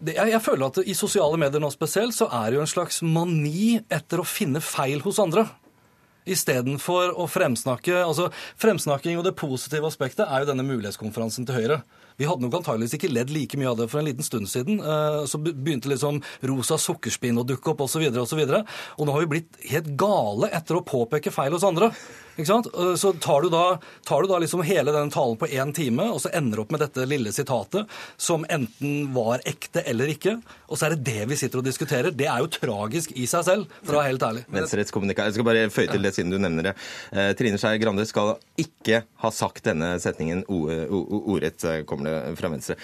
det, 0.00 0.16
jeg, 0.16 0.32
jeg, 0.32 0.42
føler 0.44 0.66
at 0.70 0.78
i 0.82 0.96
sosiale 0.96 1.40
medier 1.40 1.62
nå 1.62 1.68
spesielt 1.74 2.16
så 2.16 2.30
er 2.32 2.50
det 2.50 2.58
jo 2.58 2.64
en 2.64 2.74
slags 2.74 3.02
mani 3.04 3.80
etter 3.92 4.22
å 4.22 4.28
finne 4.28 4.62
feil 4.64 5.04
hos 5.04 5.20
andre. 5.22 5.46
Istedenfor 6.30 7.14
å 7.16 7.24
fremsnakke 7.30 8.02
altså 8.02 8.28
Fremsnakking 8.60 9.16
og 9.18 9.24
det 9.24 9.32
positive 9.40 9.88
aspektet 9.88 10.26
er 10.26 10.42
jo 10.42 10.50
denne 10.50 10.66
mulighetskonferansen 10.68 11.46
til 11.48 11.56
Høyre. 11.56 11.78
Vi 12.20 12.26
hadde 12.28 12.44
nok 12.44 12.58
antageligvis 12.58 12.98
ikke 12.98 13.08
ledd 13.08 13.32
like 13.32 13.56
mye 13.56 13.70
av 13.70 13.78
det 13.80 13.86
for 13.88 14.02
en 14.02 14.08
liten 14.10 14.26
stund 14.26 14.50
siden. 14.52 14.82
Eh, 14.84 15.22
så 15.30 15.40
begynte 15.40 15.88
liksom 15.88 16.20
rosa 16.50 16.76
sukkerspinn 16.80 17.40
å 17.40 17.46
dukke 17.48 17.72
opp 17.72 17.80
osv. 17.86 18.04
Og, 18.12 18.26
så 18.28 18.36
videre, 18.36 18.60
og, 18.60 18.66
så 18.68 19.00
og 19.00 19.08
nå 19.08 19.14
har 19.16 19.24
vi 19.24 19.30
blitt 19.32 19.56
helt 19.72 19.94
gale 20.00 20.50
etter 20.52 20.76
å 20.76 20.84
påpeke 20.84 21.32
feil 21.32 21.56
hos 21.56 21.64
andre. 21.64 21.88
Ikke 22.36 22.48
sant? 22.48 22.68
Eh, 22.74 22.94
så 23.00 23.12
tar 23.22 23.42
du 23.42 23.50
da, 23.52 23.64
tar 24.06 24.22
du 24.22 24.30
da 24.30 24.38
liksom 24.42 24.62
hele 24.66 24.94
den 24.94 25.10
talen 25.12 25.38
på 25.40 25.48
én 25.50 25.74
time, 25.76 26.06
og 26.14 26.20
så 26.22 26.32
ender 26.36 26.60
du 26.60 26.64
opp 26.64 26.74
med 26.74 26.82
dette 26.84 27.06
lille 27.08 27.32
sitatet, 27.34 27.90
som 28.20 28.46
enten 28.48 29.10
var 29.14 29.44
ekte 29.48 29.84
eller 29.90 30.12
ikke. 30.12 30.36
Og 30.68 30.78
så 30.78 30.88
er 30.88 30.96
det 30.96 31.04
det 31.10 31.28
vi 31.30 31.38
sitter 31.40 31.62
og 31.62 31.66
diskuterer. 31.66 32.14
Det 32.16 32.28
er 32.30 32.44
jo 32.44 32.50
tragisk 32.54 33.14
i 33.16 33.26
seg 33.30 33.46
selv, 33.48 33.76
for 33.82 33.96
å 33.96 34.02
være 34.02 34.12
helt 34.14 34.26
ærlig. 34.30 34.46
Jeg 34.54 35.36
skal 35.36 35.46
bare 35.46 35.68
føye 35.72 35.90
til 35.90 36.06
det 36.06 36.14
siden 36.16 36.32
du 36.34 36.38
nevner 36.40 36.70
det. 36.70 36.76
Eh, 37.12 37.32
Trine 37.38 37.60
Skei 37.60 37.76
Grande 37.82 38.06
skal 38.08 38.36
ikke 38.60 39.04
ha 39.24 39.34
sagt 39.34 39.64
denne 39.66 39.94
setningen 40.02 40.44
ordrett, 40.48 41.64
eh, 41.64 41.82
kommer 41.88 42.10
det 42.10 42.36
fra 42.40 42.52
Venstre. 42.52 42.78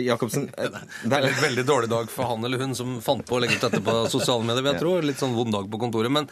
Jacobsen 0.00 0.46
Det 0.48 1.12
er 1.12 1.26
en 1.28 1.42
veldig 1.42 1.64
dårlig 1.68 1.90
dag 1.90 2.08
for 2.08 2.24
han 2.30 2.44
eller 2.44 2.62
hun 2.62 2.74
som 2.78 2.94
fant 3.04 3.24
på 3.26 3.36
å 3.36 3.42
legge 3.42 3.58
ut 3.58 3.66
dette 3.66 3.82
på 3.84 3.96
sosiale 4.08 4.46
medier, 4.46 4.64
vil 4.64 4.72
jeg 4.72 4.82
tro. 4.82 4.94
Litt 5.04 5.20
sånn 5.20 5.36
vond 5.36 5.52
dag 5.52 5.68
på 5.70 5.80
kontoret. 5.82 6.12
men 6.12 6.28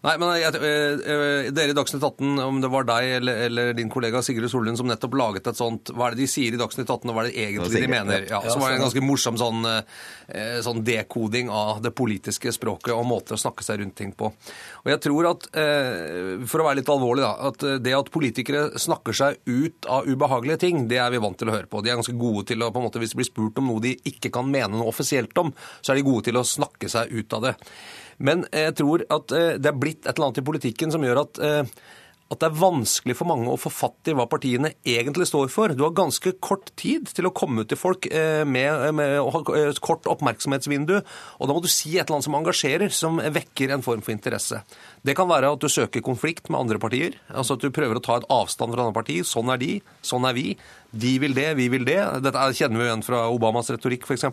Nei, 0.00 0.14
men 0.16 0.30
jeg, 0.40 0.54
jeg, 0.56 1.00
eh, 1.12 1.48
Dere 1.52 1.74
i 1.74 1.76
Dagsnytt 1.76 2.04
18, 2.06 2.38
om 2.40 2.60
det 2.62 2.70
var 2.72 2.86
deg 2.88 3.08
eller, 3.18 3.42
eller 3.50 3.74
din 3.76 3.90
kollega 3.92 4.22
Sigrid 4.24 4.48
Sollund 4.48 4.80
som 4.80 4.88
nettopp 4.88 5.16
laget 5.20 5.50
et 5.50 5.58
sånt 5.58 5.92
Hva 5.92 6.06
er 6.08 6.16
det 6.16 6.22
de 6.22 6.28
sier 6.32 6.56
i 6.56 6.60
Dagsnytt 6.60 6.88
18, 6.88 7.10
og 7.10 7.18
hva 7.18 7.26
er 7.26 7.28
det 7.28 7.44
egentlig 7.44 7.74
det 7.74 7.82
de 7.84 7.90
mener? 7.92 8.24
Ja, 8.30 8.40
så 8.46 8.56
var 8.62 8.72
det 8.72 8.78
en 8.78 8.86
ganske 8.86 9.04
morsom 9.04 9.36
sånn, 9.40 9.68
eh, 9.68 10.56
sånn 10.64 10.80
dekoding 10.86 11.52
av 11.52 11.82
det 11.84 11.92
politiske 11.92 12.54
språket 12.56 12.94
og 12.96 13.04
måter 13.10 13.36
å 13.36 13.40
snakke 13.42 13.66
seg 13.66 13.82
rundt 13.82 13.98
ting 14.00 14.16
på. 14.16 14.32
Og 14.80 14.90
jeg 14.94 15.02
tror 15.04 15.30
at, 15.34 15.46
eh, 15.52 16.48
for 16.48 16.64
å 16.64 16.70
være 16.70 16.80
litt 16.80 16.94
alvorlig, 16.96 17.26
da, 17.26 17.50
at 17.50 17.68
det 17.84 17.96
at 18.00 18.12
politikere 18.14 18.80
snakker 18.80 19.20
seg 19.20 19.36
ut 19.44 19.84
av 19.84 20.08
ubehagelige 20.08 20.64
ting, 20.64 20.86
det 20.88 21.02
er 21.04 21.12
vi 21.12 21.20
vant 21.20 21.36
til 21.36 21.52
å 21.52 21.58
høre 21.58 21.68
på. 21.68 21.84
De 21.84 21.92
er 21.92 22.00
ganske 22.00 22.16
gode 22.16 22.48
til 22.48 22.64
å, 22.64 22.72
på 22.72 22.80
en 22.80 22.88
måte, 22.88 23.00
Hvis 23.00 23.12
det 23.12 23.20
blir 23.20 23.32
spurt 23.34 23.60
om 23.60 23.68
noe 23.68 23.84
de 23.84 23.98
ikke 24.08 24.32
kan 24.32 24.48
mene 24.48 24.72
noe 24.72 24.88
offisielt 24.88 25.36
om, 25.40 25.52
så 25.84 25.92
er 25.92 26.00
de 26.00 26.08
gode 26.08 26.30
til 26.30 26.40
å 26.40 26.46
snakke 26.46 26.88
seg 26.88 27.12
ut 27.12 27.36
av 27.36 27.50
det. 27.50 27.58
Men 28.20 28.44
jeg 28.52 28.76
tror 28.80 29.06
at 29.08 29.32
eh, 29.36 29.56
det 29.60 29.72
er 29.72 29.80
blitt 29.80 30.04
et 30.04 30.14
eller 30.14 30.30
annet 30.30 30.42
i 30.42 30.46
politikken 30.50 30.92
som 30.92 31.04
gjør 31.04 31.24
at 31.24 31.42
eh, 31.44 31.80
at 32.30 32.38
det 32.38 32.46
er 32.46 32.58
vanskelig 32.60 33.16
for 33.18 33.26
mange 33.26 33.50
å 33.50 33.58
få 33.58 33.72
fatt 33.74 34.06
i 34.10 34.12
hva 34.14 34.28
partiene 34.30 34.70
egentlig 34.86 35.26
står 35.26 35.48
for. 35.50 35.72
Du 35.74 35.82
har 35.82 35.96
ganske 35.98 36.30
kort 36.38 36.70
tid 36.78 37.10
til 37.10 37.26
å 37.26 37.32
komme 37.34 37.64
ut 37.64 37.70
til 37.72 37.80
folk 37.80 38.06
eh, 38.06 38.44
med, 38.46 38.94
med 38.94 39.16
et 39.58 39.80
kort 39.82 40.06
oppmerksomhetsvindu, 40.10 40.94
og 41.00 41.50
da 41.50 41.56
må 41.56 41.62
du 41.64 41.66
si 41.70 41.96
et 41.96 42.04
eller 42.04 42.20
annet 42.20 42.28
som 42.28 42.38
engasjerer, 42.38 42.94
som 42.94 43.18
vekker 43.18 43.74
en 43.74 43.82
form 43.82 44.04
for 44.06 44.14
interesse. 44.14 44.62
Det 45.02 45.16
kan 45.18 45.26
være 45.30 45.50
at 45.56 45.64
du 45.64 45.66
søker 45.72 46.06
konflikt 46.06 46.52
med 46.52 46.60
andre 46.60 46.78
partier. 46.82 47.18
altså 47.34 47.58
At 47.58 47.66
du 47.66 47.74
prøver 47.74 47.98
å 47.98 48.04
ta 48.04 48.20
et 48.20 48.30
avstand 48.30 48.76
fra 48.76 48.86
andre 48.86 49.00
partier. 49.00 49.26
Sånn 49.26 49.50
er 49.50 49.58
de, 49.58 49.72
sånn 50.06 50.28
er 50.28 50.38
vi. 50.38 50.46
De 50.90 51.12
vil 51.22 51.34
det, 51.36 51.52
vi 51.58 51.68
vil 51.72 51.84
det. 51.86 52.00
Dette 52.24 52.48
kjenner 52.56 52.80
vi 52.80 52.88
igjen 52.88 53.04
fra 53.06 53.26
Obamas 53.30 53.70
retorikk, 53.70 54.08
f.eks. 54.08 54.26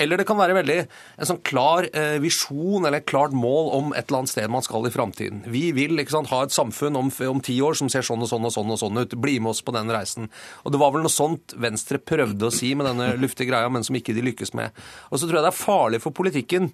Eller 0.00 0.18
det 0.18 0.26
kan 0.28 0.38
være 0.38 0.56
veldig 0.56 0.78
en 0.82 1.28
sånn 1.28 1.40
klar 1.44 1.86
eh, 1.92 2.16
visjon 2.22 2.86
eller 2.86 3.02
et 3.02 3.08
klart 3.08 3.34
mål 3.36 3.70
om 3.76 3.92
et 3.92 4.06
eller 4.06 4.22
annet 4.22 4.32
sted 4.32 4.52
man 4.52 4.64
skal 4.64 4.88
i 4.88 4.92
framtiden. 4.94 5.42
Vi 5.52 5.66
vil 5.76 6.00
sant, 6.10 6.30
ha 6.32 6.42
et 6.46 6.54
samfunn 6.54 6.96
om, 6.98 7.10
om, 7.28 7.42
ti 7.44 7.58
år 7.64 7.76
som 7.78 7.90
ser 7.92 8.06
sånn 8.06 8.24
og 8.24 8.30
sånn 8.30 8.48
og 8.48 8.54
sånn 8.54 8.72
og 8.72 8.80
sånn 8.80 9.02
ut. 9.02 9.16
Bli 9.20 9.38
med 9.40 9.52
oss 9.52 9.62
på 9.64 9.74
den 9.76 9.92
reisen. 9.92 10.30
Og 10.64 10.72
Det 10.72 10.80
var 10.80 10.94
vel 10.94 11.04
noe 11.04 11.12
sånt 11.12 11.56
Venstre 11.60 12.00
prøvde 12.00 12.48
å 12.48 12.54
si 12.54 12.72
med 12.78 12.88
denne 12.88 13.12
luftige 13.22 13.52
greia, 13.52 13.68
men 13.72 13.84
som 13.84 13.98
ikke 13.98 14.16
de 14.16 14.24
lykkes 14.30 14.56
med. 14.58 14.72
Og 15.10 15.20
så 15.20 15.26
tror 15.26 15.40
jeg 15.40 15.48
det 15.48 15.52
er 15.52 15.60
farlig 15.60 16.04
for 16.04 16.16
politikken 16.16 16.72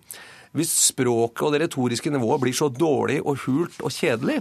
hvis 0.56 0.70
språket 0.86 1.42
og 1.44 1.52
det 1.52 1.66
retoriske 1.66 2.10
nivået 2.12 2.40
blir 2.40 2.56
så 2.56 2.70
dårlig 2.72 3.18
og 3.20 3.42
hult 3.44 3.82
og 3.84 3.92
kjedelig 3.92 4.38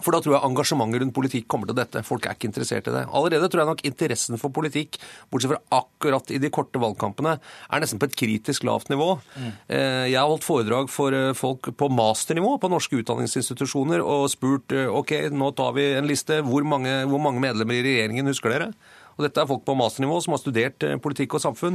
for 0.00 0.14
da 0.14 0.22
tror 0.24 0.38
jeg 0.38 0.48
engasjementet 0.48 1.02
rundt 1.02 1.14
politikk 1.16 1.48
kommer 1.52 1.68
til 1.68 1.76
dette. 1.76 2.00
Folk 2.06 2.24
er 2.24 2.36
ikke 2.36 2.48
interessert 2.48 2.86
i 2.88 2.94
det. 2.94 3.02
Allerede 3.12 3.50
tror 3.52 3.62
jeg 3.62 3.68
nok 3.68 3.82
interessen 3.84 4.40
for 4.40 4.54
politikk, 4.54 4.96
bortsett 5.28 5.52
fra 5.52 5.82
akkurat 5.82 6.32
i 6.32 6.40
de 6.40 6.50
korte 6.54 6.80
valgkampene, 6.80 7.34
er 7.36 7.84
nesten 7.84 8.00
på 8.00 8.08
et 8.08 8.16
kritisk 8.16 8.64
lavt 8.64 8.88
nivå. 8.92 9.10
Mm. 9.36 9.50
Jeg 9.68 10.16
har 10.16 10.30
holdt 10.30 10.48
foredrag 10.48 10.88
for 10.92 11.16
eh, 11.16 11.34
folk 11.36 11.68
på 11.76 11.90
masternivå 11.92 12.54
på 12.62 12.72
norske 12.72 13.02
utdanningsinstitusjoner 13.02 14.00
og 14.00 14.30
spurt 14.32 14.72
eh, 14.72 14.88
ok, 14.88 15.14
nå 15.36 15.52
tar 15.60 15.76
vi 15.76 15.90
en 15.98 16.08
liste. 16.08 16.40
Hvor 16.46 16.64
mange, 16.64 17.02
hvor 17.10 17.20
mange 17.22 17.44
medlemmer 17.44 17.76
i 17.76 17.84
regjeringen 17.84 18.32
husker 18.32 18.56
dere? 18.56 18.72
Og 19.18 19.26
dette 19.26 19.44
er 19.44 19.50
folk 19.50 19.66
på 19.68 19.76
masternivå 19.76 20.22
som 20.24 20.32
har 20.32 20.40
studert 20.40 20.88
politikk 21.04 21.36
og 21.36 21.42
samfunn, 21.44 21.74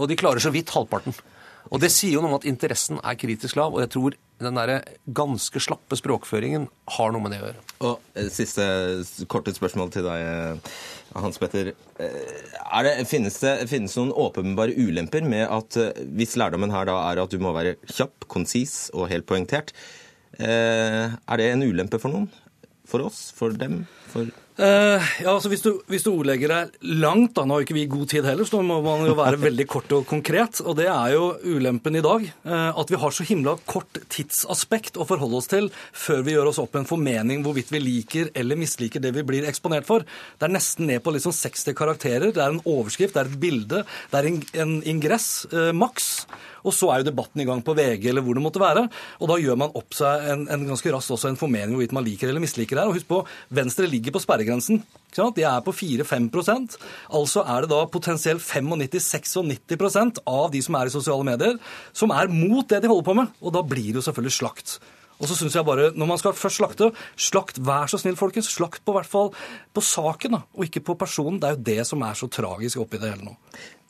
og 0.00 0.04
de 0.08 0.16
klarer 0.16 0.40
så 0.40 0.48
vidt 0.54 0.72
halvparten. 0.72 1.12
Og 1.72 1.80
Det 1.80 1.90
sier 1.92 2.16
jo 2.16 2.22
noe 2.24 2.32
om 2.32 2.38
at 2.38 2.46
interessen 2.48 3.00
er 3.00 3.18
kritisk 3.20 3.58
lav, 3.60 3.74
og 3.76 3.84
jeg 3.84 3.92
tror 3.92 4.16
den 4.42 4.58
der 4.58 4.82
ganske 5.14 5.60
slappe 5.62 5.96
språkføringen 5.98 6.66
har 6.96 7.12
noe 7.14 7.22
med 7.22 7.34
det 7.34 7.40
å 7.40 7.46
gjøre. 7.48 7.64
Og 7.86 8.18
eh, 8.18 8.30
Siste 8.34 8.66
korte 9.30 9.54
spørsmål 9.54 9.92
til 9.94 10.06
deg, 10.06 10.24
eh, 10.24 10.78
Hans 11.22 11.38
Petter. 11.38 11.72
Eh, 12.02 12.46
det, 12.86 12.94
finnes 13.10 13.38
det 13.42 13.54
finnes 13.70 13.94
noen 14.00 14.14
åpenbare 14.24 14.74
ulemper 14.74 15.26
med 15.26 15.46
at 15.46 15.78
hvis 16.16 16.36
lærdommen 16.40 16.74
her 16.74 16.88
da 16.90 16.98
er 17.12 17.22
at 17.22 17.34
du 17.34 17.38
må 17.42 17.54
være 17.56 17.76
kjapp, 17.86 18.26
konsis 18.30 18.88
og 18.94 19.08
helt 19.12 19.28
poengtert, 19.30 19.74
er 20.34 21.38
det 21.38 21.44
en 21.52 21.62
ulempe 21.62 22.00
for 22.02 22.10
noen? 22.10 22.26
For 22.90 23.06
oss? 23.06 23.28
For 23.36 23.54
dem? 23.54 23.84
For 24.10 24.26
Uh, 24.54 25.02
ja, 25.18 25.32
altså 25.32 25.50
hvis 25.50 25.64
du, 25.64 25.72
hvis 25.90 26.04
du, 26.06 26.12
ordlegger 26.12 26.52
deg 26.52 26.92
langt, 27.02 27.32
da, 27.34 27.42
nå 27.42 27.56
har 27.56 27.64
ikke 27.64 27.74
vi 27.74 27.88
god 27.90 28.06
tid 28.12 28.26
heller, 28.28 28.46
så 28.46 28.60
må 28.62 28.76
man 28.84 29.02
jo 29.08 29.16
være 29.18 29.40
veldig 29.48 29.66
kort 29.66 29.90
og 29.96 30.06
konkret. 30.06 30.60
Og 30.62 30.76
det 30.78 30.86
er 30.86 31.16
jo 31.16 31.32
ulempen 31.42 31.98
i 31.98 32.04
dag. 32.04 32.28
Uh, 32.46 32.70
at 32.70 32.92
vi 32.92 33.00
har 33.02 33.16
så 33.16 33.26
himla 33.26 33.56
kort 33.66 33.98
tidsaspekt 34.14 35.00
å 35.00 35.08
forholde 35.08 35.40
oss 35.40 35.50
til 35.50 35.66
før 35.74 36.22
vi 36.22 36.36
gjør 36.36 36.52
oss 36.52 36.62
opp 36.62 36.78
en 36.78 36.86
formening 36.86 37.42
hvorvidt 37.42 37.74
vi 37.74 37.82
liker 37.82 38.30
eller 38.38 38.60
misliker 38.60 39.02
det 39.02 39.10
vi 39.18 39.26
blir 39.26 39.50
eksponert 39.50 39.88
for. 39.90 40.06
Det 40.38 40.46
er 40.46 40.54
nesten 40.54 40.86
ned 40.86 41.02
på 41.02 41.16
liksom 41.16 41.34
60 41.34 41.74
karakterer. 41.74 42.30
Det 42.30 42.38
er 42.38 42.54
en 42.54 42.62
overskrift, 42.62 43.18
det 43.18 43.24
er 43.24 43.34
et 43.34 43.42
bilde, 43.42 43.82
det 44.12 44.20
er 44.20 44.30
en, 44.30 44.42
en 44.62 44.76
ingress, 44.94 45.48
uh, 45.50 45.72
maks. 45.74 46.20
Og 46.64 46.72
så 46.72 46.88
er 46.88 47.02
jo 47.02 47.10
debatten 47.10 47.42
i 47.42 47.48
gang 47.48 47.60
på 47.64 47.74
VG 47.76 48.06
eller 48.08 48.24
hvor 48.24 48.38
det 48.38 48.44
måtte 48.44 48.62
være. 48.62 48.86
Og 49.20 49.28
da 49.28 49.36
gjør 49.42 49.58
man 49.60 49.74
opp 49.76 49.98
seg 49.98 50.30
en, 50.32 50.46
en 50.48 50.64
ganske 50.70 50.94
raskt 50.94 51.12
også 51.12 51.28
en 51.28 51.40
formening 51.40 51.74
hvorvidt 51.76 51.92
man 51.96 52.06
liker 52.06 52.30
eller 52.30 52.40
misliker 52.40 52.78
det 52.78 52.84
her. 52.86 52.92
Og 52.92 52.96
husk 52.96 53.10
på, 53.10 53.20
Venstre 53.52 53.90
ligger 53.90 54.14
på 54.14 54.22
sperregrensen 54.24 54.43
sperregrensen. 54.44 54.82
De 55.14 55.44
er 55.46 55.60
på 55.62 55.70
4-5 55.70 56.78
Altså 57.08 57.44
er 57.46 57.60
det 57.62 57.70
da 57.70 57.86
potensielt 57.86 58.42
95-96% 58.42 60.18
av 60.26 60.50
de 60.50 60.62
som 60.62 60.74
er 60.74 60.86
i 60.86 60.90
sosiale 60.90 61.24
medier, 61.24 61.58
som 61.92 62.10
er 62.10 62.28
mot 62.28 62.68
det 62.68 62.82
de 62.82 62.88
holder 62.88 63.04
på 63.06 63.14
med. 63.14 63.26
Og 63.40 63.52
da 63.54 63.62
blir 63.62 63.92
det 63.92 64.02
jo 64.02 64.02
selvfølgelig 64.08 64.32
slakt. 64.34 64.80
Og 65.20 65.28
så 65.28 65.36
synes 65.36 65.54
jeg 65.54 65.64
bare, 65.64 65.92
Når 65.94 66.06
man 66.06 66.18
skal 66.18 66.32
først 66.32 66.56
slakte, 66.56 66.92
slakt 67.16 67.58
vær 67.58 67.86
så 67.86 67.98
snill, 67.98 68.16
folkens. 68.16 68.50
Slakt 68.50 68.84
på 68.84 68.92
hvert 68.92 69.06
fall 69.06 69.30
på 69.72 69.80
saken, 69.80 70.32
da, 70.32 70.42
og 70.54 70.64
ikke 70.64 70.80
på 70.80 70.94
personen. 70.98 71.40
Det 71.40 71.48
er 71.48 71.54
jo 71.54 71.62
det 71.62 71.86
som 71.86 72.02
er 72.02 72.14
så 72.14 72.26
tragisk 72.26 72.78
oppi 72.78 72.98
det 72.98 73.10
hele 73.10 73.24
nå. 73.24 73.36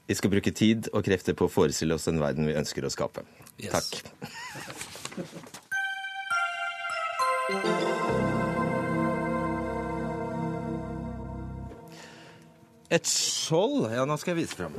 Vi 0.06 0.14
skal 0.14 0.30
bruke 0.30 0.52
tid 0.52 0.88
og 0.92 1.04
krefter 1.04 1.32
på 1.32 1.46
å 1.46 1.48
forestille 1.48 1.94
oss 1.94 2.04
den 2.04 2.20
verden 2.20 2.46
vi 2.46 2.52
ønsker 2.52 2.84
å 2.84 2.92
skape. 2.92 3.24
Yes. 3.56 3.72
Takk. 3.72 4.04
Et 12.92 13.08
skjold? 13.08 13.88
Ja, 13.92 14.04
nå 14.08 14.18
skal 14.20 14.34
jeg 14.34 14.44
vise 14.44 14.58
fram. 14.58 14.76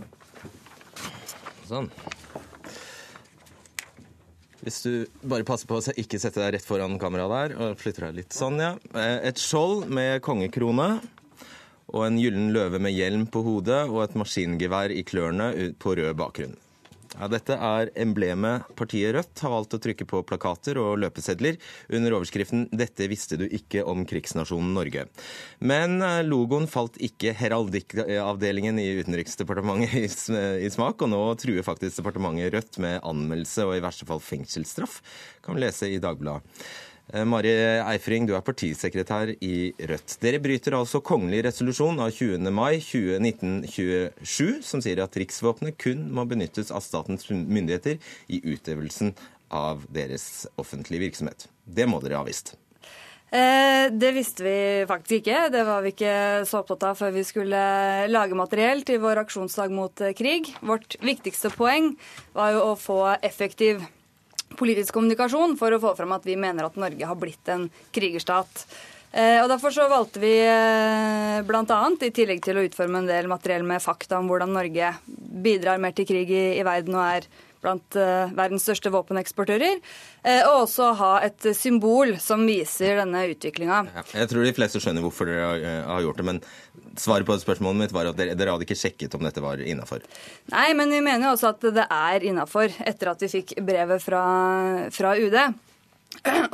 Sånn. 1.65 1.89
Hvis 4.65 4.81
du 4.81 4.91
bare 5.21 5.45
passer 5.45 5.69
på 5.69 5.77
å 5.77 5.93
ikke 6.01 6.17
sette 6.21 6.41
deg 6.41 6.55
rett 6.55 6.65
foran 6.65 6.97
kameraet 7.01 7.53
der, 7.53 7.55
og 7.61 7.81
flytter 7.81 8.07
deg 8.07 8.21
litt 8.21 8.33
sånn, 8.33 8.57
ja. 8.61 8.71
Eh, 8.97 9.19
et 9.29 9.41
skjold 9.41 9.85
med 9.93 10.23
kongekrone 10.25 10.95
og 11.93 12.01
en 12.07 12.17
gyllen 12.17 12.49
løve 12.53 12.81
med 12.81 12.95
hjelm 12.95 13.27
på 13.29 13.43
hodet 13.45 13.83
og 13.91 14.01
et 14.03 14.15
maskingevær 14.17 14.93
i 14.93 15.05
klørne 15.05 15.51
på 15.81 15.93
rød 15.99 16.17
bakgrunn. 16.17 16.55
Ja, 17.15 17.29
dette 17.31 17.55
er 17.55 17.89
emblemet 17.95 18.65
partiet 18.75 19.13
Rødt 19.15 19.41
har 19.45 19.53
valgt 19.53 19.75
å 19.77 19.79
trykke 19.79 20.07
på 20.09 20.19
plakater 20.27 20.75
og 20.81 20.97
løpesedler 20.99 21.55
under 21.95 22.17
overskriften 22.17 22.65
'Dette 22.75 23.07
visste 23.07 23.37
du 23.39 23.45
ikke 23.47 23.85
om 23.87 24.03
krigsnasjonen 24.07 24.73
Norge'. 24.75 25.05
Men 25.59 26.01
eh, 26.03 26.23
logoen 26.27 26.67
falt 26.67 26.99
ikke 26.99 27.31
heraldikkavdelingen 27.39 28.81
i 28.83 28.89
Utenriksdepartementet 28.99 29.95
i 30.65 30.71
smak, 30.73 31.05
og 31.05 31.13
nå 31.13 31.21
truer 31.39 31.63
faktisk 31.63 32.01
departementet 32.01 32.51
Rødt 32.55 32.81
med 32.83 32.99
anmeldelse 33.07 33.63
og 33.63 33.77
i 33.77 33.85
verste 33.85 34.07
fall 34.09 34.19
fengselsstraff, 34.19 34.99
kan 35.45 35.55
vi 35.55 35.63
lese 35.63 35.87
i 35.87 36.01
Dagbladet. 36.03 36.43
Eh, 37.13 37.21
Mari 37.21 37.51
Eifring, 37.85 38.25
du 38.25 38.33
er 38.33 38.41
partisekretær 38.41 39.35
i 39.45 39.69
Rødt. 39.77 40.17
Dere 40.23 40.39
bryter 40.41 40.73
altså 40.73 41.03
kongelig 41.05 41.43
resolusjon 41.45 42.01
av 42.01 42.09
20. 42.09 42.49
mai 42.49 42.79
1927, 42.81 44.63
som 44.65 44.81
sier 44.81 45.03
at 45.03 45.17
riksvåpenet 45.21 45.77
kun 45.77 46.07
må 46.09 46.25
benyttes 46.25 46.73
av 46.73 46.81
statens 46.81 47.29
myndigheter 47.29 47.99
i 48.25 48.41
utøvelsen 48.41 49.13
av 49.53 49.85
deres 49.93 50.47
offentlige 50.57 51.05
virksomhet. 51.05 51.45
Det 51.65 51.85
må 51.85 52.01
dere 52.01 52.17
ha 52.17 52.25
visst. 52.25 52.55
Eh, 53.29 53.91
det 53.93 54.09
visste 54.15 54.45
vi 54.45 54.57
faktisk 54.89 55.19
ikke. 55.19 55.43
Det 55.53 55.61
var 55.67 55.85
vi 55.85 55.91
ikke 55.93 56.15
så 56.49 56.63
opptatt 56.63 56.87
av 56.89 56.97
før 56.97 57.13
vi 57.13 57.25
skulle 57.27 57.59
lage 58.09 58.37
materiell 58.37 58.81
til 58.87 58.97
vår 59.03 59.21
aksjonsdag 59.27 59.69
mot 59.77 60.05
krig. 60.17 60.49
Vårt 60.65 60.97
viktigste 61.05 61.53
poeng 61.53 61.93
var 62.33 62.55
jo 62.55 62.65
å 62.71 62.73
få 62.79 63.03
effektiv 63.21 63.85
politisk 64.55 64.95
kommunikasjon 64.95 65.55
for 65.59 65.75
å 65.75 65.81
få 65.81 65.95
fram 65.97 66.13
at 66.15 66.27
vi 66.27 66.37
mener 66.39 66.67
at 66.67 66.77
Norge 66.79 67.09
har 67.09 67.17
blitt 67.19 67.49
en 67.51 67.67
krigerstat. 67.95 68.65
Eh, 69.15 69.39
og 69.41 69.49
Derfor 69.51 69.71
så 69.71 69.87
valgte 69.91 70.21
vi 70.23 70.33
eh, 70.43 71.41
bl.a. 71.47 71.81
i 72.03 72.11
tillegg 72.11 72.43
til 72.43 72.59
å 72.59 72.65
utforme 72.67 73.01
en 73.01 73.09
del 73.09 73.29
materiell 73.31 73.63
med 73.67 73.83
fakta 73.83 74.19
om 74.19 74.29
hvordan 74.31 74.55
Norge 74.55 74.93
bidrar 75.45 75.79
mer 75.81 75.95
til 75.95 76.07
krig 76.09 76.31
i, 76.31 76.45
i 76.59 76.65
verden 76.67 76.97
og 76.97 77.05
er 77.05 77.29
blant 77.65 77.97
uh, 77.99 78.31
verdens 78.37 78.65
største 78.67 78.93
våpeneksportører. 78.93 79.81
Uh, 80.21 80.41
og 80.51 80.61
også 80.61 80.93
ha 81.01 81.11
et 81.27 81.49
symbol 81.57 82.15
som 82.21 82.45
viser 82.47 83.01
denne 83.01 83.25
utviklinga. 83.33 83.83
Ja, 83.97 84.05
jeg 84.21 84.31
tror 84.31 84.47
de 84.47 84.55
fleste 84.55 84.83
skjønner 84.83 85.05
hvorfor 85.05 85.29
dere 85.29 85.49
har, 85.49 85.67
har 85.89 86.05
gjort 86.05 86.21
det, 86.21 86.29
men 86.29 86.41
svaret 87.01 87.27
på 87.27 87.37
spørsmålet 87.41 87.83
mitt 87.83 87.95
var 87.95 88.09
at 88.11 88.19
dere, 88.19 88.37
dere 88.37 88.55
hadde 88.55 88.67
ikke 88.67 88.79
sjekket 88.79 89.15
om 89.17 89.25
dette 89.25 89.43
var 89.43 89.61
innafor? 89.61 90.05
Nei, 90.53 90.69
men 90.77 90.93
vi 90.93 91.03
mener 91.03 91.27
jo 91.27 91.35
også 91.35 91.51
at 91.53 91.69
det 91.75 91.87
er 91.91 92.27
innafor, 92.31 92.71
etter 92.85 93.11
at 93.11 93.23
vi 93.25 93.31
fikk 93.39 93.57
brevet 93.65 94.03
fra, 94.03 94.25
fra 94.95 95.15
UD. 95.19 95.39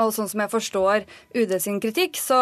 Og 0.02 0.12
sånn 0.16 0.30
som 0.32 0.44
jeg 0.44 0.52
forstår 0.52 1.06
UD 1.38 1.54
sin 1.62 1.80
kritikk, 1.84 2.20
så, 2.20 2.40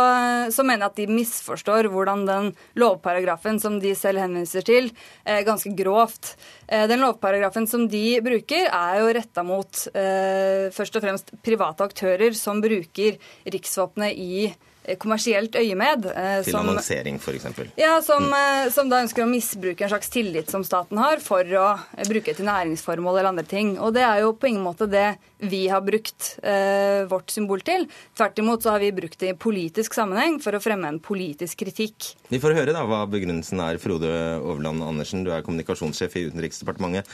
så, 0.54 0.66
mener 0.66 0.86
jeg 0.86 0.92
at 0.92 1.00
de 1.00 1.18
misforstår 1.20 1.90
hvordan 1.92 2.26
den 2.28 2.52
lovparagrafen 2.80 3.60
som 3.62 3.80
de 3.82 3.94
selv 3.98 4.24
henviser 4.24 4.66
til, 4.66 4.90
eh, 5.26 5.42
ganske 5.48 5.74
grovt. 5.78 6.36
Eh, 6.68 6.88
den 6.90 7.04
lovparagrafen 7.04 7.68
som 7.70 7.88
de 7.92 8.20
bruker, 8.26 8.70
er 8.70 9.02
jo 9.02 9.14
retta 9.20 9.46
mot 9.46 9.84
eh, 9.94 10.70
først 10.76 11.00
og 11.00 11.06
fremst 11.06 11.36
private 11.46 11.90
aktører 11.90 12.36
som 12.38 12.62
bruker 12.64 13.20
riksvåpenet 13.50 14.18
i 14.18 14.50
kommersielt 14.98 15.56
øyemed. 15.60 16.10
Eh, 16.10 16.36
til 16.44 16.56
som, 16.56 16.68
annonsering, 16.68 17.20
f.eks.? 17.22 17.46
Ja, 17.80 18.00
som, 18.06 18.30
mm. 18.32 18.72
som, 18.74 18.90
da 18.92 19.04
ønsker 19.04 19.26
å 19.26 19.30
misbruke 19.30 19.86
en 19.86 19.92
slags 19.92 20.12
tillit 20.14 20.52
som 20.52 20.66
staten 20.66 21.00
har, 21.02 21.22
for 21.24 21.46
å 21.46 21.68
bruke 22.10 22.34
til 22.36 22.48
næringsformål 22.48 23.20
eller 23.20 23.34
andre 23.34 23.48
ting. 23.50 23.76
Og 23.80 23.94
det 23.98 24.06
er 24.08 24.24
jo 24.24 24.34
på 24.38 24.50
ingen 24.52 24.66
måte 24.66 24.90
det 24.90 25.12
vi 25.40 25.68
har 25.72 25.82
brukt 25.86 26.34
eh, 26.44 27.06
vårt 27.08 27.32
symbol 27.32 27.64
til. 27.64 27.86
Tvert 28.18 28.42
imot 28.42 28.64
så 28.64 28.74
har 28.76 28.84
vi 28.84 28.92
brukt 28.96 29.20
det 29.22 29.34
i 29.34 29.38
politisk 29.40 29.96
sammenheng 29.96 30.40
for 30.44 30.56
å 30.56 30.64
fremme 30.64 30.90
en 30.92 31.00
politisk 31.04 31.62
kritikk. 31.64 32.12
Vi 32.32 32.42
får 32.44 32.58
høre 32.58 32.76
da 32.76 32.84
hva 32.88 33.06
begrunnelsen 33.10 33.62
er. 33.64 33.80
Frode 33.80 34.10
Overland 34.40 34.84
Andersen, 34.84 35.24
du 35.24 35.32
er 35.32 35.46
kommunikasjonssjef 35.46 36.18
i 36.20 36.26
Utenriksdepartementet. 36.28 37.08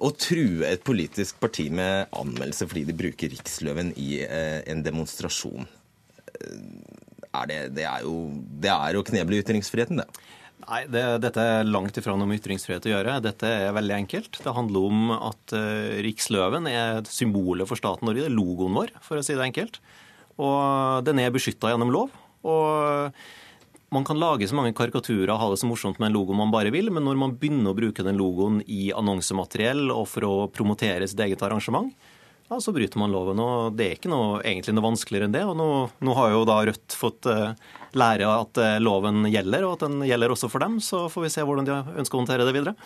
Å 0.00 0.12
true 0.16 0.64
et 0.68 0.84
politisk 0.86 1.40
parti 1.42 1.68
med 1.68 2.12
anmeldelse 2.16 2.68
fordi 2.70 2.86
de 2.88 2.96
bruker 2.96 3.32
riksløven 3.34 3.92
i 4.00 4.22
eh, 4.24 4.62
en 4.70 4.84
demonstrasjon 4.86 5.68
er 7.42 7.50
det, 7.50 7.60
det, 7.76 7.86
er 7.88 8.06
jo, 8.06 8.16
det 8.62 8.72
er 8.72 8.98
å 8.98 9.04
kneble 9.06 9.40
ytringsfriheten, 9.42 10.02
det. 10.02 10.26
Nei, 10.66 10.80
det, 10.90 11.02
Dette 11.22 11.42
er 11.44 11.68
langt 11.68 11.98
ifra 12.00 12.16
noe 12.18 12.26
med 12.26 12.40
ytringsfrihet 12.40 12.88
å 12.88 12.90
gjøre. 12.90 13.18
Dette 13.22 13.50
er 13.68 13.74
veldig 13.76 13.94
enkelt. 14.00 14.38
Det 14.42 14.54
handler 14.56 14.86
om 14.88 15.12
at 15.14 15.54
uh, 15.54 15.98
riksløven 16.02 16.66
er 16.70 17.06
symbolet 17.12 17.68
for 17.70 17.78
staten 17.78 18.08
Norge. 18.08 18.24
Det 18.24 18.30
er 18.32 18.34
logoen 18.34 18.74
vår, 18.74 18.94
for 19.04 19.20
å 19.20 19.24
si 19.26 19.36
det 19.36 19.44
enkelt. 19.46 19.78
Og 20.42 21.04
den 21.06 21.20
er 21.22 21.34
beskytta 21.34 21.70
gjennom 21.70 21.92
lov. 21.94 22.16
Og 22.46 23.12
man 23.94 24.04
kan 24.04 24.18
lage 24.18 24.48
så 24.50 24.56
mange 24.58 24.74
karikaturer 24.76 25.30
og 25.30 25.40
ha 25.40 25.52
det 25.52 25.60
så 25.60 25.68
morsomt 25.70 26.00
med 26.02 26.10
en 26.10 26.16
logo 26.18 26.34
man 26.36 26.50
bare 26.50 26.72
vil, 26.74 26.90
men 26.90 27.06
når 27.06 27.20
man 27.20 27.36
begynner 27.38 27.70
å 27.70 27.78
bruke 27.78 28.04
den 28.06 28.18
logoen 28.18 28.58
i 28.66 28.90
annonsemateriell 28.96 29.92
og 29.94 30.08
for 30.10 30.26
å 30.26 30.34
promotere 30.52 31.06
sitt 31.06 31.22
eget 31.22 31.44
arrangement, 31.46 31.92
ja, 32.48 32.60
så 32.60 32.72
bryter 32.72 32.98
man 32.98 33.12
loven. 33.14 33.40
og 33.42 33.74
Det 33.78 33.86
er 33.86 33.96
ikke 33.96 34.12
noe, 34.12 34.38
egentlig 34.42 34.76
noe 34.76 34.86
vanskeligere 34.86 35.28
enn 35.28 35.34
det. 35.34 35.42
og 35.46 35.56
Nå, 35.58 35.68
nå 36.06 36.14
har 36.18 36.34
jo 36.34 36.44
da 36.48 36.60
Rødt 36.68 36.94
fått 36.98 37.26
uh, 37.30 37.56
lære 37.96 38.28
at 38.30 38.60
uh, 38.62 38.76
loven 38.82 39.26
gjelder, 39.32 39.66
og 39.66 39.76
at 39.76 39.86
den 39.88 40.04
gjelder 40.06 40.34
også 40.34 40.50
for 40.52 40.62
dem. 40.62 40.78
Så 40.84 41.06
får 41.12 41.26
vi 41.26 41.32
se 41.34 41.46
hvordan 41.46 41.68
de 41.68 41.80
ønsker 42.02 42.18
å 42.18 42.22
håndtere 42.22 42.46
det 42.46 42.54
videre. 42.56 42.76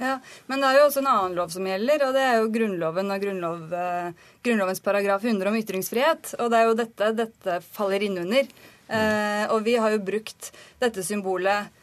Ja, 0.00 0.16
Men 0.48 0.62
det 0.62 0.70
er 0.70 0.78
jo 0.78 0.86
også 0.88 1.02
en 1.02 1.10
annen 1.12 1.36
lov 1.36 1.50
som 1.52 1.66
gjelder, 1.68 2.06
og 2.06 2.14
det 2.16 2.22
er 2.24 2.38
jo 2.38 2.52
Grunnloven 2.54 3.12
og 3.12 3.24
grunnlov, 3.26 3.74
uh, 3.76 4.30
Grunnlovens 4.46 4.80
paragraf 4.84 5.26
100 5.26 5.52
om 5.52 5.58
ytringsfrihet. 5.60 6.36
Og 6.40 6.52
det 6.52 6.60
er 6.60 6.70
jo 6.70 6.78
dette 6.78 7.10
dette 7.20 7.58
faller 7.74 8.08
innunder. 8.08 8.48
Eh, 8.90 9.44
og 9.54 9.60
vi 9.62 9.76
har 9.78 9.92
jo 9.94 10.00
brukt 10.02 10.48
dette 10.82 11.04
symbolet 11.06 11.68
Eh, 11.70 11.79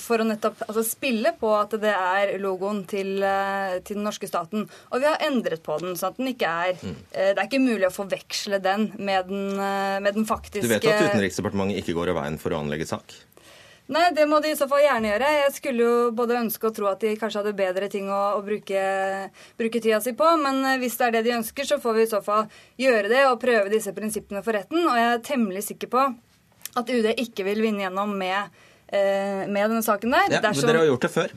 for 0.00 0.22
å 0.22 0.24
nettopp 0.24 0.62
altså 0.66 0.82
spille 0.86 1.34
på 1.36 1.50
at 1.52 1.74
det 1.82 1.92
er 1.92 2.32
logoen 2.40 2.82
til, 2.88 3.18
eh, 3.20 3.76
til, 3.84 3.98
den 3.98 4.06
norske 4.08 4.28
staten. 4.28 4.64
Og 4.90 5.02
vi 5.02 5.08
har 5.08 5.20
endret 5.26 5.62
på 5.66 5.76
den, 5.82 5.96
sånn 5.98 6.14
at 6.14 6.20
den 6.20 6.32
ikke 6.32 6.48
er 6.48 6.76
mm. 6.80 6.94
Eh, 7.12 7.32
det 7.34 7.40
er 7.40 7.46
ikke 7.46 7.62
mulig 7.62 7.88
å 7.88 7.94
forveksle 7.94 8.58
den 8.62 8.90
med 8.96 9.28
den, 9.28 9.56
med 10.02 10.16
den 10.16 10.26
faktiske 10.28 10.64
Du 10.64 10.72
vet 10.72 10.84
at 10.88 11.10
Utenriksdepartementet 11.10 11.80
ikke 11.82 11.94
går 11.96 12.12
av 12.12 12.20
veien 12.22 12.38
for 12.40 12.54
å 12.54 12.60
anlegge 12.64 12.88
sak? 12.88 13.14
Nei, 13.92 14.08
det 14.16 14.24
må 14.26 14.40
de 14.42 14.50
i 14.50 14.58
så 14.58 14.66
fall 14.66 14.82
gjerne 14.82 15.12
gjøre. 15.12 15.32
Jeg 15.36 15.52
skulle 15.54 15.84
jo 15.84 15.96
både 16.16 16.40
ønske 16.40 16.66
og 16.66 16.74
tro 16.74 16.88
at 16.90 17.04
de 17.04 17.12
kanskje 17.20 17.42
hadde 17.42 17.56
bedre 17.58 17.88
ting 17.92 18.08
å, 18.10 18.20
å 18.38 18.44
bruke, 18.44 18.80
bruke, 19.60 19.82
tida 19.82 20.00
si 20.02 20.16
på, 20.18 20.30
men 20.42 20.80
hvis 20.82 20.96
det 20.98 21.06
er 21.06 21.18
det 21.18 21.26
de 21.28 21.36
ønsker, 21.36 21.68
så 21.68 21.78
får 21.82 21.98
vi 21.98 22.06
i 22.06 22.10
så 22.10 22.22
fall 22.24 22.48
gjøre 22.82 23.12
det 23.12 23.26
og 23.28 23.38
prøve 23.42 23.70
disse 23.72 23.94
prinsippene 23.96 24.42
for 24.42 24.58
retten. 24.58 24.82
Og 24.82 24.98
jeg 24.98 25.12
er 25.12 25.26
temmelig 25.28 25.68
sikker 25.68 25.92
på 25.92 26.06
at 26.76 26.90
UD 26.90 27.12
ikke 27.14 27.46
vil 27.46 27.62
vinne 27.62 27.86
gjennom 27.86 28.16
med 28.18 28.50
Eh, 28.50 28.75
med 28.90 29.58
denne 29.58 29.82
saken 29.84 30.12
der. 30.14 30.28
Ja, 30.36 30.40
Dersom... 30.44 30.68
Dere 30.68 30.84
har 30.84 30.90
gjort 30.90 31.06
det 31.06 31.12
før? 31.14 31.32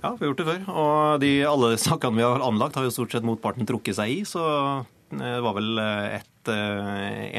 Ja, 0.00 0.14
vi 0.16 0.24
har 0.24 0.30
gjort 0.30 0.40
det 0.40 0.46
før. 0.48 0.62
Og 0.72 1.20
de, 1.22 1.30
alle 1.46 1.74
sakene 1.80 2.18
vi 2.18 2.26
har 2.26 2.42
anlagt, 2.44 2.78
har 2.78 2.86
jo 2.86 2.94
stort 2.94 3.14
sett 3.14 3.26
motparten 3.26 3.68
trukket 3.68 3.98
seg 4.00 4.14
i. 4.14 4.18
Så 4.28 4.42
eh, 4.42 5.20
det 5.20 5.42
var 5.44 5.58
vel 5.58 5.82
eh, 5.82 6.20
et, 6.20 6.52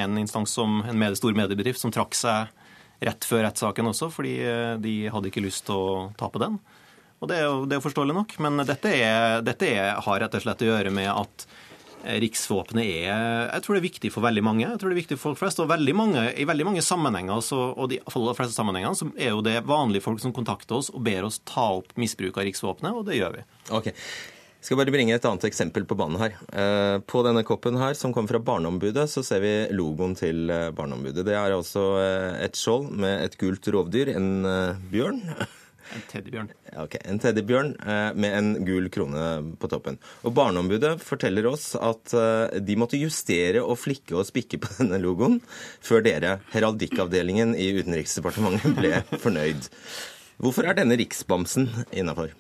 en 0.04 0.20
instans 0.22 0.54
som 0.56 0.80
en 0.86 1.00
med, 1.02 1.18
stor 1.20 1.36
mediebedrift 1.38 1.82
som 1.82 1.94
trakk 1.94 2.16
seg 2.18 2.52
rett 3.02 3.26
før 3.26 3.48
rettssaken 3.48 3.90
også, 3.90 4.12
fordi 4.14 4.36
de 4.78 4.92
hadde 5.10 5.32
ikke 5.32 5.42
lyst 5.42 5.66
til 5.66 5.74
å 5.74 5.94
tape 6.20 6.38
den. 6.44 6.60
Og 7.18 7.32
det 7.32 7.40
er 7.40 7.48
jo, 7.48 7.64
det 7.66 7.80
er 7.80 7.84
forståelig 7.84 8.14
nok. 8.14 8.36
Men 8.46 8.62
dette, 8.62 8.94
er, 8.94 9.42
dette 9.46 9.68
er, 9.74 9.96
har 10.06 10.22
rett 10.22 10.38
og 10.38 10.44
slett 10.46 10.62
å 10.62 10.70
gjøre 10.70 10.94
med 10.94 11.10
at 11.10 11.48
Eh, 11.50 11.61
riksvåpenet 12.22 12.86
er 12.86 13.52
jeg 13.52 13.64
tror 13.64 13.78
det 13.78 13.82
er 13.82 13.88
viktig 13.88 14.12
for 14.14 14.26
veldig 14.26 14.44
mange. 14.46 14.66
jeg 14.66 14.80
tror 14.82 14.92
det 14.92 14.96
er 14.96 15.02
viktig 15.02 15.18
for 15.20 15.32
folk 15.32 15.42
flest, 15.44 15.62
og 15.64 15.72
veldig 15.72 15.96
mange, 15.98 16.26
I 16.34 16.48
veldig 16.50 16.68
mange 16.68 16.84
sammenhenger 16.86 17.42
så, 17.46 17.62
og 17.76 17.90
de 17.92 18.02
aller 18.04 18.38
fleste 18.38 18.58
sammenhengene 18.58 18.98
så 18.98 19.08
er 19.16 19.34
jo 19.34 19.46
det 19.46 19.58
vanlige 19.68 20.06
folk 20.06 20.22
som 20.24 20.36
kontakter 20.36 20.80
oss 20.80 20.92
og 20.94 21.02
ber 21.06 21.28
oss 21.28 21.42
ta 21.48 21.72
opp 21.80 21.96
misbruk 22.00 22.38
av 22.38 22.48
riksvåpenet, 22.48 22.98
og 22.98 23.08
det 23.10 23.20
gjør 23.20 23.40
vi. 23.40 23.48
Ok. 23.72 23.92
Jeg 24.62 24.68
skal 24.68 24.78
bare 24.78 24.94
bringe 24.94 25.16
et 25.16 25.24
annet 25.26 25.48
eksempel 25.48 25.88
på 25.90 25.96
banen 25.98 26.20
her. 26.22 26.36
Eh, 26.54 26.98
på 27.02 27.24
denne 27.26 27.42
koppen 27.42 27.80
her, 27.82 27.96
som 27.98 28.14
kommer 28.14 28.36
fra 28.36 28.44
Barneombudet, 28.46 29.08
så 29.10 29.24
ser 29.26 29.42
vi 29.42 29.54
logoen 29.74 30.14
til 30.20 30.54
eh, 30.54 30.68
Barneombudet. 30.78 31.26
Det 31.26 31.34
er 31.34 31.56
altså 31.56 31.86
et 32.38 32.60
skjold 32.60 32.92
med 32.94 33.26
et 33.26 33.40
gult 33.42 33.72
rovdyr, 33.74 34.14
en 34.14 34.30
bjørn. 34.94 35.24
En 35.92 36.04
teddybjørn. 36.08 36.52
Ok, 36.80 36.96
En 37.04 37.20
teddybjørn 37.22 37.74
eh, 37.84 38.12
med 38.16 38.36
en 38.38 38.52
gul 38.68 38.88
krone 38.94 39.26
på 39.60 39.70
toppen. 39.72 40.00
Og 40.24 40.36
Barneombudet 40.38 40.96
forteller 41.04 41.50
oss 41.50 41.72
at 41.76 42.14
eh, 42.16 42.62
de 42.64 42.78
måtte 42.80 43.00
justere 43.00 43.64
og 43.64 43.80
flikke 43.82 44.16
og 44.18 44.28
spikke 44.30 44.62
på 44.64 44.72
denne 44.80 45.02
logoen 45.04 45.40
før 45.84 46.06
dere, 46.06 46.38
heraldikkavdelingen 46.56 47.56
i 47.60 47.72
Utenriksdepartementet, 47.82 48.78
ble 48.78 49.04
fornøyd. 49.18 49.70
Hvorfor 50.42 50.66
er 50.66 50.80
denne 50.80 50.98
riksbamsen 50.98 51.70
innafor? 51.92 52.32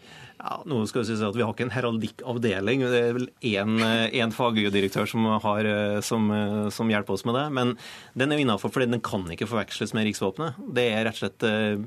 Ja, 0.41 0.55
nå 0.65 0.79
skal 0.89 1.03
jeg 1.03 1.19
si 1.19 1.25
at 1.25 1.37
Vi 1.37 1.43
har 1.45 1.53
ikke 1.53 1.67
en 1.67 1.73
heraldikkavdeling. 1.73 2.81
Det 2.89 2.99
er 2.99 3.17
vel 3.17 3.27
én 3.45 4.33
fagdirektør 4.33 5.05
som, 5.09 5.27
har, 5.43 5.67
som, 6.05 6.29
som, 6.73 6.89
hjelper 6.89 7.13
oss 7.13 7.23
med 7.27 7.37
det. 7.37 7.43
Men 7.53 7.73
den 8.17 8.33
er 8.33 8.41
innafor, 8.41 8.73
for 8.73 8.81
den 8.81 9.03
kan 9.05 9.27
ikke 9.29 9.49
forveksles 9.51 9.93
med 9.97 10.07
riksvåpenet. 10.09 10.57
Det 10.73 10.87
er 10.95 11.05
rett 11.05 11.19
og 11.19 11.21
slett, 11.21 11.45
eh, 11.45 11.83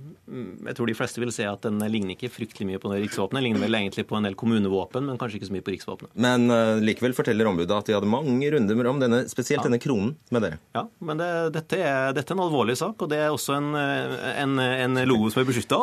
Jeg 0.68 0.78
tror 0.78 0.90
de 0.90 0.96
fleste 0.96 1.22
vil 1.22 1.32
se 1.34 1.48
at 1.50 1.66
den 1.66 1.82
ligner 1.90 2.14
ikke 2.14 2.30
fryktelig 2.30 2.68
mye 2.68 2.82
på 2.82 2.92
riksvåpenet. 2.94 3.40
Den 3.40 3.48
ligner 3.48 3.66
vel 3.66 3.78
egentlig 3.80 4.06
på 4.06 4.18
en 4.18 4.28
del 4.28 4.38
kommunevåpen, 4.38 5.10
men 5.10 5.18
kanskje 5.18 5.40
ikke 5.40 5.50
så 5.50 5.56
mye 5.56 5.66
på 5.66 5.74
riksvåpenet. 5.74 6.14
Men 6.14 6.46
uh, 6.52 6.78
likevel 6.84 7.16
forteller 7.16 7.50
ombudet 7.50 7.74
at 7.74 7.90
de 7.90 7.98
hadde 7.98 8.10
mange 8.10 8.52
runder 8.54 8.90
om 8.90 9.02
denne, 9.02 9.24
spesielt 9.30 9.64
ja. 9.64 9.66
denne 9.66 9.82
kronen 9.82 10.14
med 10.30 10.46
dere. 10.46 10.60
Ja, 10.76 10.86
men 11.02 11.18
det, 11.18 11.30
dette, 11.58 11.80
er, 11.82 12.14
dette, 12.14 12.30
er, 12.30 12.38
en 12.38 12.46
alvorlig 12.46 12.78
sak, 12.78 13.02
og 13.02 13.10
det 13.10 13.18
er 13.24 13.34
også 13.34 13.58
en, 13.58 13.74
en, 13.74 14.56
en 14.62 15.02
logo 15.08 15.32
som 15.32 15.42
er 15.42 15.50
beskytta. 15.50 15.82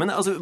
Men 0.00 0.14
altså, 0.14 0.38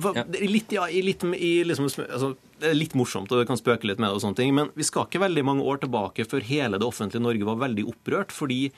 litt, 0.46 0.70
ja, 0.76 0.86
litt 0.86 1.26
i 1.34 1.55
liksom, 1.64 1.88
altså, 2.04 2.34
Det 2.60 2.70
er 2.70 2.76
litt 2.76 2.94
morsomt, 2.94 3.30
og 3.32 3.40
vi 3.40 3.48
kan 3.48 3.58
spøke 3.60 3.88
litt 3.88 3.98
med 3.98 4.10
det, 4.10 4.16
og 4.16 4.22
sånne 4.24 4.36
ting, 4.36 4.54
men 4.56 4.70
vi 4.76 4.84
skal 4.84 5.06
ikke 5.06 5.22
veldig 5.22 5.44
mange 5.44 5.64
år 5.64 5.80
tilbake 5.84 6.26
før 6.28 6.44
hele 6.44 6.80
det 6.80 6.86
offentlige 6.86 7.24
Norge 7.24 7.48
var 7.48 7.62
veldig 7.68 7.86
opprørt. 7.92 8.32
fordi 8.32 8.72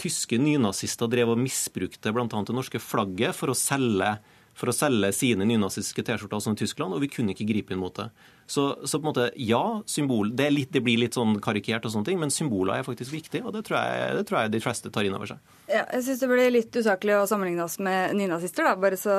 tyske 0.00 0.38
nynazister 0.40 1.06
drev 1.06 1.34
og 1.34 1.38
misbrukte 1.38 2.12
bl.a. 2.12 2.24
det 2.26 2.54
norske 2.56 2.80
flagget 2.80 3.36
for 3.36 3.52
å 3.52 3.56
selge 3.56 4.16
for 4.56 4.68
å 4.68 4.74
selge 4.76 5.12
sine 5.16 5.46
nynazistiske 5.48 6.04
T-skjorter 6.04 6.42
som 6.44 6.56
i 6.56 6.60
Tyskland, 6.60 6.92
og 6.92 7.00
vi 7.00 7.08
kunne 7.12 7.32
ikke 7.32 7.48
gripe 7.48 7.72
inn 7.72 7.80
mot 7.80 7.94
det. 7.96 8.10
Så, 8.52 8.62
så, 8.84 8.98
på 8.98 9.06
en 9.06 9.08
måte, 9.08 9.30
ja, 9.40 9.62
symbol, 9.88 10.28
det, 10.36 10.50
litt, 10.52 10.68
det, 10.74 10.82
blir 10.84 10.98
litt 11.00 11.16
sånn 11.16 11.38
karikert, 11.40 11.86
og 11.88 11.94
sånne 11.94 12.10
ting, 12.10 12.18
men 12.20 12.32
symboler 12.34 12.82
er 12.82 12.84
faktisk 12.84 13.14
viktig, 13.14 13.40
og 13.46 13.54
det 13.54 13.62
tror 13.64 13.78
jeg, 13.78 14.10
det 14.18 14.24
tror 14.28 14.42
jeg 14.42 14.52
de 14.52 14.60
fleste 14.60 14.92
tar 14.92 15.08
inn 15.08 15.16
over 15.16 15.30
seg. 15.30 15.40
Ja, 15.70 15.86
jeg 15.86 16.02
syns 16.04 16.20
det 16.20 16.28
blir 16.28 16.52
litt 16.52 16.76
usaklig 16.76 17.14
å 17.16 17.22
sammenligne 17.30 17.64
oss 17.64 17.78
med 17.80 18.12
nynazister, 18.18 18.68
da, 18.68 18.74
bare 18.76 18.98
så, 19.00 19.14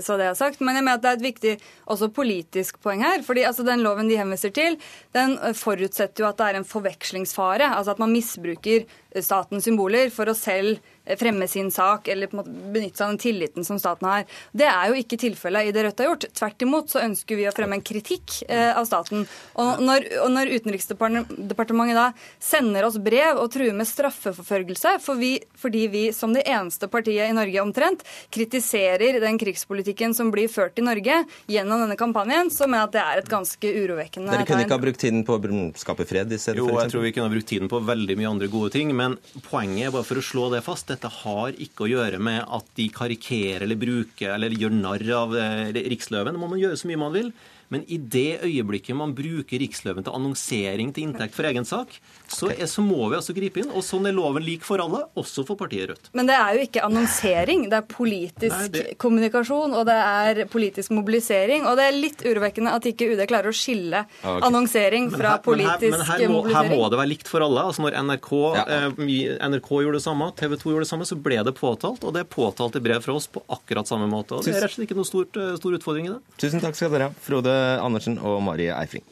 så, 0.00 0.16
det 0.16 0.30
er 0.30 0.38
sagt. 0.38 0.62
Men 0.64 0.78
jeg 0.78 0.86
mener 0.86 0.96
at 0.96 1.04
det 1.04 1.10
er 1.10 1.20
et 1.20 1.26
viktig 1.26 1.52
også 1.92 2.08
politisk 2.16 2.80
poeng 2.84 3.04
her. 3.04 3.20
fordi 3.26 3.44
altså, 3.50 3.66
Den 3.68 3.84
loven 3.84 4.08
de 4.08 4.16
henviser 4.16 4.54
til, 4.56 4.78
den 5.12 5.36
forutsetter 5.58 6.24
jo 6.24 6.30
at 6.30 6.40
det 6.40 6.48
er 6.48 6.60
en 6.62 6.68
forvekslingsfare. 6.72 7.68
Altså 7.68 7.92
at 7.92 8.00
man 8.00 8.14
misbruker 8.14 8.88
statens 9.20 9.68
symboler 9.68 10.08
for 10.14 10.32
å 10.32 10.36
selv 10.36 10.80
fremme 11.16 11.48
sin 11.48 11.70
sak 11.72 12.08
eller 12.08 12.28
på 12.28 12.36
en 12.36 12.42
måte 12.42 12.72
benytte 12.74 13.00
seg 13.00 13.06
av 13.06 13.14
den 13.14 13.22
tilliten 13.22 13.66
som 13.66 13.78
staten 13.80 14.08
har. 14.08 14.26
Det 14.52 14.66
er 14.68 14.90
jo 14.90 14.98
ikke 15.00 15.20
tilfellet 15.20 15.68
i 15.68 15.74
det 15.74 15.86
Rødt 15.86 16.02
har 16.02 16.10
gjort. 16.10 16.26
Tvert 16.36 16.64
imot 16.66 16.92
så 16.92 17.02
ønsker 17.04 17.38
vi 17.38 17.46
å 17.48 17.54
fremme 17.54 17.78
en 17.78 17.84
kritikk 17.84 18.42
eh, 18.48 18.72
av 18.76 18.88
staten. 18.88 19.24
Og 19.58 19.82
når, 19.84 20.08
og 20.24 20.32
når 20.34 20.52
Utenriksdepartementet 20.58 21.96
da 21.98 22.08
sender 22.42 22.88
oss 22.88 22.98
brev 23.02 23.40
og 23.40 23.50
truer 23.54 23.76
med 23.76 23.88
straffeforfølgelse 23.88 24.96
for 25.04 25.20
vi, 25.20 25.36
fordi 25.58 25.86
vi 25.92 26.04
som 26.16 26.34
det 26.36 26.44
eneste 26.48 26.90
partiet 26.90 27.30
i 27.30 27.36
Norge 27.36 27.62
omtrent 27.62 28.04
kritiserer 28.34 29.20
den 29.22 29.38
krigspolitikken 29.40 30.14
som 30.16 30.32
blir 30.34 30.50
ført 30.52 30.78
i 30.78 30.84
Norge 30.84 31.22
gjennom 31.48 31.84
denne 31.84 31.96
kampanjen, 31.98 32.52
så 32.52 32.68
mener 32.68 32.84
jeg 32.84 32.88
at 32.88 32.96
det 32.96 33.04
er 33.04 33.22
et 33.22 33.32
ganske 33.32 33.72
urovekkende 33.78 34.32
tegn. 34.32 34.42
Dere 34.42 34.48
kunne 34.50 34.66
ikke 34.66 34.78
ha 34.78 34.84
brukt 34.84 35.02
tiden 35.02 35.24
på 35.26 35.38
å 35.38 35.62
skape 35.78 36.06
fred 36.08 36.32
i 36.34 36.40
stedet 36.40 36.62
jo, 36.62 36.68
for? 36.70 36.82
Jeg 36.82 36.94
tror 36.94 37.06
vi 37.06 37.14
kunne 37.16 37.28
ha 37.30 37.34
brukt 37.34 37.50
tiden 37.50 37.70
på 37.70 37.80
veldig 37.84 38.18
mye 38.18 38.32
andre 38.34 38.50
gode 38.52 38.72
ting, 38.74 38.92
men 38.96 39.16
poenget 39.48 39.88
er 39.88 39.94
bare 39.94 40.06
for 40.08 40.20
å 40.20 40.24
slå 40.24 40.48
det 40.54 40.62
fast. 40.66 40.90
Dette 40.98 41.12
har 41.20 41.54
ikke 41.62 41.84
å 41.84 41.90
gjøre 41.92 42.18
med 42.18 42.40
at 42.42 42.72
de 42.74 42.88
karikerer 42.90 43.62
eller 43.62 43.78
bruker 43.78 44.32
eller 44.34 44.56
gjør 44.58 44.72
narr 44.74 45.04
av 45.14 45.36
eh, 45.38 45.68
riksløven. 45.76 46.34
Det 46.34 46.42
må 46.42 46.48
man 46.50 46.58
gjøre 46.58 46.78
så 46.80 46.90
mye 46.90 46.98
man 46.98 47.14
vil. 47.14 47.28
Men 47.72 47.84
i 47.88 47.98
det 48.00 48.40
øyeblikket 48.46 48.96
man 48.96 49.12
bruker 49.16 49.60
riksløven 49.60 50.06
til 50.06 50.14
annonsering 50.14 50.92
til 50.94 51.08
inntekt 51.08 51.36
for 51.36 51.48
egen 51.48 51.66
sak, 51.68 51.92
så, 52.28 52.50
er, 52.52 52.66
så, 52.68 52.82
må 52.84 53.08
vi 53.10 53.18
altså 53.18 53.34
gripe 53.36 53.62
inn. 53.62 53.70
Og 53.76 53.84
sånn 53.84 54.08
er 54.08 54.16
loven 54.16 54.44
lik 54.44 54.64
for 54.66 54.80
alle, 54.82 55.04
også 55.18 55.44
for 55.48 55.60
partiet 55.60 55.88
Rødt. 55.88 56.10
Men 56.16 56.28
det 56.28 56.36
er 56.36 56.56
jo 56.56 56.64
ikke 56.66 56.82
annonsering, 56.84 57.66
det 57.70 57.76
er 57.78 57.84
politisk 57.88 58.54
Nei, 58.56 58.70
det... 58.72 58.84
kommunikasjon, 59.00 59.76
og 59.78 59.86
det 59.88 59.96
er 59.96 60.42
politisk 60.50 60.92
mobilisering. 60.96 61.66
Og 61.68 61.78
det 61.78 61.88
er 61.88 61.96
litt 61.96 62.24
urovekkende 62.24 62.74
at 62.74 62.88
ikke 62.90 63.10
UD 63.12 63.22
klarer 63.30 63.52
å 63.52 63.56
skille 63.56 64.02
okay. 64.04 64.40
annonsering 64.48 65.10
fra 65.12 65.36
her, 65.36 65.44
politisk 65.44 65.94
men 65.94 66.04
her, 66.08 66.08
men 66.08 66.24
her, 66.24 66.32
må, 66.32 66.40
mobilisering. 66.42 66.72
Her 66.72 66.82
må 66.82 66.90
det 66.92 67.00
være 67.02 67.12
likt 67.12 67.30
for 67.30 67.46
alle. 67.46 67.66
Altså 67.68 67.84
Når 67.84 67.98
NRK, 68.08 68.32
ja. 68.58 68.64
eh, 68.78 69.44
NRK 69.52 69.70
gjorde 69.84 70.00
det 70.00 70.04
samme, 70.04 70.30
TV 70.40 70.56
2 70.56 70.74
gjorde 70.74 70.88
det 70.88 70.92
samme, 70.92 71.08
så 71.08 71.20
ble 71.28 71.40
det 71.48 71.54
påtalt. 71.58 72.04
Og 72.04 72.16
det 72.16 72.24
er 72.24 72.30
påtalt 72.32 72.80
i 72.80 72.84
brev 72.84 73.04
fra 73.04 73.16
oss 73.20 73.28
på 73.32 73.44
akkurat 73.58 73.88
samme 73.88 74.08
måte. 74.10 74.38
Og 74.38 74.44
det 74.44 74.56
er 74.56 74.64
rett 74.66 74.72
og 74.72 74.78
slett 74.78 74.88
ikke 74.88 74.98
noe 74.98 75.08
stort, 75.08 75.38
eh, 75.38 75.54
stor 75.60 75.78
utfordring 75.78 76.10
i 76.10 76.14
det. 76.16 76.20
Tusen 76.40 76.64
takk 76.64 76.76
skal 76.78 76.92
dere 76.94 77.10
ha, 77.10 77.16
Frode 77.24 77.57
Andersen 77.82 78.18
og 78.18 78.42
Marie 78.46 78.74
Eifring. 78.74 79.04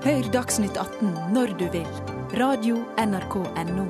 Hør 0.00 0.30
Dagsnytt 0.32 0.78
18 0.80 1.12
når 1.34 1.52
du 1.60 1.66
vil. 1.74 1.88
Radio 2.40 2.78
NRK 2.96 3.34
Radio.nrk.no. 3.36 3.84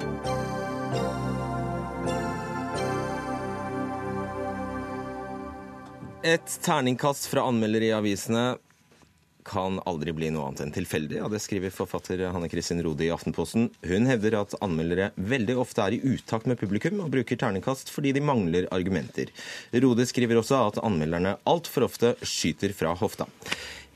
Et 6.22 6.56
terningkast 6.64 7.28
fra 7.30 7.44
anmelder 7.48 7.86
i 7.86 7.92
avisene. 7.96 8.56
Kan 9.50 9.80
aldri 9.88 10.14
bli 10.14 10.30
noe 10.30 10.46
annet 10.48 10.62
enn 10.64 10.74
tilfeldig. 10.74 11.18
Ja, 11.18 11.28
det 11.32 11.40
skriver 11.42 11.72
forfatter 11.74 12.22
Hanne 12.30 12.50
Kristin 12.52 12.82
Rode 12.86 13.06
i 13.06 13.10
Aftenposten. 13.14 13.68
Hun 13.86 14.06
hevder 14.10 14.38
at 14.40 14.54
anmeldere 14.62 15.10
veldig 15.18 15.56
ofte 15.62 15.84
er 15.84 15.96
i 15.96 16.02
utakt 16.14 16.46
med 16.50 16.60
publikum 16.60 17.02
og 17.02 17.10
bruker 17.14 17.40
terningkast 17.40 17.90
fordi 17.90 18.14
de 18.16 18.24
mangler 18.24 18.68
argumenter. 18.74 19.32
Rode 19.82 20.06
skriver 20.08 20.38
også 20.40 20.62
at 20.68 20.82
anmelderne 20.86 21.36
altfor 21.50 21.88
ofte 21.88 22.14
skyter 22.22 22.74
fra 22.76 22.94
hofta. 22.98 23.26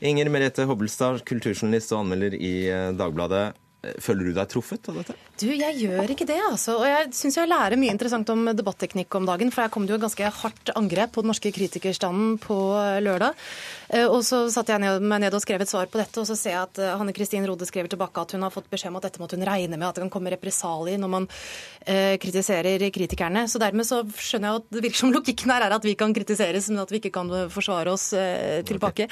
Inger 0.05 0.27
Merete 0.29 0.65
Hobbelstad, 0.67 1.21
kulturjournalist 1.27 1.93
og 1.95 2.03
anmelder 2.03 2.35
i 2.35 2.55
eh, 2.67 2.89
Dagbladet. 2.99 3.53
Føler 4.01 4.29
du 4.29 4.35
deg 4.35 4.49
truffet 4.49 4.87
av 4.89 4.99
dette? 4.99 5.15
Du, 5.35 5.49
jeg 5.51 5.75
gjør 5.81 6.11
ikke 6.13 6.27
det, 6.29 6.37
altså. 6.47 6.77
Og 6.79 6.85
jeg 6.87 7.09
syns 7.17 7.35
jeg 7.35 7.49
lærer 7.49 7.75
mye 7.79 7.91
interessant 7.91 8.29
om 8.31 8.45
debatteknikk 8.55 9.17
om 9.17 9.25
dagen. 9.27 9.49
For 9.51 9.65
her 9.65 9.71
kom 9.73 9.83
det 9.83 9.91
jo 9.91 9.99
ganske 9.99 10.29
hardt 10.31 10.71
angrep 10.79 11.11
på 11.11 11.23
den 11.25 11.31
norske 11.33 11.51
kritikerstanden 11.51 12.37
på 12.39 12.55
lørdag. 13.03 13.35
Eh, 13.89 14.05
og 14.07 14.21
så 14.23 14.45
satte 14.53 14.71
jeg 14.71 15.01
meg 15.03 15.25
ned 15.25 15.35
og 15.35 15.43
skrev 15.43 15.65
et 15.65 15.71
svar 15.71 15.89
på 15.91 15.99
dette, 15.99 16.21
og 16.21 16.29
så 16.29 16.37
ser 16.39 16.55
jeg 16.55 16.61
at 16.61 16.79
eh, 16.79 16.93
Hanne 16.95 17.11
Kristin 17.15 17.43
Rode 17.49 17.67
skriver 17.67 17.91
tilbake 17.91 18.23
at 18.23 18.35
hun 18.37 18.45
har 18.47 18.53
fått 18.53 18.69
beskjed 18.71 18.93
om 18.93 18.99
at 19.01 19.09
dette 19.09 19.19
måtte 19.19 19.35
hun 19.35 19.43
regne 19.47 19.75
med, 19.75 19.87
at 19.89 19.99
det 19.99 20.05
kan 20.05 20.13
komme 20.15 20.31
represalier 20.31 21.01
når 21.03 21.11
man 21.17 21.27
eh, 21.83 22.15
kritiserer 22.23 22.87
kritikerne. 22.95 23.43
Så 23.51 23.59
dermed 23.59 23.89
så 23.89 24.05
skjønner 24.15 24.53
jeg 24.53 24.63
at 24.63 24.71
det 24.71 24.85
virker 24.87 25.03
som 25.03 25.13
logikken 25.17 25.51
her 25.51 25.67
er 25.67 25.75
at 25.75 25.89
vi 25.89 25.97
kan 25.99 26.15
kritiseres, 26.15 26.71
men 26.71 26.85
at 26.85 26.95
vi 26.95 27.03
ikke 27.03 27.13
kan 27.19 27.35
forsvare 27.51 27.91
oss 27.91 28.07
eh, 28.15 28.63
tilbake. 28.63 29.09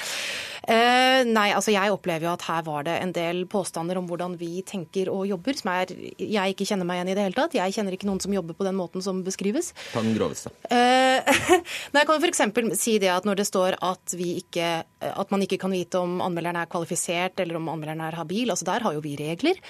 Eh, 0.64 1.20
nei, 1.28 1.50
altså 1.52 1.74
jeg 1.74 1.92
opplever 1.92 2.30
jo 2.30 2.32
at 2.32 2.48
her 2.48 2.64
var 2.64 2.88
det 2.88 2.96
en 2.96 3.12
del 3.12 3.44
påstander 3.50 4.00
om 4.00 4.08
hvordan 4.08 4.38
vi 4.40 4.62
tenker 4.64 5.10
og 5.12 5.26
jobber, 5.28 5.60
som 5.60 5.74
er 5.74 5.92
jeg 6.18 6.54
ikke 6.54 6.66
kjenner 6.68 6.88
meg 6.88 7.00
igjen 7.00 7.12
i 7.12 7.16
det 7.18 7.26
hele 7.26 7.38
tatt. 7.38 7.56
Jeg 7.58 7.74
kjenner 7.76 7.96
ikke 7.96 8.08
noen 8.08 8.22
som 8.22 8.34
jobber 8.34 8.56
på 8.56 8.66
den 8.66 8.76
måten 8.78 9.04
som 9.04 9.22
beskrives. 9.26 9.72
Ta 9.92 10.02
den 10.04 10.14
groveste. 10.16 10.52
Eh, 10.68 11.03
jeg 11.94 12.08
kan 12.08 12.22
f.eks. 12.22 12.42
si 12.80 12.96
det 13.02 13.10
at 13.12 13.26
når 13.28 13.40
det 13.40 13.46
står 13.48 13.76
at, 13.84 14.14
ikke, 14.14 14.68
at, 15.04 15.32
man 15.32 15.44
ikke 15.44 15.58
kan 15.62 15.74
vite 15.74 16.00
om 16.00 16.20
anmelderen 16.24 16.58
er 16.60 16.70
kvalifisert 16.70 17.40
eller 17.42 17.58
om 17.58 17.70
anmelderen 17.72 18.02
er 18.06 18.18
habil, 18.18 18.52
altså 18.52 18.66
der 18.68 18.84
har 18.86 18.96
jo 18.96 19.02
vi 19.04 19.14
regler. 19.18 19.60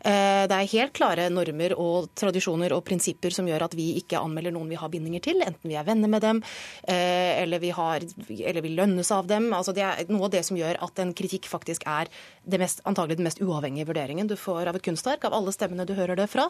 Eh, 0.00 0.44
det 0.50 0.58
er 0.58 0.72
helt 0.74 0.94
klare 0.96 1.28
normer 1.32 1.76
og 1.80 2.10
tradisjoner 2.18 2.74
og 2.76 2.84
prinsipper 2.86 3.34
som 3.34 3.48
gjør 3.48 3.66
at 3.68 3.76
vi 3.78 3.92
ikke 4.00 4.20
anmelder 4.20 4.54
noen 4.54 4.70
vi 4.72 4.78
har 4.80 4.92
bindinger 4.92 5.24
til, 5.24 5.42
enten 5.44 5.70
vi 5.70 5.78
er 5.78 5.86
venner 5.86 6.10
med 6.10 6.24
dem 6.24 6.42
eh, 6.42 7.42
eller 7.42 7.62
vi, 7.62 7.72
har, 7.74 8.04
eller 8.34 8.64
vi 8.64 8.74
lønnes 8.74 9.12
av 9.14 9.28
dem. 9.30 9.50
Altså 9.56 9.74
det 9.76 9.84
er 9.86 10.12
noe 10.12 10.28
av 10.28 10.34
det 10.34 10.44
som 10.46 10.58
gjør 10.58 10.80
at 10.84 11.02
en 11.02 11.14
kritikk 11.16 11.48
faktisk 11.50 11.86
er 11.90 12.10
det 12.44 12.60
mest, 12.60 12.82
antagelig 12.88 13.18
den 13.18 13.28
mest 13.28 13.42
uavhengige 13.42 13.88
vurderingen 13.88 14.28
du 14.30 14.36
får 14.38 14.68
av 14.70 14.78
et 14.78 14.84
kunstverk, 14.84 15.24
av 15.26 15.36
alle 15.36 15.54
stemmene 15.54 15.86
du 15.88 15.94
hører 15.96 16.18
det 16.18 16.28
fra. 16.32 16.48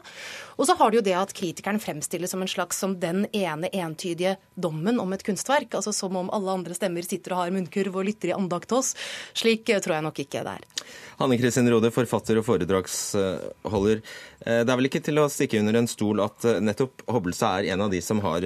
Og 0.59 0.69
så 0.69 0.77
har 0.79 0.91
du 0.91 1.01
jo 1.01 1.07
det 1.07 1.17
at 1.19 1.35
kritikeren 1.37 1.81
fremstilles 1.83 2.35
som 2.35 2.43
en 2.43 2.51
slags 2.51 2.81
som 2.81 2.99
den 3.01 3.27
ene 3.33 3.71
entydige 3.73 4.37
dommen 4.55 5.01
om 5.01 5.13
et 5.13 5.25
kunstverk. 5.27 5.75
Altså 5.75 5.93
som 5.95 6.17
om 6.17 6.31
alle 6.35 6.59
andre 6.61 6.77
stemmer 6.77 7.07
sitter 7.07 7.35
og 7.35 7.43
har 7.43 7.55
munnkurv 7.55 7.99
og 8.01 8.09
lytter 8.09 8.33
i 8.33 8.37
andakt 8.37 8.71
til 8.71 8.81
oss. 8.81 8.95
Slik 9.37 9.69
eh, 9.69 9.83
tror 9.85 9.99
jeg 9.99 10.07
nok 10.09 10.21
ikke 10.25 10.45
det 10.47 10.57
er. 10.59 10.87
Hanne 11.21 11.39
Kristin 11.39 11.71
Råde, 11.71 11.93
forfatter 11.95 12.41
og 12.41 12.47
foredragsholder. 12.49 14.03
Eh, 14.45 14.61
det 14.65 14.73
er 14.73 14.79
vel 14.79 14.91
ikke 14.91 15.03
til 15.05 15.21
å 15.21 15.29
stikke 15.33 15.61
under 15.63 15.79
en 15.79 15.89
stol 15.89 16.21
at 16.25 16.45
eh, 16.49 16.61
nettopp 16.65 17.05
Hobbelstad 17.09 17.65
er 17.65 17.75
en 17.75 17.85
av 17.87 17.93
de 17.93 18.01
som 18.05 18.21
har 18.25 18.45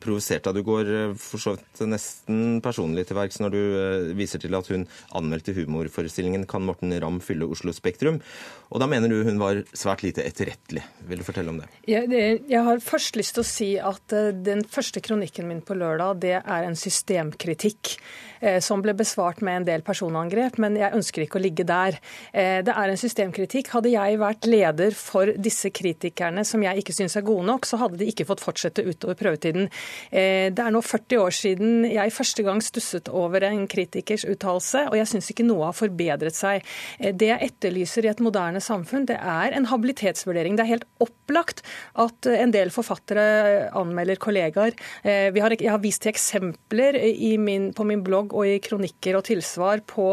provosert 0.00 0.46
deg. 0.46 0.58
Du 0.58 0.64
går 0.66 0.90
for 1.20 1.42
så 1.42 1.54
vidt 1.56 1.82
nesten 1.88 2.60
personlig 2.64 3.06
til 3.08 3.18
verks 3.18 3.40
når 3.42 3.54
du 3.54 3.60
viser 4.18 4.40
til 4.42 4.56
at 4.56 4.68
hun 4.72 4.86
anmeldte 5.18 5.54
humorforestillingen 5.56 6.46
'Kan 6.48 6.64
Morten 6.66 6.94
Ramm 7.00 7.20
fylle 7.24 7.48
Oslo 7.48 7.74
Spektrum'? 7.76 8.20
Og 8.72 8.80
da 8.80 8.88
mener 8.88 9.08
du 9.08 9.22
hun 9.24 9.40
var 9.40 9.62
svært 9.72 10.04
lite 10.04 10.24
etterrettelig. 10.24 10.84
Vil 11.08 11.20
du 11.20 11.24
fortelle 11.24 11.52
om 11.52 11.60
det? 11.60 11.68
Jeg, 11.88 12.08
det, 12.12 12.24
jeg 12.48 12.64
har 12.64 12.80
først 12.84 13.16
lyst 13.16 13.36
til 13.36 13.44
å 13.44 13.48
si 13.48 13.70
at 13.80 14.16
den 14.44 14.64
første 14.68 15.00
kronikken 15.04 15.48
min 15.48 15.62
på 15.64 15.76
lørdag, 15.76 16.20
det 16.20 16.36
er 16.40 16.66
en 16.66 16.76
systemkritikk 16.76 17.96
som 18.62 18.78
ble 18.84 18.92
besvart 18.94 19.40
med 19.42 19.56
en 19.56 19.64
del 19.66 19.82
personangrep, 19.82 20.60
men 20.62 20.76
jeg 20.78 20.94
ønsker 20.94 21.24
ikke 21.24 21.40
å 21.40 21.42
ligge 21.42 21.64
der. 21.66 21.96
Det 22.30 22.70
er 22.70 22.92
en 22.92 23.00
systemkritikk. 23.00 23.72
Hadde 23.74 23.90
jeg 23.90 24.20
vært 24.20 24.46
leder 24.46 24.94
for 24.94 25.17
disse 25.38 25.70
kritikerne 25.74 26.44
som 26.46 26.62
jeg 26.64 26.82
ikke 26.82 26.94
syns 26.96 27.18
er 27.18 27.26
gode 27.26 27.46
nok, 27.48 27.66
så 27.68 27.80
hadde 27.80 28.00
de 28.00 28.08
ikke 28.10 28.26
fått 28.28 28.44
fortsette 28.44 28.84
utover 28.86 29.18
prøvetiden. 29.18 29.68
Det 30.10 30.62
er 30.62 30.72
nå 30.72 30.80
40 30.84 31.22
år 31.22 31.34
siden 31.34 31.86
jeg 31.88 32.14
første 32.14 32.44
gang 32.46 32.60
stusset 32.64 33.10
over 33.12 33.44
en 33.48 33.66
kritikers 33.70 34.24
uttalelse, 34.28 34.84
og 34.90 34.96
jeg 34.98 35.10
syns 35.10 35.30
ikke 35.32 35.46
noe 35.46 35.68
har 35.68 35.76
forbedret 35.76 36.36
seg. 36.36 36.66
Det 36.98 37.30
jeg 37.30 37.50
etterlyser 37.50 38.06
i 38.06 38.12
et 38.12 38.22
moderne 38.24 38.62
samfunn, 38.62 39.06
det 39.08 39.18
er 39.18 39.56
en 39.56 39.68
habilitetsvurdering. 39.68 40.56
Det 40.58 40.64
er 40.64 40.72
helt 40.74 40.88
opplagt 41.02 41.64
at 41.98 42.28
en 42.30 42.52
del 42.54 42.72
forfattere 42.74 43.68
anmelder 43.76 44.20
kollegaer. 44.20 44.76
Eh, 45.02 45.34
jeg 45.34 45.70
har 45.70 45.82
vist 45.82 46.04
til 46.04 46.12
eksempler 46.12 46.98
på 47.76 47.86
min 47.88 48.04
blogg 48.04 48.34
og 48.36 48.48
i 48.48 48.58
kronikker 48.62 49.18
og 49.18 49.26
tilsvar 49.28 49.82
på 49.88 50.08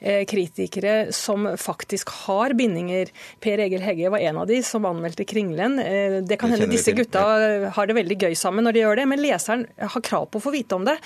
eh, 0.00 0.24
kritikere 0.28 1.12
som 1.14 1.48
faktisk 1.60 2.12
har 2.26 2.56
bindinger. 2.58 3.12
Per 3.42 3.62
Egil 3.66 3.84
Hegge 3.84 4.12
var 4.12 4.24
en 4.24 4.35
av 4.40 4.48
de 4.50 4.60
som 4.66 4.86
anmeldte 4.88 5.26
Kringlen. 5.28 5.78
Eh, 5.82 6.18
det 6.26 6.38
kan 6.40 6.52
hende 6.52 6.68
disse 6.70 6.94
gutta 6.96 7.24
har 7.76 7.88
det 7.88 7.96
veldig 7.96 8.18
gøy 8.26 8.36
sammen 8.38 8.66
når 8.66 8.76
de 8.76 8.82
gjør 8.84 9.00
det, 9.00 9.06
men 9.10 9.22
leseren 9.22 9.66
har 9.78 10.04
krav 10.04 10.28
på 10.30 10.40
å 10.40 10.46
få 10.46 10.54
vite 10.54 10.76
om 10.76 10.84
det. 10.86 10.96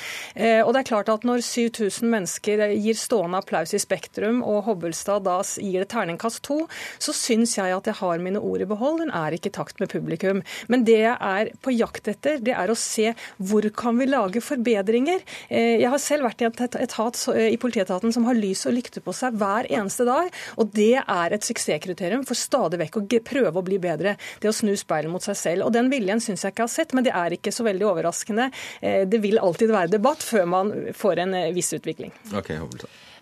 Og 0.64 0.70
det 0.72 0.80
er 0.80 0.88
klart 0.88 1.10
at 1.12 1.24
når 1.26 1.42
7000 1.44 2.10
mennesker 2.10 2.62
gir 2.72 2.96
stående 2.98 3.40
applaus 3.40 3.72
i 3.76 3.80
Spektrum, 3.82 4.40
og 4.46 4.64
Hobbelstad 4.68 5.24
da 5.26 5.38
gir 5.60 5.82
det 5.82 5.90
terningkast 5.92 6.42
to, 6.46 6.62
så 7.02 7.14
syns 7.16 7.56
jeg 7.58 7.74
at 7.74 7.88
jeg 7.88 7.98
har 8.00 8.22
mine 8.22 8.40
ord 8.40 8.62
i 8.62 8.68
behold. 8.68 9.00
Den 9.02 9.12
er 9.16 9.36
ikke 9.36 9.50
i 9.50 9.56
takt 9.56 9.80
med 9.82 9.90
publikum. 9.92 10.42
Men 10.72 10.84
det 10.88 11.00
jeg 11.02 11.16
er 11.16 11.52
på 11.64 11.74
jakt 11.74 12.10
etter, 12.10 12.40
det 12.42 12.54
er 12.56 12.70
å 12.70 12.78
se 12.78 13.12
hvor 13.38 13.66
kan 13.76 13.98
vi 14.00 14.08
lage 14.10 14.42
forbedringer. 14.44 15.22
Eh, 15.48 15.80
jeg 15.80 15.90
har 15.92 16.02
selv 16.02 16.28
vært 16.28 16.44
i 16.44 16.48
en 16.48 16.56
etat 16.84 17.20
i 17.50 17.58
politietaten 17.60 18.14
som 18.14 18.26
har 18.28 18.38
lys 18.38 18.66
og 18.68 18.76
lykte 18.76 19.02
på 19.04 19.14
seg 19.16 19.36
hver 19.40 19.68
eneste 19.70 20.06
dag. 20.08 20.30
Og 20.60 20.72
det 20.76 20.96
er 21.00 21.34
et 21.34 21.46
suksesskriterium 21.46 22.24
for 22.28 22.38
stadig 22.38 22.80
vekk 22.84 23.00
å 23.00 23.06
prøve 23.24 23.54
å 23.56 23.66
bli 23.66 23.80
bedre. 23.82 24.16
Det 24.40 24.50
å 24.50 24.56
snu 24.56 24.72
speilet 24.78 25.12
mot 25.12 25.24
seg 25.24 25.38
selv. 25.38 25.68
Og 25.68 25.74
den 25.76 25.90
viljen 25.92 26.22
syns 26.22 26.44
jeg 26.44 26.54
ikke 26.54 26.66
har 26.66 26.72
sett, 26.72 26.94
men 26.96 27.06
det 27.06 27.14
er 27.16 27.36
ikke 27.36 27.54
så 27.54 27.66
veldig 27.66 27.88
overraskende. 27.92 28.50
Eh, 28.80 29.04
det 29.10 29.22
vil 29.24 29.40
alltid 29.40 29.72
være 29.74 29.94
debatt 29.98 30.24
før 30.26 30.48
man 30.50 30.74
får 30.96 31.24
en 31.26 31.38
eh, 31.38 31.52
viss 31.56 31.72
utvikling. 31.76 32.14
Okay, 32.34 32.58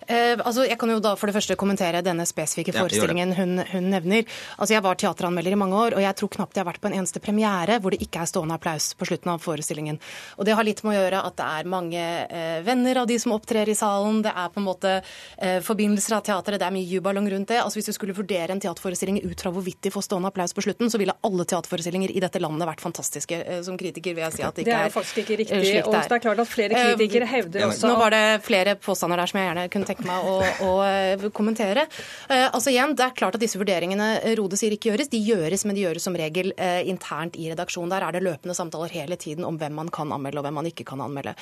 Eh, 0.09 0.35
altså, 0.41 0.65
jeg 0.65 0.79
kan 0.81 0.89
jo 0.89 1.01
da 1.05 1.13
for 1.21 1.29
det 1.29 1.37
første 1.37 1.57
kommentere 1.61 2.01
denne 2.05 2.25
spesifikke 2.29 2.73
forestillingen 2.73 3.35
hun, 3.37 3.59
hun, 3.69 3.91
nevner. 3.93 4.25
Altså, 4.57 4.75
Jeg 4.75 4.85
var 4.87 4.97
teateranmelder 4.97 5.53
i 5.53 5.61
mange 5.61 5.77
år, 5.77 5.97
og 5.99 6.03
jeg 6.05 6.17
tror 6.17 6.33
knapt 6.39 6.57
jeg 6.57 6.65
har 6.65 6.71
vært 6.71 6.81
på 6.81 6.89
en 6.89 6.97
eneste 6.97 7.21
premiere 7.21 7.79
hvor 7.83 7.93
det 7.93 8.01
ikke 8.05 8.23
er 8.23 8.31
stående 8.31 8.57
applaus 8.57 8.95
på 8.97 9.09
slutten 9.11 9.35
av 9.35 9.43
forestillingen. 9.45 10.01
Og 10.39 10.49
Det 10.49 10.57
har 10.57 10.65
litt 10.65 10.81
med 10.85 10.97
å 10.97 10.99
gjøre 11.03 11.23
at 11.29 11.37
det 11.37 11.49
er 11.59 11.69
mange 11.69 12.01
eh, 12.01 12.61
venner 12.65 13.03
av 13.03 13.09
de 13.11 13.19
som 13.21 13.35
opptrer 13.37 13.69
i 13.69 13.77
salen. 13.77 14.23
Det 14.25 14.33
er 14.33 14.49
på 14.55 14.63
en 14.63 14.69
måte 14.69 14.95
eh, 14.99 15.59
forbindelser 15.65 16.17
av 16.17 16.25
teateret, 16.25 16.61
det 16.63 16.69
er 16.69 16.75
mye 16.75 16.89
jubalong 16.89 17.29
rundt 17.35 17.53
det. 17.53 17.61
Altså 17.61 17.83
Hvis 17.83 17.93
du 17.93 17.97
skulle 17.99 18.17
vurdere 18.17 18.57
en 18.57 18.65
teaterforestilling 18.65 19.21
ut 19.29 19.45
fra 19.45 19.53
hvorvidt 19.53 19.83
de 19.85 19.93
får 19.93 20.09
stående 20.09 20.33
applaus 20.33 20.57
på 20.57 20.65
slutten, 20.65 20.89
så 20.89 21.01
ville 21.01 21.17
alle 21.21 21.45
teaterforestillinger 21.45 22.17
i 22.17 22.25
dette 22.25 22.41
landet 22.41 22.69
vært 22.71 22.85
fantastiske. 22.85 23.43
Eh, 23.45 23.61
som 23.67 23.77
kritiker 23.77 24.17
vil 24.17 24.25
jeg 24.25 24.39
si 24.39 24.47
at 24.47 24.57
det 24.57 24.65
ikke 24.65 24.73
er, 24.73 24.89
det 24.89 24.93
er 24.93 24.97
faktisk 24.97 25.23
ikke 25.25 25.41
riktig. 25.43 25.61
Eh, 25.61 25.85
og 25.85 25.93
det 25.93 26.19
er 26.19 26.25
klart 26.25 26.43
at 26.47 26.49
flere 26.49 26.85
kritikere 26.89 27.29
hevder 27.29 27.69
også 27.69 27.93
Nå 27.93 28.01
var 28.01 28.15
det 28.15 28.25
flere 28.47 28.75
påstander 28.81 29.21
der 29.21 29.31
som 29.31 29.41
jeg 29.41 29.49
gjerne 29.51 29.69
kunne 29.73 29.89
tenke 29.89 29.98
tenke 29.99 30.09
meg 30.09 30.27
å, 30.27 30.37
å 30.65 30.71
eh, 30.87 31.29
kommentere. 31.35 31.87
Eh, 32.29 32.47
altså 32.53 32.71
igjen, 32.71 32.95
Det 32.97 33.05
er 33.05 33.17
klart 33.17 33.35
at 33.37 33.43
disse 33.43 33.59
vurderingene 33.59 34.35
Rode 34.39 34.57
sier 34.57 34.73
ikke 34.73 34.93
gjøres. 34.93 35.11
De 35.11 35.19
gjøres, 35.19 35.65
men 35.67 35.77
de 35.77 35.85
gjøres 35.85 36.05
som 36.05 36.17
regel 36.17 36.53
eh, 36.57 36.87
internt 36.89 37.37
i 37.37 37.49
redaksjonen. 37.51 37.91
Der 37.91 38.07
er 38.07 38.13
det 38.15 38.23
løpende 38.23 38.55
samtaler 38.55 38.93
hele 38.93 39.17
tiden 39.17 39.45
om 39.45 39.59
hvem 39.59 39.75
man 39.75 39.89
kan 39.89 40.13
anmelde 40.13 40.41
og 40.41 40.47
hvem 40.47 40.59
man 40.61 40.69
ikke 40.69 40.87
kan 40.89 41.01
anmelde. 41.03 41.35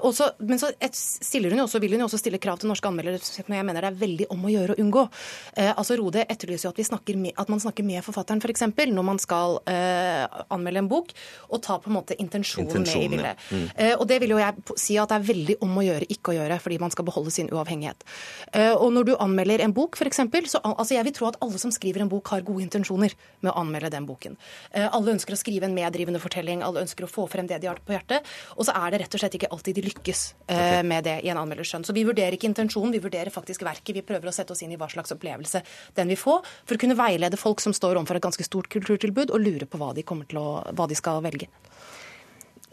Også, 0.00 0.30
men 0.46 0.60
så 0.60 0.70
stiller 0.94 1.52
hun 1.52 1.62
jo 1.62 1.66
også, 1.66 1.80
vil 1.82 1.94
hun 1.94 2.02
jo 2.02 2.08
også 2.08 2.20
stille 2.20 2.40
krav 2.42 2.60
til 2.60 2.70
norske 2.70 2.88
anmeldere 2.88 3.20
som 3.22 3.54
jeg 3.54 3.66
mener 3.66 3.84
det 3.84 3.90
er 3.90 3.98
veldig 4.00 4.28
om 4.32 4.44
å 4.46 4.52
gjøre 4.52 4.74
å 4.74 4.82
unngå. 4.82 5.02
Altså 5.74 5.96
Rode 5.98 6.24
etterlyser 6.24 6.68
jo 6.68 6.72
at, 6.72 7.12
med, 7.16 7.34
at 7.40 7.50
man 7.52 7.62
snakker 7.62 7.86
med 7.86 8.04
forfatteren 8.06 8.42
f.eks. 8.42 8.64
For 8.76 8.94
når 8.94 9.06
man 9.06 9.20
skal 9.22 9.58
anmelde 9.66 10.82
en 10.84 10.90
bok, 10.90 11.12
og 11.50 11.62
ta 11.64 11.78
på 11.82 11.90
en 11.90 11.98
måte 11.98 12.16
intensjonen 12.22 12.86
med 12.86 13.04
i 13.04 13.10
bildet. 13.12 13.46
Mm. 13.50 13.66
Og 14.00 14.06
det 14.10 14.20
vil 14.22 14.34
jo 14.34 14.40
jeg 14.40 14.78
si 14.80 14.98
at 15.00 15.12
det 15.12 15.18
er 15.18 15.28
veldig 15.30 15.58
om 15.66 15.80
å 15.80 15.86
gjøre 15.86 16.08
ikke 16.14 16.32
å 16.32 16.38
gjøre, 16.38 16.60
fordi 16.62 16.80
man 16.82 16.94
skal 16.94 17.08
beholde 17.08 17.34
sin 17.34 17.49
uavhengighet. 17.54 18.04
Eh, 18.52 18.72
og 18.72 18.92
når 18.94 19.08
du 19.10 19.12
anmelder 19.18 19.64
en 19.64 19.74
bok, 19.76 19.98
f.eks., 19.98 20.22
så 20.50 20.60
altså 20.64 20.96
jeg 20.96 21.06
vil 21.08 21.16
tro 21.16 21.28
at 21.30 21.38
alle 21.44 21.60
som 21.62 21.72
skriver 21.74 22.04
en 22.04 22.10
bok, 22.10 22.28
har 22.30 22.44
gode 22.46 22.62
intensjoner 22.64 23.14
med 23.40 23.52
å 23.52 23.56
anmelde 23.60 23.90
den 23.92 24.06
boken. 24.08 24.36
Eh, 24.72 24.86
alle 24.86 25.14
ønsker 25.16 25.34
å 25.34 25.40
skrive 25.40 25.68
en 25.68 25.76
meddrivende 25.76 26.20
fortelling, 26.22 26.64
alle 26.64 26.84
ønsker 26.84 27.06
å 27.06 27.10
få 27.10 27.26
frem 27.30 27.48
det 27.50 27.60
de 27.62 27.70
har 27.70 27.80
på 27.84 27.94
hjertet. 27.94 28.26
Og 28.56 28.68
så 28.68 28.74
er 28.76 28.92
det 28.92 29.02
rett 29.04 29.16
og 29.16 29.22
slett 29.22 29.38
ikke 29.38 29.50
alltid 29.54 29.80
de 29.80 29.86
lykkes 29.88 30.24
eh, 30.52 30.80
med 30.86 31.06
det 31.08 31.18
i 31.24 31.32
en 31.32 31.40
anmelders 31.40 31.72
skjønn. 31.72 31.86
Så 31.86 31.96
vi 31.96 32.06
vurderer 32.08 32.36
ikke 32.36 32.50
intensjonen, 32.50 32.94
vi 32.94 33.02
vurderer 33.02 33.32
faktisk 33.34 33.64
verket. 33.66 33.94
Vi 33.96 34.06
prøver 34.06 34.30
å 34.30 34.34
sette 34.34 34.54
oss 34.54 34.62
inn 34.66 34.74
i 34.74 34.80
hva 34.80 34.90
slags 34.90 35.14
opplevelse 35.14 35.64
den 35.98 36.12
vil 36.12 36.20
få, 36.20 36.40
for 36.64 36.76
å 36.76 36.82
kunne 36.82 36.98
veilede 36.98 37.40
folk 37.40 37.62
som 37.64 37.74
står 37.76 37.98
overfor 38.00 38.20
et 38.20 38.26
ganske 38.28 38.46
stort 38.46 38.70
kulturtilbud, 38.72 39.32
og 39.34 39.42
lure 39.42 39.68
på 39.70 39.80
hva 39.80 39.92
de, 39.96 40.04
å, 40.06 40.46
hva 40.76 40.88
de 40.90 40.98
skal 40.98 41.22
velge. 41.24 41.50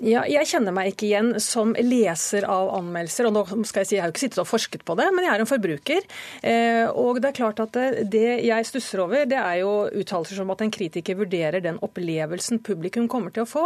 Ja, 0.05 0.21
jeg 0.29 0.45
kjenner 0.45 0.75
meg 0.75 0.91
ikke 0.91 1.07
igjen 1.07 1.31
som 1.41 1.71
leser 1.73 2.45
av 2.45 2.69
anmeldelser. 2.77 3.25
og 3.25 3.33
nå 3.33 3.65
skal 3.65 3.81
Jeg 3.81 3.87
si, 3.87 3.95
jeg 3.95 4.03
har 4.03 4.11
jo 4.11 4.13
ikke 4.13 4.21
sittet 4.27 4.41
og 4.43 4.45
forsket 4.47 4.83
på 4.85 4.95
det, 4.95 5.07
men 5.15 5.25
jeg 5.25 5.33
er 5.33 5.41
en 5.41 5.49
forbruker. 5.49 6.01
Eh, 6.43 6.85
og 6.93 7.17
Det 7.21 7.31
er 7.31 7.37
klart 7.39 7.59
at 7.63 7.71
det, 7.73 8.09
det 8.13 8.43
jeg 8.45 8.67
stusser 8.69 9.01
over, 9.01 9.25
det 9.25 9.39
er 9.39 9.63
jo 9.63 9.89
uttalelser 9.89 10.37
som 10.37 10.51
at 10.53 10.61
en 10.61 10.69
kritiker 10.69 11.17
vurderer 11.17 11.63
den 11.65 11.79
opplevelsen 11.81 12.61
publikum 12.61 13.07
kommer 13.09 13.33
til 13.33 13.41
å 13.41 13.49
få. 13.49 13.63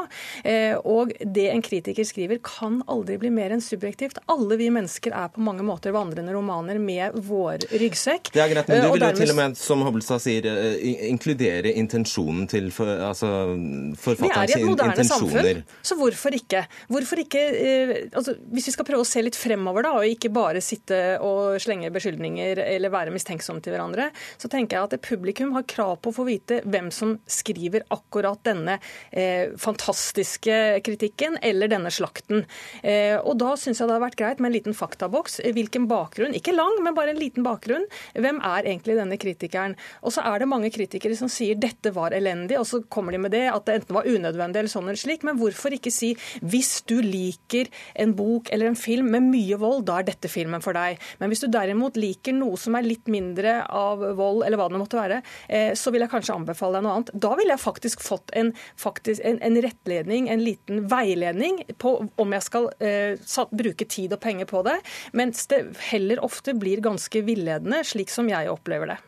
Eh, 0.47 0.77
og 0.85 1.11
det 1.19 1.49
en 1.51 1.61
kritiker 1.61 2.07
skriver, 2.07 2.39
kan 2.39 2.79
aldri 2.87 3.17
bli 3.19 3.29
mer 3.29 3.51
enn 3.51 3.61
subjektivt. 3.63 4.21
Alle 4.31 4.55
vi 4.55 4.69
mennesker 4.71 5.11
er 5.11 5.27
på 5.35 5.43
mange 5.43 5.67
måter 5.67 5.91
vandrende 5.91 6.31
romaner 6.31 6.79
med 6.79 7.19
vår 7.27 7.67
ryggsekk. 7.75 8.31
Det 8.31 8.39
er 8.45 8.53
greit, 8.55 8.67
men 8.71 8.77
Eh, 8.77 8.87
du 8.87 8.91
vil 8.93 9.01
jo 9.01 9.05
dermed- 9.05 9.17
til 9.19 9.29
og 9.31 9.35
med, 9.35 9.57
som 9.57 9.81
Hobbelstad 9.83 10.21
sier, 10.21 10.45
eh, 10.47 11.09
inkludere 11.11 11.75
intensjonen 11.75 12.47
til 12.47 12.71
for, 12.71 12.85
altså, 12.87 13.27
er 13.51 13.95
forfatterens 13.99 14.55
intensjoner. 14.55 15.43
samfunn, 15.43 15.63
så 15.83 15.97
hvorfor 15.99 16.20
ikke? 16.29 16.61
Hvorfor 16.91 17.23
ikke 17.23 17.41
eh, 17.41 17.93
altså, 18.13 18.35
hvis 18.53 18.69
vi 18.69 18.75
skal 18.75 18.85
prøve 18.85 19.01
å 19.01 19.07
se 19.07 19.23
litt 19.25 19.37
fremover, 19.39 19.87
da, 19.87 19.95
og 19.97 20.05
ikke 20.05 20.29
bare 20.33 20.61
sitte 20.61 21.17
og 21.25 21.57
slenge 21.61 21.89
beskyldninger 21.93 22.61
eller 22.61 22.93
være 22.93 23.13
mistenksomme 23.15 23.63
til 23.65 23.73
hverandre, 23.73 24.11
så 24.37 24.49
tenker 24.51 24.77
jeg 24.77 24.89
at 24.89 25.07
publikum 25.07 25.55
har 25.57 25.65
krav 25.65 25.97
på 26.01 26.11
å 26.11 26.17
få 26.19 26.27
vite 26.27 26.61
hvem 26.69 26.91
som 26.93 27.15
skriver 27.25 27.87
akkurat 27.93 28.43
denne 28.45 28.77
eh, 29.09 29.49
fantastiske 29.57 30.83
kritikken 30.85 31.39
eller 31.41 31.71
denne 31.71 31.91
slakten. 31.93 32.45
Eh, 32.83 33.17
og 33.17 33.39
da 33.41 33.55
syns 33.57 33.81
jeg 33.81 33.87
det 33.87 33.95
hadde 33.95 34.05
vært 34.05 34.19
greit 34.19 34.43
med 34.43 34.51
en 34.51 34.57
liten 34.57 34.77
faktaboks. 34.77 35.39
Hvilken 35.55 35.87
bakgrunn, 35.89 36.35
ikke 36.37 36.55
lang, 36.55 36.77
men 36.85 36.95
bare 36.97 37.15
en 37.15 37.21
liten 37.21 37.45
bakgrunn. 37.45 37.87
Hvem 38.13 38.41
er 38.45 38.67
egentlig 38.67 38.99
denne 38.99 39.17
kritikeren? 39.21 39.75
Og 40.05 40.13
så 40.15 40.23
er 40.27 40.41
det 40.41 40.51
mange 40.51 40.71
kritikere 40.73 41.17
som 41.17 41.31
sier 41.31 41.59
dette 41.59 41.93
var 41.95 42.15
elendig, 42.15 42.59
og 42.59 42.67
så 42.69 42.81
kommer 42.91 43.15
de 43.15 43.21
med 43.25 43.33
det 43.35 43.47
at 43.51 43.65
det 43.67 43.79
enten 43.79 43.97
var 43.97 44.09
unødvendig 44.09 44.61
eller 44.61 44.73
sånn 44.73 44.87
eller 44.89 45.01
slik. 45.01 45.25
Men 45.27 45.39
hvorfor 45.39 45.75
ikke 45.75 45.93
si 45.93 46.10
hvis 46.41 46.81
du 46.89 46.97
liker 47.03 47.69
en 48.01 48.15
bok 48.17 48.51
eller 48.51 48.71
en 48.71 48.79
film 48.79 49.11
med 49.13 49.27
mye 49.29 49.57
vold, 49.61 49.85
da 49.89 49.99
er 49.99 50.07
dette 50.09 50.31
filmen 50.31 50.63
for 50.63 50.77
deg. 50.77 50.99
Men 51.19 51.31
hvis 51.31 51.43
du 51.43 51.49
derimot 51.51 51.99
liker 51.99 52.35
noe 52.37 52.59
som 52.59 52.77
er 52.77 52.87
litt 52.87 53.09
mindre 53.11 53.61
av 53.67 54.03
vold, 54.17 54.43
eller 54.45 54.59
hva 54.59 54.69
det 54.71 54.81
måtte 54.81 54.99
være, 54.99 55.21
eh, 55.47 55.71
så 55.77 55.93
vil 55.93 56.05
jeg 56.05 56.13
kanskje 56.13 56.37
anbefale 56.37 56.79
deg 56.79 56.87
noe 56.87 56.97
annet. 56.99 57.13
Da 57.27 57.33
ville 57.39 57.55
jeg 57.55 57.63
faktisk 57.63 58.03
fått 58.05 58.33
en, 58.37 58.53
faktisk, 58.79 59.23
en, 59.27 59.39
en 59.45 59.61
rettledning, 59.63 60.29
en 60.31 60.43
liten 60.43 60.85
veiledning 60.91 61.61
på 61.81 61.97
om 62.21 62.35
jeg 62.37 62.47
skal 62.47 62.69
eh, 62.83 63.13
satt, 63.21 63.53
bruke 63.55 63.87
tid 63.89 64.15
og 64.15 64.21
penger 64.23 64.49
på 64.49 64.63
det, 64.67 64.77
mens 65.17 65.47
det 65.51 65.63
heller 65.91 66.21
ofte 66.23 66.55
blir 66.57 66.83
ganske 66.83 67.23
villedende, 67.27 67.83
slik 67.87 68.11
som 68.13 68.29
jeg 68.31 68.51
opplever 68.51 68.93
det. 68.93 68.99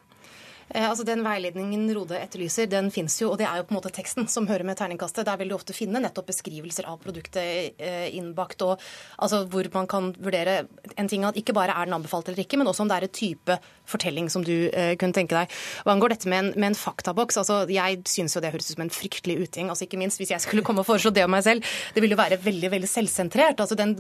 Eh, 0.69 0.85
altså 0.89 1.05
Den 1.07 1.23
veiledningen 1.25 1.85
Rode 1.95 2.17
etterlyser, 2.19 2.69
den 2.71 2.89
fins 2.93 3.19
jo, 3.21 3.31
og 3.33 3.39
det 3.41 3.47
er 3.47 3.59
jo 3.59 3.67
på 3.67 3.75
en 3.75 3.79
måte 3.79 3.93
teksten 3.93 4.27
som 4.31 4.47
hører 4.49 4.65
med 4.67 4.77
terningkastet. 4.79 5.25
Der 5.27 5.39
vil 5.39 5.51
du 5.51 5.57
ofte 5.57 5.75
finne 5.75 6.01
nettopp 6.03 6.29
beskrivelser 6.31 6.87
av 6.89 6.99
produktet 7.03 7.77
eh, 7.77 8.07
innbakt, 8.15 8.63
og 8.65 8.81
altså 9.17 9.43
hvor 9.51 9.67
man 9.73 9.89
kan 9.89 10.11
vurdere 10.17 10.63
en 10.97 11.09
ting 11.11 11.25
at 11.27 11.37
ikke 11.39 11.55
bare 11.55 11.75
er 11.75 11.89
den 11.89 11.97
anbefalt 11.97 12.29
eller 12.29 12.43
ikke, 12.45 12.59
men 12.61 12.69
også 12.71 12.85
om 12.85 12.91
det 12.91 12.99
er 12.99 13.07
et 13.07 13.17
type 13.17 13.57
fortelling 13.89 14.29
som 14.31 14.45
du 14.45 14.69
eh, 14.71 14.93
kunne 14.99 15.15
tenke 15.15 15.35
deg. 15.35 15.51
Hva 15.83 15.95
angår 15.95 16.15
dette 16.15 16.31
med 16.31 16.39
en, 16.39 16.51
med 16.55 16.71
en 16.71 16.79
faktaboks, 16.79 17.39
altså 17.41 17.63
jeg 17.71 18.01
syns 18.09 18.37
jo 18.37 18.43
det 18.43 18.53
høres 18.53 18.71
ut 18.71 18.77
som 18.77 18.85
en 18.85 18.93
fryktelig 18.93 19.37
uting. 19.43 19.69
altså 19.69 19.87
Ikke 19.87 19.99
minst 19.99 20.21
hvis 20.21 20.31
jeg 20.33 20.43
skulle 20.43 20.63
komme 20.65 20.83
og 20.83 20.89
foreslå 20.89 21.13
det 21.13 21.25
om 21.25 21.33
meg 21.33 21.43
selv. 21.45 21.73
Det 21.93 22.03
ville 22.03 22.15
jo 22.15 22.21
være 22.21 22.39
veldig 22.43 22.71
veldig 22.73 22.89
selvsentrert. 22.89 23.59
altså 23.59 23.75
Den 23.79 23.97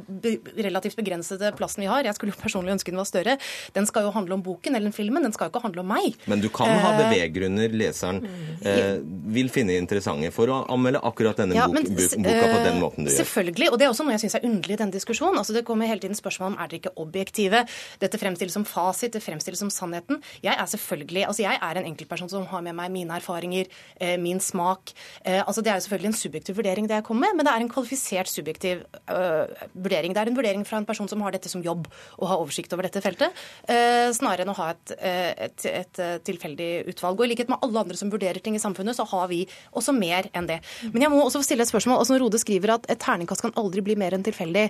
relativt 0.55 0.97
begrensede 0.99 1.51
plassen 1.57 1.83
vi 1.83 1.91
har, 1.91 2.05
jeg 2.07 2.15
skulle 2.17 2.33
jo 2.33 2.41
personlig 2.41 2.73
ønske 2.75 2.93
den 2.93 3.01
var 3.01 3.09
større, 3.09 3.37
den 3.75 3.87
skal 3.89 4.07
jo 4.07 4.13
handle 4.15 4.37
om 4.37 4.43
boken 4.45 4.75
eller 4.77 4.93
filmen, 4.95 5.23
den 5.25 5.33
skal 5.33 5.47
jo 5.47 5.53
ikke 5.53 5.63
handle 5.65 5.83
om 5.83 5.91
meg. 5.93 6.17
Men 6.29 6.43
du 6.43 6.49
kan 6.55 6.71
ha 6.79 6.93
Eh, 6.93 6.99
beveggrunner 7.01 7.73
leseren 7.73 8.21
eh, 8.61 8.99
vil 9.33 9.49
finne 9.53 9.75
interessante 9.79 10.29
for 10.35 10.51
å 10.51 10.59
anmelde 10.71 11.01
akkurat 11.05 11.39
denne 11.41 11.57
Ja, 11.57 11.67
bok, 11.67 11.77
men, 11.77 11.87
bok, 11.97 12.15
boka 12.25 12.45
på 12.45 12.59
den 12.63 12.71
eh, 12.71 12.79
måten 12.81 13.07
du 13.07 13.11
gjør. 13.11 13.19
Selvfølgelig, 13.21 13.69
og 13.71 13.79
det 13.79 13.87
er 13.87 13.93
også 13.93 14.05
noe 14.05 14.15
jeg 14.15 14.23
syns 14.25 14.37
er 14.39 14.47
underlig 14.49 14.77
i 14.77 14.79
denne 14.83 14.95
diskusjonen. 14.95 15.39
Altså, 15.41 15.55
det 15.57 15.65
kommer 15.67 15.89
hele 15.89 16.03
tiden 16.03 16.17
spørsmål 16.17 16.53
om 16.53 16.57
er 16.57 16.71
dere 16.71 16.81
ikke 16.81 16.93
objektive. 17.03 17.63
Dette 18.03 18.21
fremstilles 18.21 18.57
som 18.57 18.67
fasit, 18.67 19.15
det 19.15 19.23
fremstilles 19.23 19.63
som 19.63 19.71
sannheten. 19.73 20.21
Jeg 20.45 20.53
er 20.53 20.69
selvfølgelig, 20.73 21.25
altså 21.29 21.45
jeg 21.45 21.59
er 21.69 21.81
en 21.81 21.89
enkeltperson 21.91 22.31
som 22.31 22.47
har 22.51 22.65
med 22.65 22.77
meg 22.79 22.93
mine 22.93 23.19
erfaringer, 23.19 23.71
eh, 23.99 24.15
min 24.21 24.41
smak. 24.43 24.95
Eh, 25.23 25.41
altså 25.41 25.63
Det 25.63 25.73
er 25.73 25.79
jo 25.79 25.87
selvfølgelig 25.87 26.11
en 26.11 26.21
subjektiv 26.23 26.59
vurdering 26.59 26.89
det 26.89 26.99
jeg 26.99 27.07
kommer 27.07 27.29
med, 27.29 27.39
men 27.39 27.47
det 27.47 27.53
er 27.53 27.63
en 27.63 27.71
kvalifisert 27.71 28.29
subjektiv 28.29 28.83
øh, 29.09 29.45
vurdering. 29.73 30.13
Det 30.13 30.21
er 30.21 30.31
en 30.31 30.37
vurdering 30.37 30.65
fra 30.67 30.81
en 30.81 30.87
person 30.87 31.09
som 31.09 31.21
har 31.23 31.35
dette 31.35 31.49
som 31.51 31.63
jobb 31.63 31.87
og 32.19 32.27
har 32.29 32.41
oversikt 32.41 32.73
over 32.73 32.87
dette 32.87 33.01
feltet, 33.03 33.31
eh, 33.67 34.09
snarere 34.15 34.43
enn 34.43 34.51
å 34.51 34.57
ha 34.57 34.71
et, 34.73 34.95
et, 34.99 35.39
et, 35.39 35.65
et, 35.71 35.99
eh, 35.99 36.17
tilfeldig 36.43 36.91
utvalg. 36.91 37.19
Og 37.19 37.25
i 37.25 37.31
likhet 37.33 37.49
med 37.51 37.63
alle 37.63 37.79
andre 37.83 37.97
som 37.97 38.11
vurderer 38.11 38.41
ting 38.43 38.55
i 38.55 38.61
samfunnet, 38.61 38.95
så 38.97 39.07
har 39.07 39.27
vi 39.31 39.45
også 39.73 39.95
mer 39.95 40.29
enn 40.35 40.47
det. 40.49 40.59
Men 40.91 41.01
jeg 41.07 41.11
må 41.13 41.23
også 41.23 41.41
få 41.41 41.47
stille 41.47 41.63
et 41.63 41.71
spørsmål. 41.71 42.01
Altså 42.03 42.19
Rode 42.19 42.39
skriver 42.41 42.75
at 42.75 42.87
et 42.91 42.99
terningkast 42.99 43.41
kan 43.41 43.55
aldri 43.59 43.81
bli 43.85 43.95
mer 43.99 44.13
enn 44.13 44.23
tilfeldig. 44.25 44.69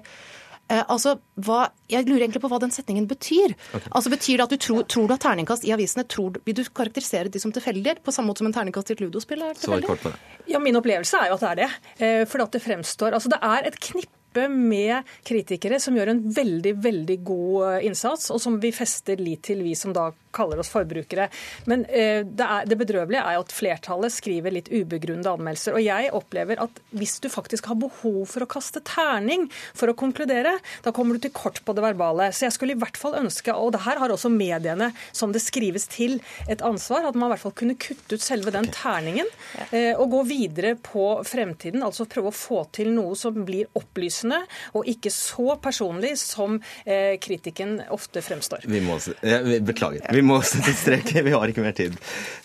Eh, 0.71 0.84
altså, 0.88 1.17
hva, 1.43 1.65
jeg 1.91 2.05
lurer 2.07 2.24
egentlig 2.24 2.39
på 2.39 2.49
hva 2.51 2.59
den 2.63 2.71
setningen 2.71 3.07
betyr. 3.09 3.51
Altså 3.91 4.09
Betyr 4.13 4.39
det 4.39 4.45
at 4.45 4.53
du 4.53 4.57
tror, 4.63 4.86
tror 4.88 5.09
du 5.09 5.13
at 5.17 5.26
terningkast 5.26 5.65
i 5.67 5.74
avisene 5.76 6.05
tror, 6.07 6.39
Vil 6.45 6.55
du 6.55 6.63
karakterisere 6.63 7.30
de 7.30 7.41
som 7.41 7.51
tilfeldige, 7.51 7.97
på 7.99 8.13
samme 8.15 8.32
måte 8.32 8.43
som 8.43 8.47
en 8.47 8.55
terningkast 8.55 8.93
i 8.93 8.95
et 8.95 9.03
ludospill 9.03 9.43
er 9.43 9.59
tilfeldig? 9.59 10.13
Ja, 10.47 10.59
Min 10.63 10.80
opplevelse 10.80 11.19
er 11.19 11.34
jo 11.34 11.39
at 11.39 11.43
det 11.43 11.51
er 11.51 11.61
det. 11.63 11.69
Eh, 11.99 12.26
For 12.32 12.45
at 12.45 12.55
det 12.55 12.63
fremstår 12.63 13.13
Altså 13.17 13.32
det 13.34 13.41
er 13.43 13.67
et 13.67 13.80
knippe 13.80 14.47
med 14.49 15.03
kritikere 15.28 15.78
som 15.84 15.93
gjør 15.93 16.09
en 16.09 16.24
veldig 16.34 16.74
veldig 16.82 17.19
god 17.28 17.57
eh, 17.67 17.86
innsats, 17.89 18.32
og 18.32 18.39
som 18.41 18.55
vi 18.63 18.71
fester 18.74 19.19
lit 19.19 19.43
til, 19.43 19.61
vi 19.67 19.76
som 19.78 19.91
da 19.93 20.07
kaller 20.34 20.61
oss 20.61 20.71
forbrukere. 20.73 21.29
Men 21.69 21.86
eh, 21.86 22.23
det, 22.25 22.45
er, 22.45 22.67
det 22.69 22.79
bedrøvelige 22.79 23.23
er 23.23 23.38
jo 23.38 23.45
at 23.45 23.55
flertallet 23.55 24.13
skriver 24.13 24.55
litt 24.55 24.71
ubegrunnede 24.71 25.34
anmeldelser. 25.34 25.77
Og 25.77 25.86
jeg 25.86 26.11
opplever 26.15 26.61
at 26.63 26.81
hvis 26.95 27.19
du 27.23 27.29
faktisk 27.31 27.69
har 27.71 27.79
behov 27.79 28.25
for 28.31 28.45
å 28.45 28.49
kaste 28.49 28.84
terning 28.88 29.47
for 29.73 29.91
å 29.91 29.97
konkludere, 29.97 30.55
da 30.86 30.93
kommer 30.95 31.17
du 31.17 31.25
til 31.25 31.34
kort 31.36 31.61
på 31.65 31.75
det 31.75 31.86
verbale. 31.86 32.31
Så 32.34 32.47
jeg 32.47 32.57
skulle 32.57 32.77
i 32.77 32.81
hvert 32.81 32.99
fall 32.99 33.17
ønske, 33.21 33.53
og 33.53 33.73
det 33.75 33.84
her 33.86 34.01
har 34.01 34.13
også 34.13 34.31
mediene, 34.34 34.91
som 35.15 35.34
det 35.36 35.43
skrives 35.43 35.88
til, 35.91 36.19
et 36.49 36.63
ansvar, 36.65 37.07
at 37.07 37.17
man 37.17 37.29
i 37.29 37.34
hvert 37.34 37.43
fall 37.43 37.55
kunne 37.57 37.77
kutte 37.79 38.17
ut 38.17 38.23
selve 38.23 38.53
den 38.53 38.67
terningen 38.73 39.29
eh, 39.71 39.93
og 39.93 40.09
gå 40.13 40.23
videre 40.29 40.73
på 40.81 41.07
fremtiden. 41.27 41.84
Altså 41.86 42.07
prøve 42.09 42.31
å 42.31 42.36
få 42.36 42.63
til 42.75 42.91
noe 42.95 43.17
som 43.19 43.43
blir 43.45 43.69
opplysende 43.77 44.43
og 44.73 44.88
ikke 44.89 45.11
så 45.13 45.57
personlig 45.61 46.15
som 46.21 46.59
eh, 46.86 47.15
kritikken 47.21 47.79
ofte 47.93 48.23
fremstår. 48.25 48.67
Vi 48.69 48.81
må, 48.84 48.97
beklager. 49.21 50.05
vi-. 50.09 50.22
Vi 50.24 50.28
må 50.30 50.38
sette 50.47 50.71
strek. 50.71 51.09
Vi 51.19 51.32
har 51.36 51.51
ikke 51.51 51.63
mer 51.65 51.74
tid. 51.76 51.97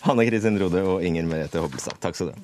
Hanne 0.03 0.25
Kristin 0.27 0.57
Rode 0.59 0.81
og 0.83 0.99
Inger 0.99 1.23
Merete 1.23 1.61
Hobbelstad, 1.63 1.95
takk 2.03 2.17
skal 2.17 2.27
du 2.27 2.33
ha. 2.35 2.41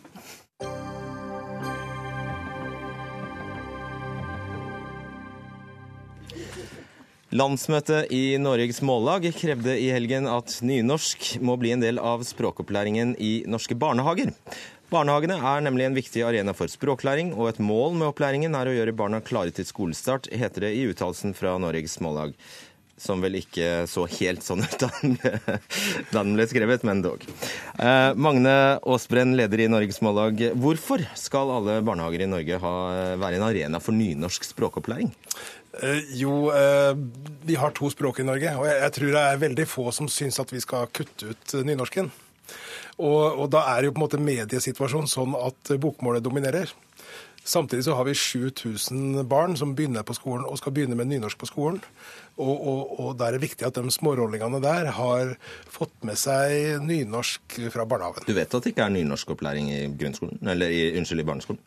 Landsmøtet 7.36 8.14
i 8.16 8.38
Norges 8.40 8.80
Mållag 8.80 9.28
krevde 9.36 9.76
i 9.76 9.90
helgen 9.92 10.30
at 10.32 10.56
nynorsk 10.64 11.34
må 11.44 11.58
bli 11.60 11.74
en 11.76 11.84
del 11.84 12.00
av 12.00 12.24
språkopplæringen 12.24 13.12
i 13.20 13.34
norske 13.52 13.76
barnehager. 13.76 14.32
Barnehagene 14.94 15.36
er 15.36 15.66
nemlig 15.66 15.90
en 15.90 15.98
viktig 15.98 16.24
arena 16.24 16.54
for 16.56 16.72
språklæring, 16.72 17.34
og 17.36 17.50
et 17.50 17.60
mål 17.60 18.00
med 18.00 18.08
opplæringen 18.14 18.56
er 18.56 18.72
å 18.72 18.78
gjøre 18.78 18.96
barna 18.96 19.20
klare 19.20 19.52
til 19.52 19.68
skolestart, 19.68 20.32
heter 20.32 20.70
det 20.70 20.72
i 20.78 20.88
uttalelsen 20.94 21.36
fra 21.36 21.58
Norges 21.60 22.00
Mållag. 22.00 22.38
Som 22.96 23.20
vel 23.20 23.42
ikke 23.42 23.84
så 23.92 24.06
helt 24.08 24.46
sånn 24.46 24.64
ut 24.64 24.78
da 24.80 24.90
den 26.14 26.36
ble, 26.38 26.46
skrevet, 26.48 26.86
men 26.88 27.02
dog. 27.04 27.26
Eh, 27.76 28.12
Magne 28.16 28.56
Aasbrenn, 28.80 29.36
leder 29.36 29.66
i 29.66 29.68
Norges 29.72 30.00
Mållag. 30.06 30.40
Hvorfor 30.56 31.04
skal 31.20 31.52
alle 31.58 31.82
barnehager 31.86 32.24
i 32.24 32.30
Norge 32.32 32.60
ha, 32.64 32.74
være 33.20 33.42
en 33.42 33.48
arena 33.50 33.84
for 33.84 33.98
nynorsk 33.98 34.48
språkopplæring? 34.48 35.12
Eh, 35.84 36.16
jo, 36.22 36.52
eh, 36.56 36.96
vi 37.44 37.60
har 37.60 37.76
to 37.76 37.90
språk 37.92 38.20
i 38.24 38.28
Norge, 38.28 38.56
og 38.56 38.70
jeg, 38.70 38.80
jeg 38.86 38.96
tror 38.96 39.12
det 39.12 39.26
er 39.26 39.44
veldig 39.44 39.68
få 39.68 39.90
som 39.96 40.08
syns 40.08 40.40
at 40.40 40.56
vi 40.56 40.64
skal 40.64 40.88
kutte 40.96 41.34
ut 41.34 41.58
nynorsken. 41.68 42.12
Og, 42.96 43.22
og 43.44 43.50
da 43.52 43.66
er 43.74 43.88
jo 43.88 43.96
på 43.96 44.00
en 44.00 44.06
måte 44.06 44.24
mediesituasjonen 44.24 45.12
sånn 45.12 45.36
at 45.36 45.76
bokmålet 45.84 46.24
dominerer. 46.24 46.72
Samtidig 47.46 47.84
så 47.86 47.94
har 47.94 48.08
vi 48.08 48.16
7000 48.16 49.28
barn 49.30 49.58
som 49.58 49.76
begynner 49.76 50.02
på 50.08 50.16
skolen 50.18 50.48
og 50.50 50.58
skal 50.58 50.74
begynne 50.74 50.96
med 50.98 51.12
nynorsk 51.12 51.38
på 51.38 51.50
skolen. 51.52 51.82
Og, 52.36 52.56
og, 52.68 52.80
og 53.00 53.12
da 53.16 53.30
er 53.30 53.38
det 53.38 53.46
viktig 53.46 53.64
at 53.68 53.78
de 53.80 53.92
smårollingene 53.96 54.60
der 54.64 54.90
har 54.98 55.36
fått 55.72 55.94
med 56.04 56.20
seg 56.20 56.82
nynorsk 56.84 57.62
fra 57.72 57.86
barnehagen. 57.88 58.28
Du 58.28 58.36
vet 58.36 58.52
at 58.52 58.66
det 58.66 58.74
ikke 58.74 58.84
er 58.90 58.92
nynorskopplæring 58.98 59.72
i 59.72 59.86
grunnskolen? 59.96 60.42
Eller 60.44 60.74
i, 60.74 60.82
unnskyld, 61.00 61.24
i 61.24 61.28
barneskolen? 61.32 61.64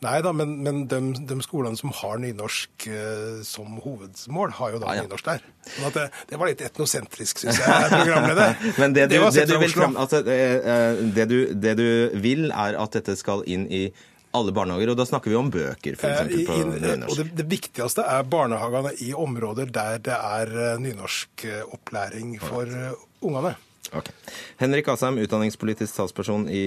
Nei 0.00 0.14
da, 0.24 0.30
men, 0.32 0.54
men 0.64 0.78
de, 0.88 0.98
de 1.28 1.36
skolene 1.44 1.76
som 1.76 1.90
har 1.92 2.20
nynorsk 2.22 2.86
eh, 2.88 3.40
som 3.44 3.74
hovedmål, 3.84 4.54
har 4.56 4.70
jo 4.72 4.78
da 4.80 4.88
Ah, 4.88 4.94
ja. 4.96 5.02
nynorsk 5.04 5.26
der. 5.28 5.42
Sånn 5.74 5.88
at 5.90 5.98
det, 5.98 6.04
det 6.30 6.38
var 6.40 6.48
litt 6.48 6.62
etnosentrisk, 6.64 7.42
syns 7.42 7.60
jeg, 7.60 7.90
programleder. 7.92 8.54
Men 8.80 8.96
det 8.96 9.10
du, 9.12 9.18
det, 9.20 9.44
du 9.50 9.58
vil 9.60 9.76
altså, 9.90 10.22
eh, 10.24 10.56
eh, 10.56 11.02
det, 11.16 11.26
du, 11.28 11.36
det 11.52 11.74
du 11.76 11.88
vil, 12.24 12.48
er 12.48 12.80
at 12.80 12.96
dette 12.96 13.16
skal 13.20 13.44
inn 13.44 13.68
i 13.68 13.90
alle 14.36 14.52
barnehager, 14.54 14.92
og 14.92 14.98
da 15.00 15.06
snakker 15.08 15.32
vi 15.32 15.38
om 15.38 15.50
bøker, 15.50 15.96
f.eks. 15.98 16.34
på 16.46 16.58
inn- 16.60 16.74
og 16.74 16.82
nynorsk. 16.84 17.18
det, 17.18 17.36
det 17.40 17.46
viktigste 17.50 18.04
er 18.06 18.26
barnehagene 18.30 18.92
i 19.02 19.10
områder 19.16 19.72
der 19.74 19.98
det 20.06 20.16
er 20.16 20.52
eh, 20.54 20.76
nynorskopplæring 20.82 22.36
for 22.42 22.70
right. 22.70 23.06
ungene. 23.26 23.56
Ok. 23.96 24.12
Henrik 24.60 24.88
Asheim, 24.92 25.18
utdanningspolitisk 25.18 25.96
talsperson 25.96 26.46
i 26.46 26.64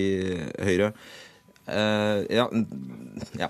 Høyre. 0.59 0.91
Uh, 1.63 2.25
ja, 2.27 2.49
ja. 3.39 3.47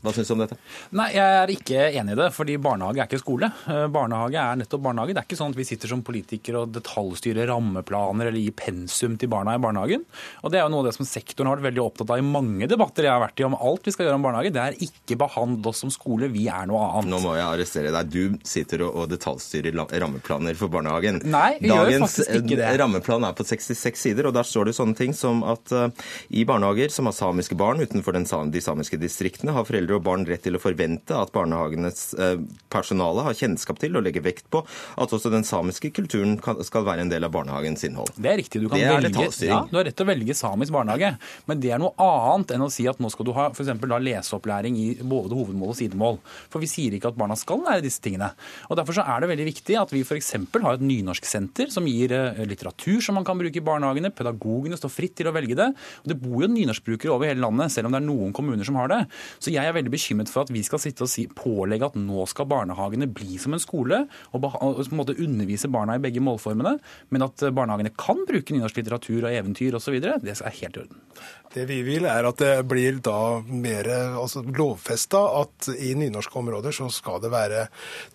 Hva 0.00 0.12
syns 0.16 0.30
du 0.30 0.34
om 0.34 0.42
dette? 0.42 0.56
Nei, 0.96 1.10
Jeg 1.12 1.36
er 1.40 1.52
ikke 1.52 1.86
enig 2.00 2.14
i 2.14 2.18
det, 2.20 2.28
fordi 2.32 2.56
barnehage 2.62 3.02
er 3.02 3.08
ikke 3.08 3.20
skole. 3.20 3.50
Eh, 3.68 3.86
barnehage 3.92 4.40
er 4.40 4.60
nettopp 4.60 4.84
barnehage. 4.86 5.14
Det 5.16 5.22
er 5.22 5.28
ikke 5.28 5.40
sånn 5.40 5.52
at 5.52 5.58
vi 5.60 5.66
sitter 5.68 5.92
som 5.92 6.04
politikere 6.06 6.62
og 6.64 6.72
detaljstyrer 6.74 7.50
rammeplaner 7.50 8.30
eller 8.30 8.40
gir 8.40 8.56
pensum 8.56 9.18
til 9.20 9.30
barna 9.32 9.56
i 9.58 9.62
barnehagen. 9.62 10.06
Og 10.44 10.50
Det 10.50 10.60
er 10.60 10.64
jo 10.64 10.72
noe 10.72 10.84
av 10.84 10.90
det 10.90 10.96
som 10.96 11.08
sektoren 11.08 11.50
har 11.50 11.60
vært 11.60 11.70
veldig 11.70 11.84
opptatt 11.84 12.14
av 12.14 12.22
i 12.22 12.26
mange 12.26 12.68
debatter 12.70 13.06
jeg 13.06 13.12
har 13.12 13.22
vært 13.22 13.40
i 13.40 13.46
om 13.46 13.58
alt 13.58 13.86
vi 13.86 13.94
skal 13.94 14.08
gjøre 14.08 14.18
om 14.18 14.26
barnehage. 14.28 14.54
Det 14.56 14.64
er 14.64 14.78
ikke 14.88 15.18
behandle 15.20 15.70
oss 15.70 15.82
som 15.84 15.92
skole, 15.92 16.30
vi 16.32 16.46
er 16.48 16.66
noe 16.70 16.82
annet. 16.88 17.12
Nå 17.12 17.20
må 17.24 17.36
jeg 17.36 17.46
arrestere 17.46 17.92
deg. 17.94 18.10
Du 18.10 18.38
sitter 18.46 18.86
og 18.88 19.04
detaljstyrer 19.12 19.76
rammeplaner 19.76 20.56
for 20.58 20.72
barnehagen. 20.72 21.20
Nei, 21.28 21.58
vi 21.60 21.70
Dagens 21.70 21.92
gjør 21.92 22.06
faktisk 22.06 22.34
ikke 22.40 22.56
det. 22.56 22.64
Dagens 22.64 22.80
rammeplan 22.84 23.28
er 23.28 23.36
på 23.36 23.46
66 23.46 24.04
sider, 24.06 24.28
og 24.30 24.36
der 24.36 24.48
står 24.48 24.70
det 24.70 24.76
sånne 24.78 24.96
ting 24.98 25.14
som 25.16 25.44
at 25.46 25.74
uh, 25.74 25.88
i 26.32 26.44
barnehager 26.48 26.92
som 26.94 27.08
har 27.08 27.16
samiske 27.16 27.56
barn 27.58 27.82
utenfor 27.82 28.16
den, 28.16 28.26
de 28.54 28.62
samiske 28.64 28.98
distriktene, 29.00 29.54
har 29.56 29.66
foreldre 29.68 29.89
og 29.96 30.04
barn 30.06 30.26
rett 30.28 30.42
til 30.44 30.56
å 30.56 30.62
forvente 30.62 31.16
at 31.16 31.32
barnehagenes 31.34 32.02
uh, 32.18 32.36
personale 32.72 33.24
har 33.26 33.36
kjennskap 33.36 33.80
til 33.82 33.98
og 33.98 34.06
legger 34.06 34.24
vekt 34.24 34.48
på 34.52 34.62
at 35.00 35.14
også 35.16 35.32
den 35.32 35.46
samiske 35.46 35.92
kulturen 35.96 36.38
skal 36.66 36.86
være 36.86 37.04
en 37.04 37.12
del 37.12 37.26
av 37.26 37.34
barnehagens 37.34 37.84
innhold. 37.88 38.12
Det 38.16 38.32
er 38.32 38.40
riktig. 38.42 38.62
Du, 38.62 38.68
kan 38.70 38.80
velge, 38.80 39.24
ja, 39.46 39.62
du 39.70 39.78
har 39.78 39.86
rett 39.88 39.96
til 39.96 40.06
å 40.06 40.10
velge 40.10 40.36
samisk 40.36 40.74
barnehage, 40.74 41.14
men 41.50 41.62
det 41.62 41.72
er 41.74 41.82
noe 41.82 41.94
annet 42.00 42.54
enn 42.56 42.66
å 42.66 42.70
si 42.72 42.86
at 42.90 43.00
nå 43.02 43.10
skal 43.12 43.28
du 43.28 43.34
ha 43.36 43.48
for 43.56 43.90
da 43.90 44.00
leseopplæring 44.00 44.76
i 44.78 44.88
både 45.00 45.36
hovedmål 45.36 45.72
og 45.72 45.78
sidemål. 45.78 46.20
For 46.52 46.62
vi 46.62 46.70
sier 46.70 46.96
ikke 46.96 47.12
at 47.12 47.18
barna 47.18 47.36
skal 47.38 47.62
lære 47.66 47.84
disse 47.86 48.02
tingene. 48.04 48.32
Og 48.68 48.78
Derfor 48.80 48.96
så 48.96 49.04
er 49.12 49.22
det 49.22 49.30
veldig 49.32 49.46
viktig 49.50 49.76
at 49.76 49.90
vi 49.92 50.02
f.eks. 50.06 50.32
har 50.36 50.72
et 50.72 50.84
nynorsksenter 50.84 51.68
som 51.72 51.88
gir 51.88 52.14
litteratur 52.48 53.00
som 53.04 53.18
man 53.18 53.26
kan 53.26 53.38
bruke 53.40 53.60
i 53.60 53.64
barnehagene. 53.64 54.12
Pedagogene 54.16 54.78
står 54.78 54.92
fritt 54.94 55.16
til 55.18 55.30
å 55.30 55.34
velge 55.36 55.58
det. 55.58 55.68
Og 56.04 56.12
Det 56.12 56.18
bor 56.20 56.44
jo 56.44 56.50
nynorskbrukere 56.50 57.12
over 57.14 57.30
hele 57.30 57.44
landet, 57.44 57.74
selv 57.74 57.88
om 57.88 57.94
det 57.94 58.00
er 58.00 58.06
noen 58.08 58.34
kommuner 58.36 58.66
som 58.66 58.78
har 58.80 58.90
det. 58.92 59.00
Så 59.42 59.52
jeg 59.52 59.64
er 59.64 59.76
veldig 59.80 59.94
bekymret 59.94 60.32
for 60.32 60.44
at 60.44 60.52
vi 60.54 60.62
skal 60.66 60.82
sitte 60.82 61.06
og 61.06 61.10
si, 61.12 61.26
pålegge 61.26 61.90
at 61.90 61.98
nå 61.98 62.26
skal 62.30 62.48
barnehagene 62.50 63.10
bli 63.10 63.38
som 63.40 63.56
en 63.56 63.62
skole, 63.62 64.04
og 64.30 64.44
på 64.44 64.52
en 64.60 64.98
måte 64.98 65.18
undervise 65.18 65.70
barna 65.72 65.98
i 65.98 66.02
begge 66.02 66.22
målformene, 66.24 66.76
men 67.10 67.26
at 67.26 67.48
barnehagene 67.56 67.94
kan 67.98 68.24
bruke 68.28 68.54
nynorsk 68.54 68.80
litteratur 68.80 69.24
og 69.24 69.34
eventyr 69.34 69.76
osv., 69.78 70.00
det 70.00 70.36
er 70.36 70.58
helt 70.60 70.76
i 70.76 70.84
orden. 70.84 71.04
Det 71.50 71.64
vi 71.66 71.80
vil, 71.82 72.04
er 72.06 72.26
at 72.28 72.38
det 72.38 72.52
blir 72.70 73.00
da 73.02 73.40
mer 73.42 73.88
altså 73.90 74.44
lovfesta 74.46 75.18
at 75.40 75.66
i 75.82 75.96
nynorske 75.98 76.36
områder 76.38 76.74
så 76.76 76.86
skal 76.94 77.18
det 77.24 77.32
være 77.32 77.64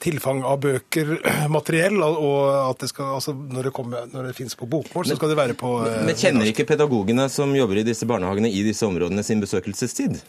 tilfang 0.03 0.39
av 0.47 0.61
bøker, 0.63 1.17
materiell, 1.57 1.99
og 1.99 2.37
at 2.71 2.85
det 2.85 2.91
skal, 2.93 3.17
altså 3.17 3.35
når 3.35 3.69
det, 3.69 3.73
kommer, 3.75 4.07
når 4.13 4.29
det 4.29 4.37
finnes 4.37 4.55
på 4.55 4.69
bokmål, 4.71 5.09
så 5.09 5.19
skal 5.19 5.33
det 5.33 5.39
være 5.41 5.57
på 5.59 5.73
Men 5.83 6.15
kjenner 6.15 6.47
ikke 6.47 6.67
pedagogene 6.69 7.27
som 7.31 7.51
jobber 7.57 7.81
i 7.81 7.87
disse 7.87 8.07
barnehagene 8.07 8.51
i 8.51 8.63
disse 8.63 8.87
områdene 8.87 9.25
sin 9.25 9.43
besøkelsestid? 9.43 10.21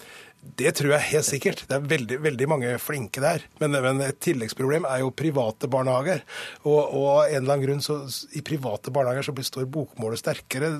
Det 0.56 0.72
tror 0.78 0.94
jeg 0.94 1.08
helt 1.10 1.26
sikkert. 1.26 1.64
Det 1.68 1.76
er 1.76 1.88
veldig, 1.90 2.18
veldig 2.24 2.48
mange 2.50 2.74
flinke 2.82 3.22
der. 3.24 3.46
Men, 3.60 3.78
men, 3.84 4.02
et 4.06 4.20
tilleggsproblem 4.24 4.86
er 4.88 5.02
jo 5.02 5.14
private 5.16 5.70
barnehager. 5.72 6.22
Og, 6.64 6.78
og 6.78 7.08
en 7.24 7.40
eller 7.40 7.56
annen 7.56 7.64
grunn 7.64 7.82
så 7.84 7.98
i 8.36 8.44
private 8.46 8.92
barnehager 8.94 9.26
så 9.26 9.34
består 9.36 9.66
bokmålet 9.70 10.22
sterkere. 10.22 10.70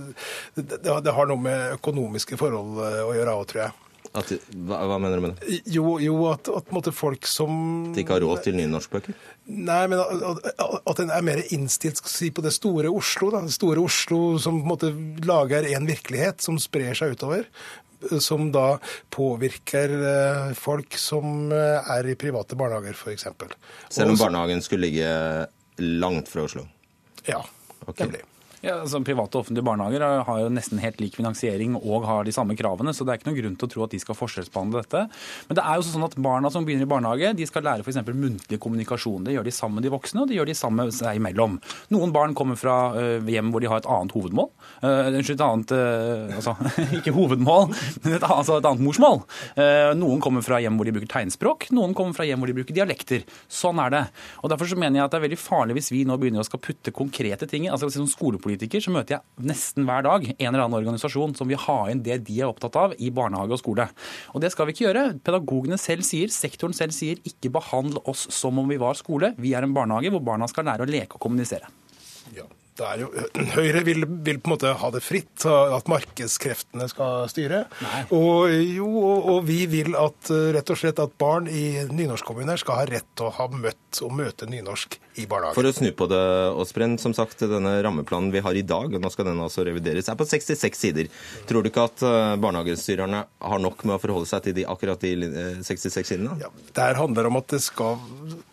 Det, 0.55 0.69
det, 0.71 0.79
det 0.85 1.17
har 1.17 1.31
noe 1.31 1.43
med 1.43 1.81
økonomiske 1.81 2.39
forhold 2.41 2.79
eh, 2.85 3.03
å 3.07 3.13
gjøre 3.17 3.37
òg, 3.41 3.51
tror 3.51 3.65
jeg. 3.67 3.77
At, 4.17 4.31
hva, 4.65 4.79
hva, 4.89 4.97
mener 5.03 5.19
du 5.19 5.25
med 5.27 5.35
det? 5.37 5.59
Jo, 5.75 5.97
jo 6.01 6.15
at, 6.31 6.49
at 6.49 6.71
måtte, 6.73 6.93
folk 6.95 7.27
som 7.29 7.91
De 7.93 8.01
ikke 8.01 8.17
har 8.17 8.25
råd 8.25 8.45
til 8.47 8.57
nye 8.57 8.71
norskbøker? 8.71 9.17
Nei, 9.47 9.83
men 9.93 10.01
at, 10.01 10.47
at 10.79 11.03
en 11.03 11.13
er 11.13 11.27
mer 11.27 11.43
innstilt 11.55 12.01
si, 12.09 12.31
på 12.35 12.45
det 12.45 12.55
store 12.57 12.93
Oslo. 12.93 13.31
Da. 13.35 13.43
Det 13.45 13.57
store 13.57 13.83
Oslo 13.85 14.21
som 14.43 14.63
på 14.63 14.65
en 14.65 14.71
måte 14.73 14.93
lager 15.27 15.69
en 15.75 15.89
virkelighet 15.89 16.45
som 16.45 16.61
sprer 16.63 16.97
seg 16.97 17.17
utover 17.17 17.45
som 18.21 18.51
da 18.53 18.79
påvirker 19.11 19.93
eh, 20.13 20.55
folk 20.59 20.97
som 21.01 21.53
eh, 21.53 21.91
er 21.97 22.13
i 22.13 22.17
private 22.19 22.59
barnehager, 22.59 22.97
f.eks. 22.97 23.29
Selv 23.89 24.15
om 24.15 24.21
barnehagen 24.21 24.63
skulle 24.65 24.89
ligge 24.89 25.11
langt 25.83 26.31
fra 26.33 26.47
Oslo? 26.47 26.67
Ja, 27.27 27.43
okay. 27.87 28.07
nemlig. 28.07 28.25
Ja, 28.67 28.81
altså 28.83 28.99
Private 29.07 29.39
og 29.39 29.45
offentlige 29.45 29.63
barnehager 29.63 30.03
har 30.27 30.39
jo 30.43 30.49
nesten 30.51 30.81
helt 30.83 30.99
lik 30.99 31.15
finansiering 31.15 31.77
og 31.77 32.03
har 32.09 32.25
de 32.27 32.33
samme 32.35 32.57
kravene, 32.59 32.91
så 32.91 33.05
det 33.07 33.13
er 33.13 33.21
ikke 33.21 33.29
noen 33.29 33.37
grunn 33.39 33.59
til 33.61 33.69
å 33.69 33.71
tro 33.71 33.85
at 33.85 33.93
de 33.95 34.01
skal 34.03 34.17
forskjellsbehandle 34.19 34.81
dette. 34.83 35.03
Men 35.47 35.59
det 35.59 35.63
er 35.63 35.77
jo 35.79 35.85
sånn 35.87 36.07
at 36.07 36.17
barna 36.19 36.51
som 36.51 36.67
begynner 36.67 36.89
i 36.89 36.91
barnehage, 36.91 37.31
de 37.39 37.47
skal 37.47 37.63
lære 37.63 37.87
f.eks. 37.87 38.01
muntlig 38.11 38.59
kommunikasjon. 38.63 39.29
Det 39.29 39.37
gjør 39.37 39.47
de 39.47 39.55
sammen 39.55 39.85
de 39.85 39.93
voksne, 39.95 40.25
og 40.25 40.33
de 40.33 40.41
gjør 40.41 40.51
de 40.51 40.57
sammen 40.59 40.91
seg 40.95 41.21
imellom. 41.21 41.61
Noen 41.95 42.15
barn 42.17 42.35
kommer 42.35 42.59
fra 42.59 42.75
uh, 42.97 43.31
hjem 43.31 43.53
hvor 43.55 43.63
de 43.63 43.71
har 43.71 43.85
et 43.85 43.87
annet 43.99 44.17
hovedmål. 44.17 44.51
Uh, 44.83 45.13
unnskyld, 45.13 45.39
et 45.39 45.47
annet 45.47 45.77
uh, 45.77 46.35
Altså, 46.41 46.57
ikke 46.99 47.15
hovedmål, 47.15 47.71
men 48.03 48.19
et, 48.19 48.27
altså 48.27 48.59
et 48.59 48.67
annet 48.67 48.83
morsmål. 48.83 49.23
noen 49.97 50.21
kommer 50.25 50.43
fra 50.45 50.59
hjem 50.61 50.75
hvor 50.77 50.89
de 50.89 50.95
bruker 50.97 51.11
tegnspråk, 51.13 51.69
noen 51.77 51.95
kommer 51.97 52.17
fra 52.19 52.27
hjem 52.27 52.43
hvor 52.43 52.51
de 52.51 52.57
bruker 52.59 52.77
dialekter. 52.77 53.23
Sånn 53.53 53.79
er 53.85 53.95
det. 53.95 54.03
Og 54.43 54.51
Derfor 54.51 54.69
så 54.71 54.79
mener 54.81 54.99
jeg 55.01 55.07
at 55.07 55.15
det 55.15 55.21
er 55.21 55.27
veldig 55.29 55.41
farlig 55.41 55.79
hvis 55.79 55.93
vi 55.95 56.03
nå 56.09 56.19
begynner 56.21 56.43
å 56.43 56.49
skal 56.49 56.63
putte 56.63 56.93
konkrete 56.95 57.49
ting 57.51 57.69
altså 57.71 57.89
som 57.93 58.09
skolepolitiker 58.57 58.83
så 58.83 58.93
møter 58.95 59.17
jeg 59.17 59.47
nesten 59.47 59.87
hver 59.87 60.05
dag 60.07 60.25
en 60.27 60.49
eller 60.49 60.65
annen 60.65 60.79
organisasjon 60.81 61.37
som 61.37 61.49
vil 61.49 61.61
ha 61.67 61.91
inn 61.91 62.03
det 62.03 62.25
de 62.27 62.41
er 62.41 62.49
opptatt 62.49 62.77
av 62.77 62.95
i 62.99 63.11
barnehage 63.11 63.53
og 63.53 63.61
skole. 63.61 63.89
Og 64.35 64.41
det 64.41 64.53
skal 64.53 64.67
vi 64.67 64.75
ikke 64.75 64.89
gjøre. 64.89 65.19
Pedagogene 65.23 65.79
selv 65.79 66.05
sier, 66.07 66.29
sektoren 66.29 66.75
selv 66.75 66.93
sier, 66.93 67.21
ikke 67.25 67.53
behandle 67.53 68.03
oss 68.07 68.29
som 68.31 68.59
om 68.59 68.69
vi 68.69 68.79
var 68.81 68.97
skole. 68.97 69.35
Vi 69.39 69.55
er 69.55 69.65
en 69.65 69.75
barnehage 69.75 70.13
hvor 70.13 70.25
barna 70.25 70.49
skal 70.49 70.67
lære 70.67 70.87
å 70.87 70.91
leke 70.91 71.17
og 71.17 71.27
kommunisere. 71.27 71.69
Ja. 72.37 72.47
Jo, 72.77 73.07
Høyre 73.57 73.81
vil, 73.87 74.05
vil, 74.05 74.37
på 74.37 74.51
en 74.51 74.53
måte 74.53 74.75
ha 74.77 74.89
det 74.93 75.01
fritt, 75.01 75.47
at 75.49 75.87
markedskreftene 75.89 76.85
skal 76.93 77.25
styre. 77.33 77.63
Og, 78.13 78.53
jo, 78.53 78.91
og, 79.17 79.39
vi 79.49 79.63
vil 79.73 79.97
at 79.97 80.29
rett 80.53 80.73
og 80.75 80.77
slett 80.77 81.01
at 81.01 81.17
barn 81.17 81.49
i 81.49 81.87
nynorskkommuner 81.89 82.61
skal 82.61 82.83
ha 82.83 82.87
rett 82.91 83.09
til 83.17 83.31
å 83.31 83.33
ha 83.39 83.49
møtt 83.49 84.03
og 84.05 84.13
møte 84.19 84.51
nynorsk 84.53 84.99
i 85.17 85.27
barnehagen. 85.29 85.57
For 85.57 85.69
å 85.69 85.73
snu 85.75 85.91
på 85.97 86.09
det, 86.11 86.23
Åsbrenn, 86.63 86.97
som 87.01 87.15
sagt, 87.17 87.43
denne 87.49 87.75
rammeplanen 87.85 88.33
vi 88.35 88.43
har 88.45 88.57
i 88.59 88.65
dag, 88.67 88.93
og 88.95 89.03
nå 89.03 89.11
skal 89.13 89.31
den 89.31 89.43
altså 89.43 89.65
revideres, 89.67 90.11
er 90.13 90.19
på 90.19 90.27
66 90.29 90.81
sider. 90.81 91.11
Tror 91.49 91.65
du 91.65 91.71
ikke 91.71 91.87
at 91.89 92.05
eh, 92.07 92.35
barnehagestyrerne 92.43 93.23
har 93.25 93.63
nok 93.63 93.85
med 93.87 93.97
å 93.97 94.01
forholde 94.03 94.31
seg 94.31 94.47
til 94.47 94.57
de, 94.59 94.67
akkurat 94.69 95.03
de 95.03 95.15
66 95.67 95.89
eh, 95.89 96.09
sidene? 96.11 96.37
Ja, 96.43 96.53
det 96.77 96.89
handler 97.01 97.31
om 97.31 97.41
at 97.41 97.51
det 97.55 97.63
skal 97.65 98.01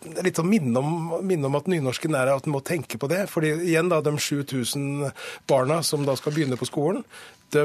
det 0.04 0.18
er 0.20 0.28
litt 0.28 0.38
sånn 0.38 0.50
minne 0.50 0.80
om, 0.80 1.18
minne 1.26 1.48
om 1.48 1.58
at 1.58 1.68
nynorsken 1.70 2.16
er 2.18 2.32
at 2.34 2.48
en 2.48 2.54
må 2.54 2.62
tenke 2.64 3.00
på 3.00 3.10
det. 3.10 3.24
fordi 3.32 3.54
igjen 3.70 3.90
da, 3.92 4.00
de 4.04 4.14
7000 4.18 5.10
barna 5.50 5.82
som 5.82 6.04
da 6.06 6.16
skal 6.18 6.34
begynne 6.36 6.58
på 6.60 6.68
skolen, 6.68 7.04
de, 7.54 7.64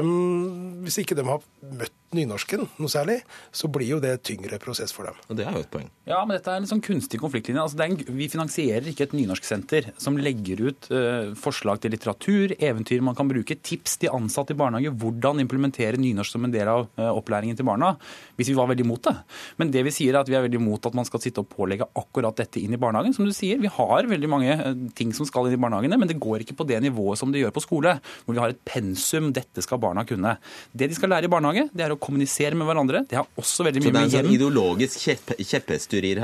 hvis 0.84 1.00
ikke 1.02 1.16
de 1.18 1.26
har 1.26 1.42
møtt 1.72 1.96
nynorsken 2.16 2.64
noe 2.80 2.90
særlig, 2.90 3.20
så 3.54 3.68
blir 3.70 3.86
jo 3.94 3.98
det 4.02 4.16
tyngre 4.26 4.58
prosess 4.62 4.92
for 4.94 5.06
dem. 5.06 5.18
Og 5.30 5.38
Det 5.38 5.46
er 5.46 5.54
jo 5.54 5.62
et 5.62 5.70
poeng. 5.70 5.86
Ja, 6.10 6.18
men 6.26 6.34
dette 6.36 6.50
er 6.50 6.58
en 6.58 6.66
sånn 6.66 6.82
kunstig 6.82 7.20
konfliktlinje. 7.22 7.62
Altså, 7.62 7.78
en, 7.84 7.98
vi 8.18 8.26
finansierer 8.32 8.88
ikke 8.90 9.06
et 9.06 9.14
nynorsksenter 9.14 9.92
som 10.00 10.18
legger 10.18 10.62
ut 10.66 10.88
uh, 10.90 11.30
forslag 11.38 11.82
til 11.82 11.94
litteratur, 11.94 12.56
eventyr 12.58 13.04
man 13.06 13.14
kan 13.18 13.30
bruke, 13.30 13.54
tips 13.62 14.00
til 14.02 14.10
ansatte 14.16 14.56
i 14.56 14.58
barnehage, 14.58 14.90
hvordan 14.98 15.42
implementere 15.44 16.00
nynorsk 16.00 16.34
som 16.34 16.48
en 16.48 16.54
del 16.54 16.70
av 16.72 16.88
uh, 16.98 17.12
opplæringen 17.12 17.58
til 17.58 17.68
barna, 17.68 17.92
hvis 18.38 18.50
vi 18.50 18.58
var 18.58 18.72
veldig 18.72 18.86
imot 18.88 19.06
det. 19.06 19.14
Men 19.62 19.70
det 19.70 19.86
vi 19.86 19.94
sier 19.94 20.16
er 20.16 20.24
at 20.24 20.32
vi 20.32 20.38
er 20.38 20.44
veldig 20.48 20.60
imot 20.60 20.90
at 20.90 20.98
man 20.98 21.06
skal 21.06 21.22
sitte 21.22 21.44
og 21.44 21.50
pålegge 21.54 21.86
akkurat 21.94 22.42
dette 22.42 22.58
inn 22.58 22.74
i 22.74 22.80
barnehagen. 22.80 23.14
Som 23.14 23.28
du 23.28 23.34
sier, 23.36 23.62
vi 23.62 23.70
har 23.70 24.10
veldig 24.10 24.32
mange 24.34 24.58
uh, 24.58 24.74
ting 24.98 25.14
som 25.14 25.28
skal 25.28 25.46
inn 25.46 25.58
i 25.58 25.62
barnehagene, 25.62 26.00
men 26.00 26.10
det 26.10 26.18
går 26.18 26.42
ikke 26.42 26.58
på 26.58 26.66
det 26.66 26.82
nivået 26.82 27.22
som 27.22 27.30
det 27.30 27.44
gjør 27.44 27.54
på 27.54 27.64
skole, 27.68 27.96
hvor 28.26 28.34
vi 28.34 28.42
har 28.42 28.50
et 28.50 28.62
pensum, 28.66 29.30
dette 29.36 29.62
skal 29.62 29.78
barna 29.82 30.02
kunne. 30.08 30.34
Det 30.74 30.90
de 30.90 30.98
skal 30.98 31.14
lære 31.14 31.30
i 31.30 31.32
barnehage, 31.32 31.68
det 31.70 31.86
er 31.86 31.94
å 31.94 31.99
kommunisere 32.02 32.58
med 32.58 32.68
hverandre. 32.68 33.02
Det 33.08 33.18
har 33.18 33.28
også 33.40 33.66
veldig 33.66 33.82
mye 33.82 33.92
med 33.92 33.98
hjem 33.98 34.08
Så 34.08 34.10
det 34.10 34.18
er 34.18 34.22
en 34.22 34.28
sånn 34.28 34.36
ideologisk 34.36 35.04
kjepp, 35.04 35.74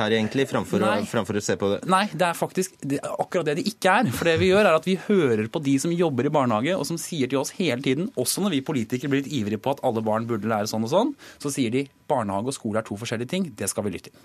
her, 0.00 0.16
egentlig, 0.18 0.46
framfor 0.50 0.84
å, 0.84 0.92
framfor 1.10 1.38
å, 1.38 1.42
se 1.44 1.56
på 1.60 1.70
det? 1.72 1.80
Nei, 1.92 2.04
det 2.12 2.28
er 2.28 2.38
faktisk 2.38 2.78
det 2.82 3.00
er 3.00 3.18
akkurat 3.22 3.50
det 3.50 3.58
det 3.60 3.66
ikke 3.70 3.98
er. 4.00 4.10
For 4.14 4.30
det 4.30 4.36
vi 4.42 4.50
gjør, 4.52 4.64
er 4.64 4.78
at 4.78 4.88
vi 4.88 4.96
hører 5.06 5.44
på 5.52 5.62
de 5.66 5.76
som 5.82 5.94
jobber 5.94 6.30
i 6.30 6.34
barnehage, 6.38 6.76
og 6.76 6.88
som 6.88 7.00
sier 7.00 7.30
til 7.30 7.42
oss 7.42 7.54
hele 7.58 7.80
tiden, 7.84 8.10
også 8.16 8.44
når 8.44 8.56
vi 8.56 8.64
politikere 8.70 9.12
blir 9.12 9.24
litt 9.24 9.36
ivrige 9.40 9.62
på 9.62 9.76
at 9.76 9.84
alle 9.86 10.04
barn 10.06 10.28
burde 10.28 10.50
lære 10.50 10.70
sånn 10.70 10.86
og 10.88 10.92
sånn, 10.92 11.14
så 11.42 11.52
sier 11.52 11.74
de 11.74 11.86
barnehage 12.10 12.52
og 12.52 12.58
skole 12.58 12.82
er 12.82 12.88
to 12.88 12.98
forskjellige 12.98 13.32
ting. 13.32 13.50
Det 13.56 13.70
skal 13.70 13.86
vi 13.86 13.96
lytte 13.96 14.12
til. 14.12 14.20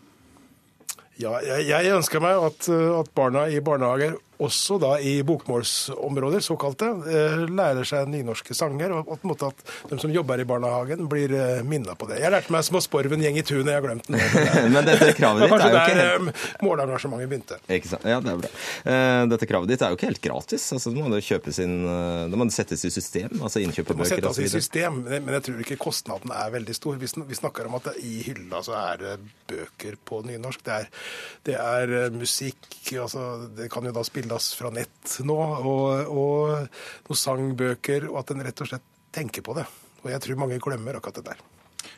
Ja, 1.22 1.36
jeg, 1.44 1.68
jeg 1.70 1.94
ønsker 1.94 2.22
meg 2.24 2.40
at, 2.42 2.68
at 2.72 3.10
barna 3.18 3.46
i 3.52 3.60
barnehager 3.64 4.16
også 4.42 4.78
da 4.82 4.96
i 5.00 5.22
bokmålsområder, 5.24 6.42
såkalte, 6.44 6.90
eh, 7.10 7.44
lærer 7.50 7.86
seg 7.88 8.10
nynorske 8.10 8.56
sanger. 8.58 8.94
Og 8.98 9.06
på 9.06 9.18
en 9.20 9.32
måte 9.32 9.52
at 9.52 9.64
de 9.90 10.00
som 10.02 10.14
jobber 10.14 10.42
i 10.42 10.48
barnehagen, 10.48 11.08
blir 11.12 11.34
eh, 11.38 11.62
minna 11.68 11.96
på 11.96 12.08
det. 12.10 12.22
Jeg 12.24 12.34
lærte 12.34 12.54
meg 12.54 12.66
'Små 12.66 12.82
sporven 12.82 13.22
gjeng 13.22 13.38
i 13.38 13.44
tunet', 13.46 13.70
jeg 13.70 13.78
har 13.78 13.86
glemt 13.86 14.08
den. 14.08 14.18
Men 14.74 14.88
dette 14.88 15.12
kravet 15.18 15.46
ditt 15.46 15.54
er 15.54 15.70
jo 15.70 15.82
ikke 15.82 16.00
helt... 16.00 16.32
Eh, 16.32 16.66
målengasjementet 16.66 17.30
begynte. 17.30 17.60
Ikke 17.70 17.92
sant? 17.94 18.08
Ja, 18.08 18.20
det 18.22 18.34
er 18.34 18.42
bra. 18.42 18.52
Dette 19.32 19.50
kravet 19.50 19.70
ditt 19.70 19.82
er 19.86 19.94
jo 19.94 20.00
ikke 20.00 20.10
helt 20.10 20.24
gratis. 20.24 20.68
Altså, 20.74 20.94
det 20.94 21.04
må 21.04 21.14
det 21.14 21.22
kjøpes 21.26 21.62
inn 21.62 21.78
Det 22.32 22.38
må 22.40 22.48
det 22.48 22.56
settes 22.56 22.86
i 22.86 22.92
system, 22.94 23.38
altså 23.42 23.62
innkjøp 23.62 23.94
av 23.94 24.02
bøker 24.02 24.06
osv. 24.06 24.22
Det 24.22 24.28
må 24.28 24.34
settes 24.34 24.42
i 24.46 24.62
system, 24.62 25.02
men 25.12 25.32
jeg 25.38 25.46
tror 25.48 25.64
ikke 25.66 25.80
kostnaden 25.82 26.34
er 26.34 26.54
veldig 26.54 26.76
stor. 26.78 26.98
Vi 27.02 27.38
snakker 27.38 27.70
om 27.70 27.78
at 27.78 27.92
i 28.02 28.22
hylla 28.26 28.62
så 28.66 28.76
er 28.80 29.02
det 29.02 29.16
bøker 29.52 29.98
på 30.06 30.22
nynorsk. 30.26 30.64
Det 30.66 30.78
er, 30.78 30.90
det 31.48 31.58
er 31.60 32.16
musikk, 32.16 32.68
altså 33.02 33.50
det 33.58 33.70
kan 33.72 33.86
jo 33.86 33.94
da 33.96 34.04
spille 34.08 34.31
spilles 34.32 34.56
fra 34.56 34.72
nett 34.72 35.20
nå, 35.28 35.38
og, 35.38 36.08
og 36.08 36.68
noen 37.08 37.18
sangbøker, 37.20 38.10
og 38.10 38.22
at 38.24 38.32
en 38.32 38.44
rett 38.46 38.62
og 38.62 38.70
slett 38.70 38.92
tenker 39.12 39.44
på 39.44 39.56
det. 39.58 39.66
Og 40.04 40.12
jeg 40.12 40.22
tror 40.24 40.40
mange 40.40 40.60
glemmer 40.62 40.98
akkurat 40.98 41.20
det 41.20 41.32
der. 41.34 41.42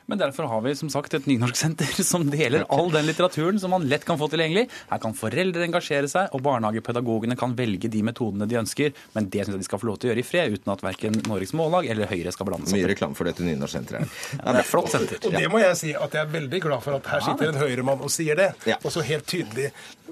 Men 0.08 0.20
derfor 0.20 0.48
har 0.52 0.62
vi 0.64 0.74
som 0.76 0.90
sagt 0.92 1.14
et 1.14 1.26
nynorsksenter 1.28 2.04
som 2.04 2.26
deler 2.28 2.66
all 2.72 2.90
den 2.92 3.06
litteraturen 3.08 3.60
som 3.60 3.72
man 3.72 3.86
lett 3.88 4.04
kan 4.08 4.18
få 4.20 4.28
tilgjengelig. 4.32 4.66
Her 4.90 5.00
kan 5.04 5.16
foreldre 5.16 5.64
engasjere 5.68 6.10
seg, 6.12 6.34
og 6.36 6.44
barnehagepedagogene 6.44 7.38
kan 7.40 7.56
velge 7.56 7.92
de 7.92 8.02
metodene 8.04 8.48
de 8.50 8.60
ønsker. 8.60 8.92
Men 9.16 9.30
det 9.32 9.46
syns 9.46 9.56
jeg 9.56 9.64
de 9.64 9.68
skal 9.70 9.80
få 9.80 9.92
lov 9.92 10.00
til 10.00 10.10
å 10.10 10.14
gjøre 10.14 10.24
i 10.24 10.28
fred, 10.28 10.58
uten 10.58 10.74
at 10.74 10.84
verken 10.84 11.20
Norges 11.30 11.54
Mållag 11.56 11.88
eller 11.92 12.12
Høyre 12.12 12.34
skal 12.36 12.50
blande 12.50 12.68
seg 12.68 12.80
Mye 12.82 12.92
reklame 12.92 13.20
for 13.20 13.30
dette 13.30 13.46
nynorsksenteret. 13.48 14.20
Ja, 14.44 14.52
det 14.56 14.64
er 14.64 14.68
flott 14.68 14.90
senter. 14.92 15.20
Og 15.24 15.36
det 15.38 15.48
må 15.52 15.62
jeg 15.62 15.76
si 15.80 15.94
at 15.96 16.16
jeg 16.18 16.26
er 16.26 16.32
veldig 16.34 16.60
glad 16.64 16.84
for 16.84 16.98
at 16.98 17.08
her 17.14 17.24
sitter 17.24 17.52
en 17.52 17.60
høyremann 17.62 18.04
og 18.04 18.12
sier 18.12 18.40
det. 18.40 18.50
Og 18.82 18.90
så 18.92 19.04
helt 19.06 19.28
tydelig 19.30 19.70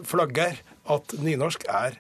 flagger 0.08 0.62
at 0.92 1.16
nynorsk 1.22 1.66
er 1.70 1.98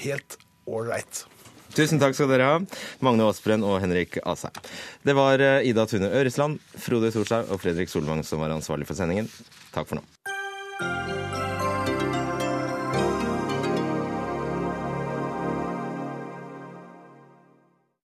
helt 0.00 0.38
ålreit. 0.66 1.26
Tusen 1.72 2.00
takk 2.00 2.16
skal 2.16 2.28
dere 2.28 2.48
ha, 2.48 2.58
Magne 3.04 3.24
Aasbrenn 3.24 3.64
og 3.64 3.78
Henrik 3.80 4.18
Asheim. 4.28 4.58
Det 5.06 5.16
var 5.16 5.40
eh, 5.40 5.64
Ida 5.70 5.86
Tune 5.88 6.10
Øresland, 6.12 6.60
Frode 6.76 7.12
Thorshaug 7.14 7.48
og 7.48 7.62
Fredrik 7.64 7.88
Solvang 7.92 8.20
som 8.28 8.44
var 8.44 8.52
ansvarlig 8.52 8.88
for 8.90 8.98
sendingen. 8.98 9.30
Takk 9.72 9.88
for 9.88 10.00
nå. 10.00 10.31